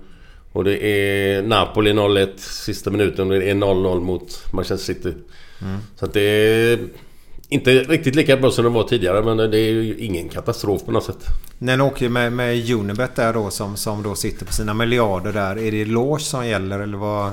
[0.51, 5.13] Och det är Napoli 0-1 sista minuten och det är 0-0 mot Manchester City.
[5.61, 5.79] Mm.
[5.95, 6.79] Så att det är
[7.49, 10.91] inte riktigt lika bra som det var tidigare men det är ju ingen katastrof på
[10.91, 11.25] något sätt.
[11.57, 15.33] När ni åker med, med Unibet där då som, som då sitter på sina miljarder
[15.33, 15.57] där.
[15.57, 17.31] Är det loge som gäller eller vad?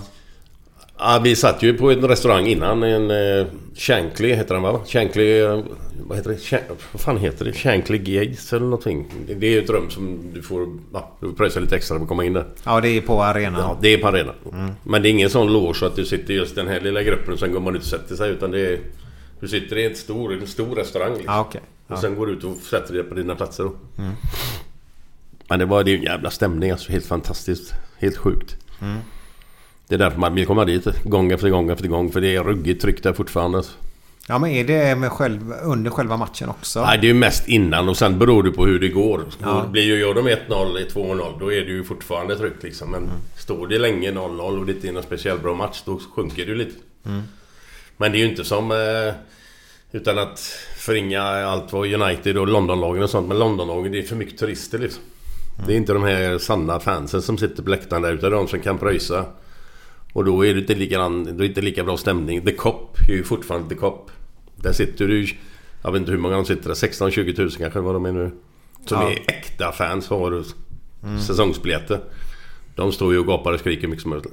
[0.99, 2.83] Ja, vi satt ju på en restaurang innan.
[2.83, 4.81] En uh, Shankly heter den va?
[4.87, 5.41] Shankly...
[5.41, 5.61] eh,
[6.07, 6.37] vad heter det?
[6.37, 7.53] Shan- vad fan heter det?
[7.53, 9.13] Shankly Gates eller någonting.
[9.27, 10.69] Det, är ju ett rum som du får...
[10.93, 12.47] Ja, du får pröjsa lite extra för att komma in där.
[12.65, 13.61] Ja, det är på arenan.
[13.61, 14.35] Ja, det är på arenan.
[14.83, 17.03] Men det är ingen sån loge så att du sitter i just den här lilla
[17.03, 18.31] gruppen och sen går man ut och sätter sig.
[18.31, 18.79] Utan det är...
[19.41, 21.35] Du sitter i en stor, en stor restaurang liksom.
[21.35, 21.61] Ja, okej.
[21.87, 21.95] Ja.
[21.95, 23.73] Och sen går du ut och sätter dig på dina platser då.
[23.99, 24.13] Mm.
[25.49, 26.93] Men det var det är en jävla stämning alltså.
[26.93, 27.75] Helt fantastiskt.
[27.99, 28.57] Helt sjukt.
[28.83, 28.99] Mm.
[29.89, 32.13] Det är därför man vill komma dit gång efter gång efter gång.
[32.13, 33.63] För det är ruggigt tryck där fortfarande.
[34.31, 36.85] Ja, men är det med själv, under själva matchen också?
[36.85, 39.25] Nej, det är ju mest innan och sen beror det på hur det går.
[39.43, 39.67] Ja.
[39.73, 42.91] Blir ju gör de 1-0 i 2-0 då är det ju fortfarande tryck liksom.
[42.91, 43.15] Men Mm.
[43.39, 46.53] står det länge 0-0 och det inte är någon speciellt bra match då sjunker det
[46.53, 46.75] ju lite.
[47.07, 47.23] Mm.
[47.97, 48.71] Men det är ju inte som...
[48.71, 49.15] Eh,
[49.93, 50.39] utan att
[50.79, 53.29] förringa allt vad United och Londonlagen och sånt.
[53.29, 55.03] Men Londonlagen det är för mycket turister liksom.
[55.67, 58.61] Det är inte de här sanna fansen som sitter på läktaren där utan de som
[58.61, 59.25] kan pröjsa.
[60.13, 62.43] Och då är det inte lika, då är det inte lika bra stämning.
[62.45, 64.11] The Cop är ju fortfarande The Cop.
[64.57, 65.27] Där sitter du...
[65.83, 66.75] Jag vet inte hur många de sitter där.
[66.75, 68.31] 16-20 tusen kanske vad de är nu.
[68.87, 69.11] Som Ja.
[69.11, 70.45] är äkta fans har
[71.03, 71.21] Mm.
[71.21, 72.01] säsongsbiljetter.
[72.75, 74.33] De står ju och gapar och skriker mycket som möjligt.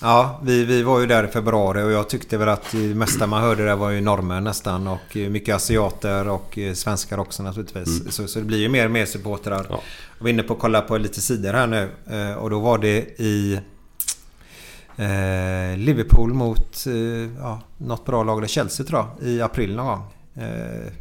[0.00, 3.26] Ja, vi, vi var ju där i februari och jag tyckte väl att det mesta
[3.26, 8.00] man hörde där var ju norrmän nästan och mycket asiater och eh, svenskar också naturligtvis.
[8.00, 8.10] Mm.
[8.12, 9.66] Så, så det blir ju mer och mer supportrar.
[9.68, 9.80] Jag
[10.18, 13.20] var inne på att kolla på lite sidor här nu eh, och då var det
[13.20, 13.60] i
[15.00, 16.92] eh, Liverpool mot eh,
[17.38, 20.02] ja, något bra lag, eller Chelsea tror jag, i april någon gång.
[20.36, 20.92] Eh,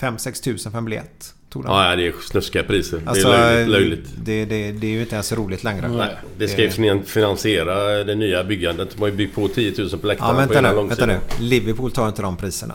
[0.00, 1.34] 5-6 tusen för en biljett.
[1.50, 1.72] Tog de.
[1.72, 3.00] Ja, det är snuskiga priser.
[3.06, 3.70] Alltså, det är löjligt.
[3.72, 4.08] löjligt.
[4.24, 5.88] Det, det, det är ju inte ens roligt längre.
[5.88, 8.90] Nej, det ska ju finan- finansiera det nya byggandet.
[8.94, 11.06] De har ju byggt på 10 000 på Ja, läktaren på vänta hela nu, vänta
[11.06, 11.18] nu.
[11.40, 12.74] Liverpool tar inte de priserna.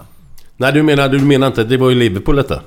[0.57, 2.61] Nej, du menar, du menar inte det var ju Liverpool detta?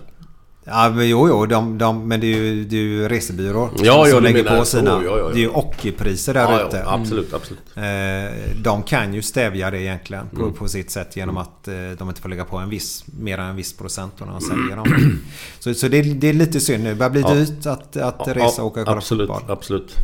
[0.68, 1.46] Ja, men jo, jo.
[1.46, 4.64] De, de, men det är ju, det är ju resebyråer Ja, som lägger menar på
[4.64, 4.90] sina.
[4.90, 5.28] Ja, ja, ja.
[5.28, 6.84] Det är ju ockerpriser där Ja, ute.
[6.86, 7.62] absolut, absolut.
[7.74, 10.54] Eh, De kan ju stävja det egentligen på, Mm.
[10.54, 13.46] på sitt sätt genom att eh, de inte får lägga på en viss, mer än
[13.50, 15.18] en viss procent när de säljer dem.
[15.58, 16.90] Så, så det, är- det är lite synd nu.
[16.90, 19.50] Det börjar bli dyrt att, att resa och åka och kolla absolut, fotboll.
[19.56, 19.94] absolut.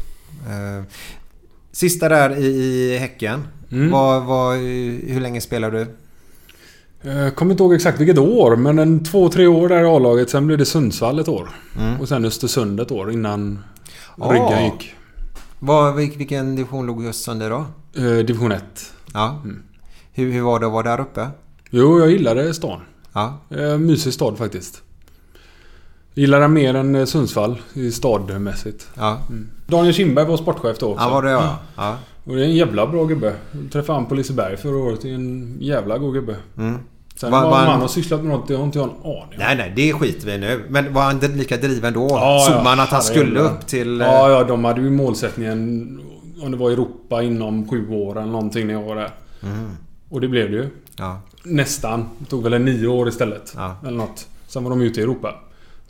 [0.47, 0.85] Eh,
[1.73, 3.47] Sista där i, i Häcken.
[3.73, 3.91] Mm.
[3.91, 5.87] Vad, vad, hur länge spelar du?
[7.03, 10.31] Jag kommer inte ihåg exakt vilket år, men en två, tre år där i A-laget.
[10.31, 11.49] Sen blev det Sundsvall ett år.
[11.79, 12.01] Mm.
[12.01, 13.65] Och sen Östersund ett år innan
[14.19, 14.33] Ah.
[14.33, 14.95] ryggen gick.
[15.61, 17.65] Vil- vilken division låg just under då?
[17.97, 18.63] Eh, division 1.
[19.15, 19.43] Ja.
[20.13, 21.29] Hur, hur var det att vara där uppe?
[21.71, 22.81] Jo, jag gillade stan.
[23.13, 23.39] Ja.
[23.51, 24.83] Eh, mysig stad faktiskt.
[26.15, 28.87] Gillar den mer än eh, Sundsvall i stadmässigt.
[28.95, 29.19] Ja.
[29.29, 29.49] Mm.
[29.67, 31.05] Daniel Kindberg var sportchef då också.
[31.05, 31.59] Ja, var det ja.
[31.77, 31.97] ja.
[32.25, 33.35] Och det är en jävla bra gubbe.
[33.53, 35.01] Jag träffade han på Liseberg förra året.
[35.03, 36.37] Det är en jävla god gubbe.
[36.59, 36.79] Mm.
[37.17, 39.17] Sen Var- vad han- man har sysslat med något, det har inte jag en aning
[39.19, 39.29] om.
[39.39, 40.65] Nej, nej, det skiter vi nu.
[40.69, 42.07] Men var han lika driven då?
[42.11, 44.01] Ja, Såg ja, man att han skulle upp till...
[44.01, 46.01] eh, Ja, ja, de hade ju målsättningen
[46.43, 49.11] om det var Europa inom sju år eller någonting när jag var där.
[49.43, 49.71] Mm.
[50.09, 50.69] Och det blev det ju.
[50.97, 51.21] Ja.
[51.45, 52.09] Nästan.
[52.19, 53.53] Det tog väl en nio år istället.
[53.57, 53.77] Ja.
[53.87, 54.27] Eller något.
[54.47, 55.35] Sen var de ute i Europa.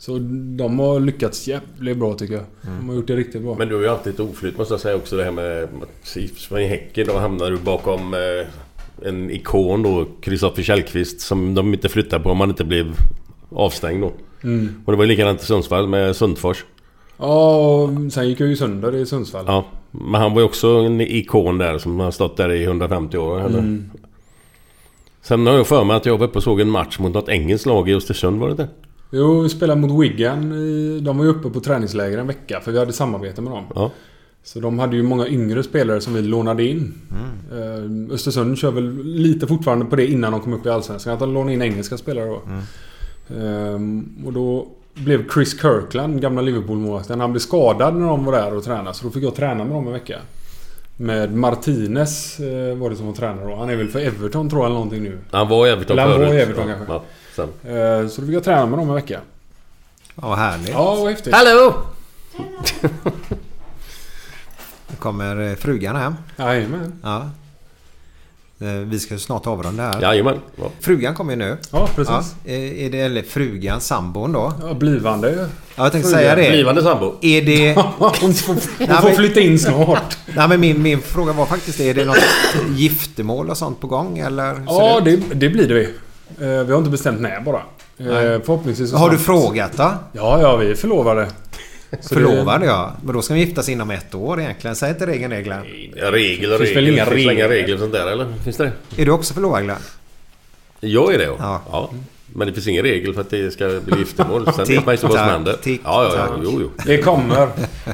[0.05, 0.17] Så
[0.57, 2.43] de har lyckats jävligt bra tycker jag.
[2.61, 3.55] De har gjort det riktigt bra.
[3.57, 6.17] Men du har ju alltid ett oflyt måste jag säga också det här med att
[6.51, 11.89] i Häcken då hamnar du bakom eh, en ikon då, Kristoffer Källqvist som de inte
[11.89, 12.95] flyttar på om man inte blev
[13.49, 14.13] avstängd då.
[14.43, 14.83] Mm.
[14.85, 16.65] Och det var ju likadant i Sundsvall med Sundfors.
[17.17, 19.45] Ja, och sen gick jag ju sönder i Sundsvall.
[19.47, 23.17] Ja, men han var ju också en ikon där som har stått där i 150
[23.17, 23.39] år.
[23.39, 23.59] Eller?
[23.59, 23.89] Mm.
[25.21, 27.29] Sen har jag för mig att jag var uppe och såg en match mot något
[27.29, 28.67] engelskt lag i Östersund, var det det?
[29.15, 30.49] Jo, vi spelade mot Wigan.
[31.03, 33.63] De var ju uppe på träningsläger en vecka för vi hade samarbete med dem.
[33.75, 33.91] Ja.
[34.43, 36.93] Så de hade ju många yngre spelare som vi lånade in.
[37.51, 41.13] Eh, Östersund kör väl lite fortfarande på det innan de kom upp i Allsvenskan.
[41.13, 42.41] Att de lånade in engelska spelare då.
[43.35, 48.55] Ehm, och då blev Chris Kirkland, gamla Liverpool-målvakten, han blev skadad när de var där
[48.57, 48.93] och tränade.
[48.93, 50.19] Så då fick jag träna med dem en vecka.
[50.97, 53.55] Med Martinez eh, var det som var tränare då.
[53.55, 55.17] Han är väl för Everton tror jag eller någonting nu.
[55.31, 56.39] Han var i Everton Eller han var förut.
[56.39, 56.93] i Everton kanske.
[56.93, 57.03] ja,
[57.35, 57.49] sen.
[57.75, 59.19] Eh, så då fick jag träna med dem en vecka.
[60.15, 60.69] Ja, vad härligt.
[60.69, 61.33] Ja, vad häftigt.
[61.33, 61.75] Hallå!
[64.87, 66.15] Nu kommer eh, frugan hem.
[66.37, 66.93] Jajamän.
[67.03, 67.29] Ja.
[68.59, 70.01] Eh, Vi ska snart avrunda här.
[70.01, 70.39] Jajamän.
[70.55, 70.63] Ja.
[70.79, 71.57] Frugan kommer ju nu.
[71.71, 72.35] Ja, precis.
[72.45, 74.53] Ja, är det, eller frugan, sambon då?
[74.61, 75.31] Ja, blivande.
[75.75, 76.21] Ja, jag tänkte Frugan.
[76.23, 76.49] säga det.
[76.49, 77.13] Blivande sambo.
[77.21, 77.73] Är det...
[78.21, 80.17] Hon får, hon Nej, får flytta in snart.
[80.35, 82.17] Nej, men min, min fråga var faktiskt, är det något
[82.75, 84.63] giftermål och sånt på gång eller?
[84.67, 85.73] Ja, det, det blir det
[86.37, 86.45] vi.
[86.45, 87.57] Eh, Vi har inte bestämt när bara.
[87.57, 88.39] Eh, Nej.
[88.43, 89.93] Förhoppningsvis så Har du frågat då?
[90.11, 91.27] Ja, ja, vi är förlovade.
[92.01, 92.91] Så Förlovade ja.
[93.03, 94.75] Men då ska vi giftas inom ett år egentligen.
[94.75, 95.89] Säg inte regeln regler.
[95.95, 97.05] Ja, regel och Finns väl regel.
[97.05, 97.77] Finns det inga regler?
[97.77, 98.33] sånt där eller?
[98.43, 99.01] Finns det det?
[99.01, 99.77] Är du också förlovad Glenn?
[100.79, 101.61] Jag är det ja.
[101.71, 101.89] Ja.
[102.35, 104.45] Men det finns ingen regel för att det ska bli giftermål.
[104.55, 105.53] Sen vet man ju inte vad som händer.
[105.61, 105.91] tick-tack.
[105.93, 106.39] Ja, ja, ja.
[106.43, 106.69] Jo, jo.
[106.85, 107.47] Det kommer.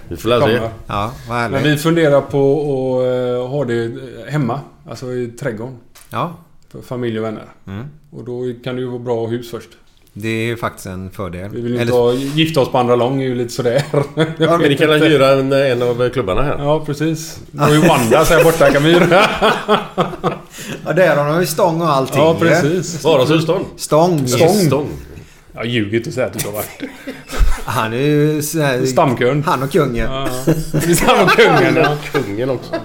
[0.07, 0.60] Vi får lära se.
[0.88, 2.39] Ja, vad Men vi funderar på
[2.99, 3.91] att eh, ha det
[4.31, 4.60] hemma.
[4.89, 5.77] Alltså i trädgården.
[6.10, 6.34] Ja,
[6.71, 7.45] För familj och vänner.
[7.67, 7.85] Mm.
[8.11, 9.69] Och då kan det ju vara bra att ha hus först.
[10.13, 11.49] det är ju faktiskt en fördel.
[11.49, 13.83] Vi vill ju Eller- inte gifta oss på andra lång är ju lite sådär.
[13.93, 14.03] Ja,
[14.57, 16.55] men ni kan väl hyra en, en av klubbarna här?
[16.59, 17.39] Ja, precis.
[17.61, 19.21] Och i Wanda så här borta kan vi hyra.
[20.85, 22.17] Ja, där har de ju stång och allting.
[22.21, 22.39] Ja, ju.
[22.39, 23.03] precis.
[23.03, 23.65] Varas husstånd?
[23.75, 24.27] Stång.
[24.27, 24.49] Stång.
[24.49, 24.89] Stång.
[25.53, 26.81] Jag ljuger inte och säger att du har varit
[27.65, 28.41] Han är ju
[28.87, 29.45] Stamkund.
[29.45, 30.05] Han och kungen.
[30.11, 30.53] Ja, ja.
[30.85, 31.75] Vi är samma kungen.
[31.75, 31.97] Ja.
[32.11, 32.75] Kungen också.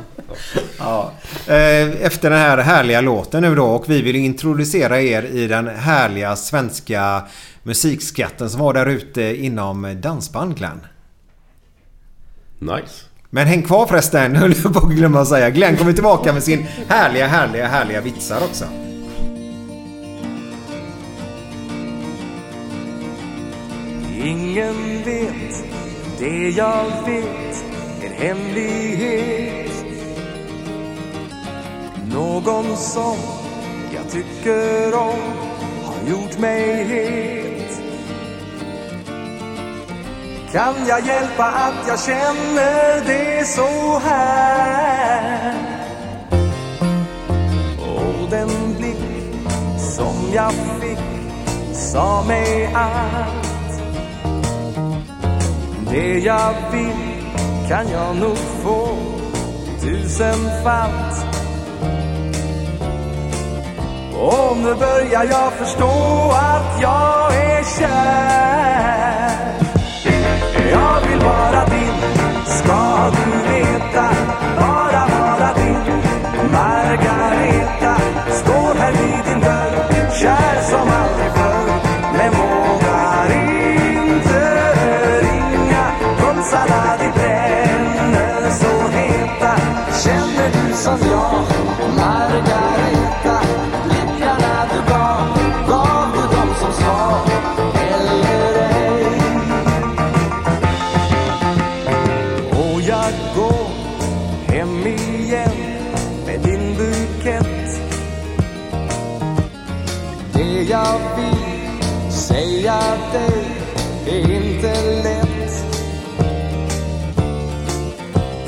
[0.79, 1.13] Ja.
[1.47, 5.67] Eh, Efter den här härliga låten nu då och vi vill introducera er i den
[5.69, 7.23] härliga svenska
[7.63, 10.81] musikskatten som var där ute inom dansband Glenn.
[12.59, 13.05] Nice.
[13.31, 15.51] Men häng kvar förresten, höll jag på att glömma att säga.
[15.51, 18.65] Glenn kommer tillbaka med sin härliga, härliga, härliga vitsar också.
[24.25, 25.65] Ingen vet
[26.19, 27.65] det jag vet,
[28.03, 29.71] en hemlighet.
[32.15, 33.17] Någon som
[33.95, 35.19] jag tycker om
[35.85, 37.81] har gjort mig het.
[40.53, 45.55] Kan jag hjälpa att jag känner det så här?
[47.81, 50.99] Och den blick som jag fick
[51.73, 53.81] sa mig att
[55.91, 58.97] Det jag vill kan jag nog få
[59.81, 61.34] tusenfalt.
[64.17, 69.31] Och nu börjar jag förstå att jag är kär.
[70.71, 71.95] Jag vill vara din,
[72.47, 74.09] ska du veta?
[74.61, 76.03] Bara vara din.
[76.53, 77.97] Margareta
[78.31, 80.11] Står här vid din dörr.
[80.21, 81.69] Kär som aldrig förr.
[82.17, 84.73] Men vågar inte.
[85.23, 85.87] Ringa
[86.19, 89.57] Pulsarna de bränner så heta.
[90.05, 91.45] Känner du som jag?
[91.97, 92.64] Margareta.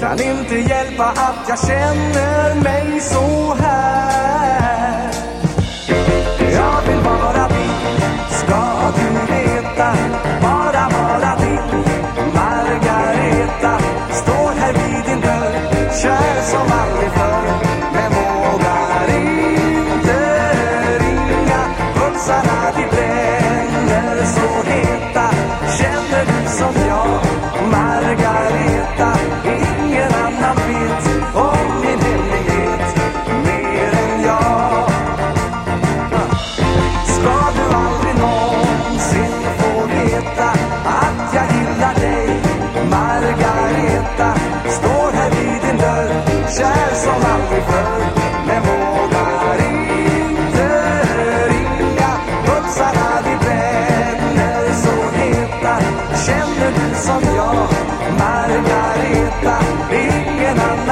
[0.07, 5.11] Kan inte hjälpa att jag känner mig så här.
[6.39, 8.01] Jag vill vara din,
[8.31, 9.97] ska du veta?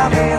[0.05, 0.34] Ingen annan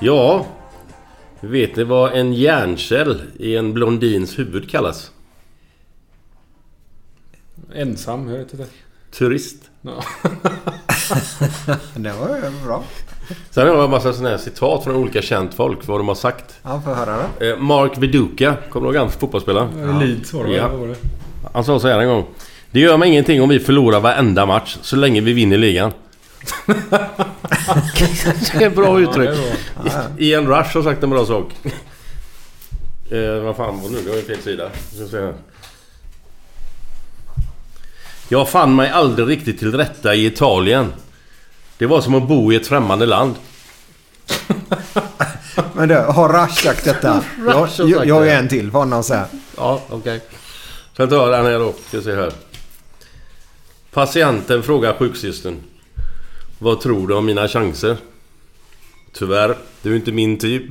[0.00, 0.46] Ja,
[1.40, 5.10] vet ni vad en hjärncell i en blondins huvud kallas?
[7.74, 8.66] Ensam, jag vet inte.
[9.18, 9.56] Turist.
[9.82, 9.90] Ja.
[11.94, 12.84] det var ju bra.
[13.50, 16.14] Sen har jag en massa sådana här citat från olika känt folk, vad de har
[16.14, 16.60] sagt.
[16.62, 17.44] Ja, får höra då.
[17.44, 19.78] Eh, Mark Viduka, kommer du ihåg han fotbollsspelaren?
[19.78, 20.00] Ja.
[20.00, 20.68] Leeds var det, ja.
[20.68, 20.96] var det?
[21.52, 22.26] Han sa så här en gång.
[22.70, 25.92] Det gör mig ingenting om vi förlorar varenda match, så länge vi vinner ligan.
[28.58, 29.30] Det är bra uttryck.
[29.84, 30.02] Ja.
[30.18, 31.52] Ian Rush har sagt en bra sak.
[33.10, 34.00] Eh, vad fan var nu?
[34.04, 34.70] Det var ju fel sida.
[34.90, 35.34] Jag ska se här.
[38.28, 40.92] Jag fann mig aldrig riktigt till rätta i Italien.
[41.78, 43.34] Det var som att bo i ett främmande land.
[45.72, 47.16] Men du, har Rush sagt detta?
[47.16, 48.30] Rush jag, har sagt jag, jag det.
[48.32, 49.26] är en till honom så här.
[49.56, 50.20] Ja, okej.
[50.96, 51.74] Sen tar jag den här då.
[51.88, 52.32] Ska se här.
[53.90, 55.56] Patienten frågar sjuksystern.
[56.58, 57.96] Vad tror du om mina chanser?
[59.12, 60.70] Tyvärr, du är inte min typ.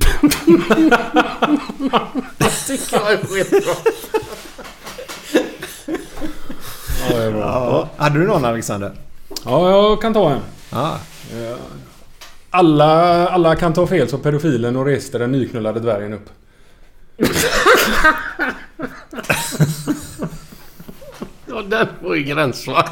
[2.38, 3.74] det tycker jag är skitbra.
[7.00, 7.40] Ja, det är bra.
[7.40, 7.88] Ja.
[7.96, 8.92] Hade du någon Alexander?
[9.44, 10.40] Ja, jag kan ta en.
[10.70, 10.98] Ja.
[12.50, 16.30] Alla, alla kan ta fel så pedofilen och reste den nyknullade dvärgen upp.
[21.46, 22.88] Ja, den var ju gräns va?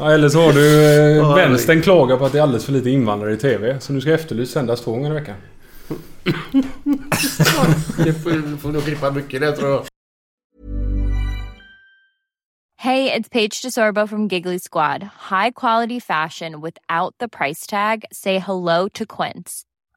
[0.00, 2.90] Ja, eller så har du eh, vänstern klagar på att det är alldeles för lite
[2.90, 3.80] invandrare i TV.
[3.80, 5.36] Så nu ska Efterlyst sändas två gånger i veckan.
[8.04, 9.84] Det får, får nog klippa mycket det tror jag.
[12.76, 15.02] Hey, it's Paige DeSorbo from Giggly Squad.
[15.30, 18.04] High quality fashion without the price tag.
[18.12, 19.64] Say hello to Quince.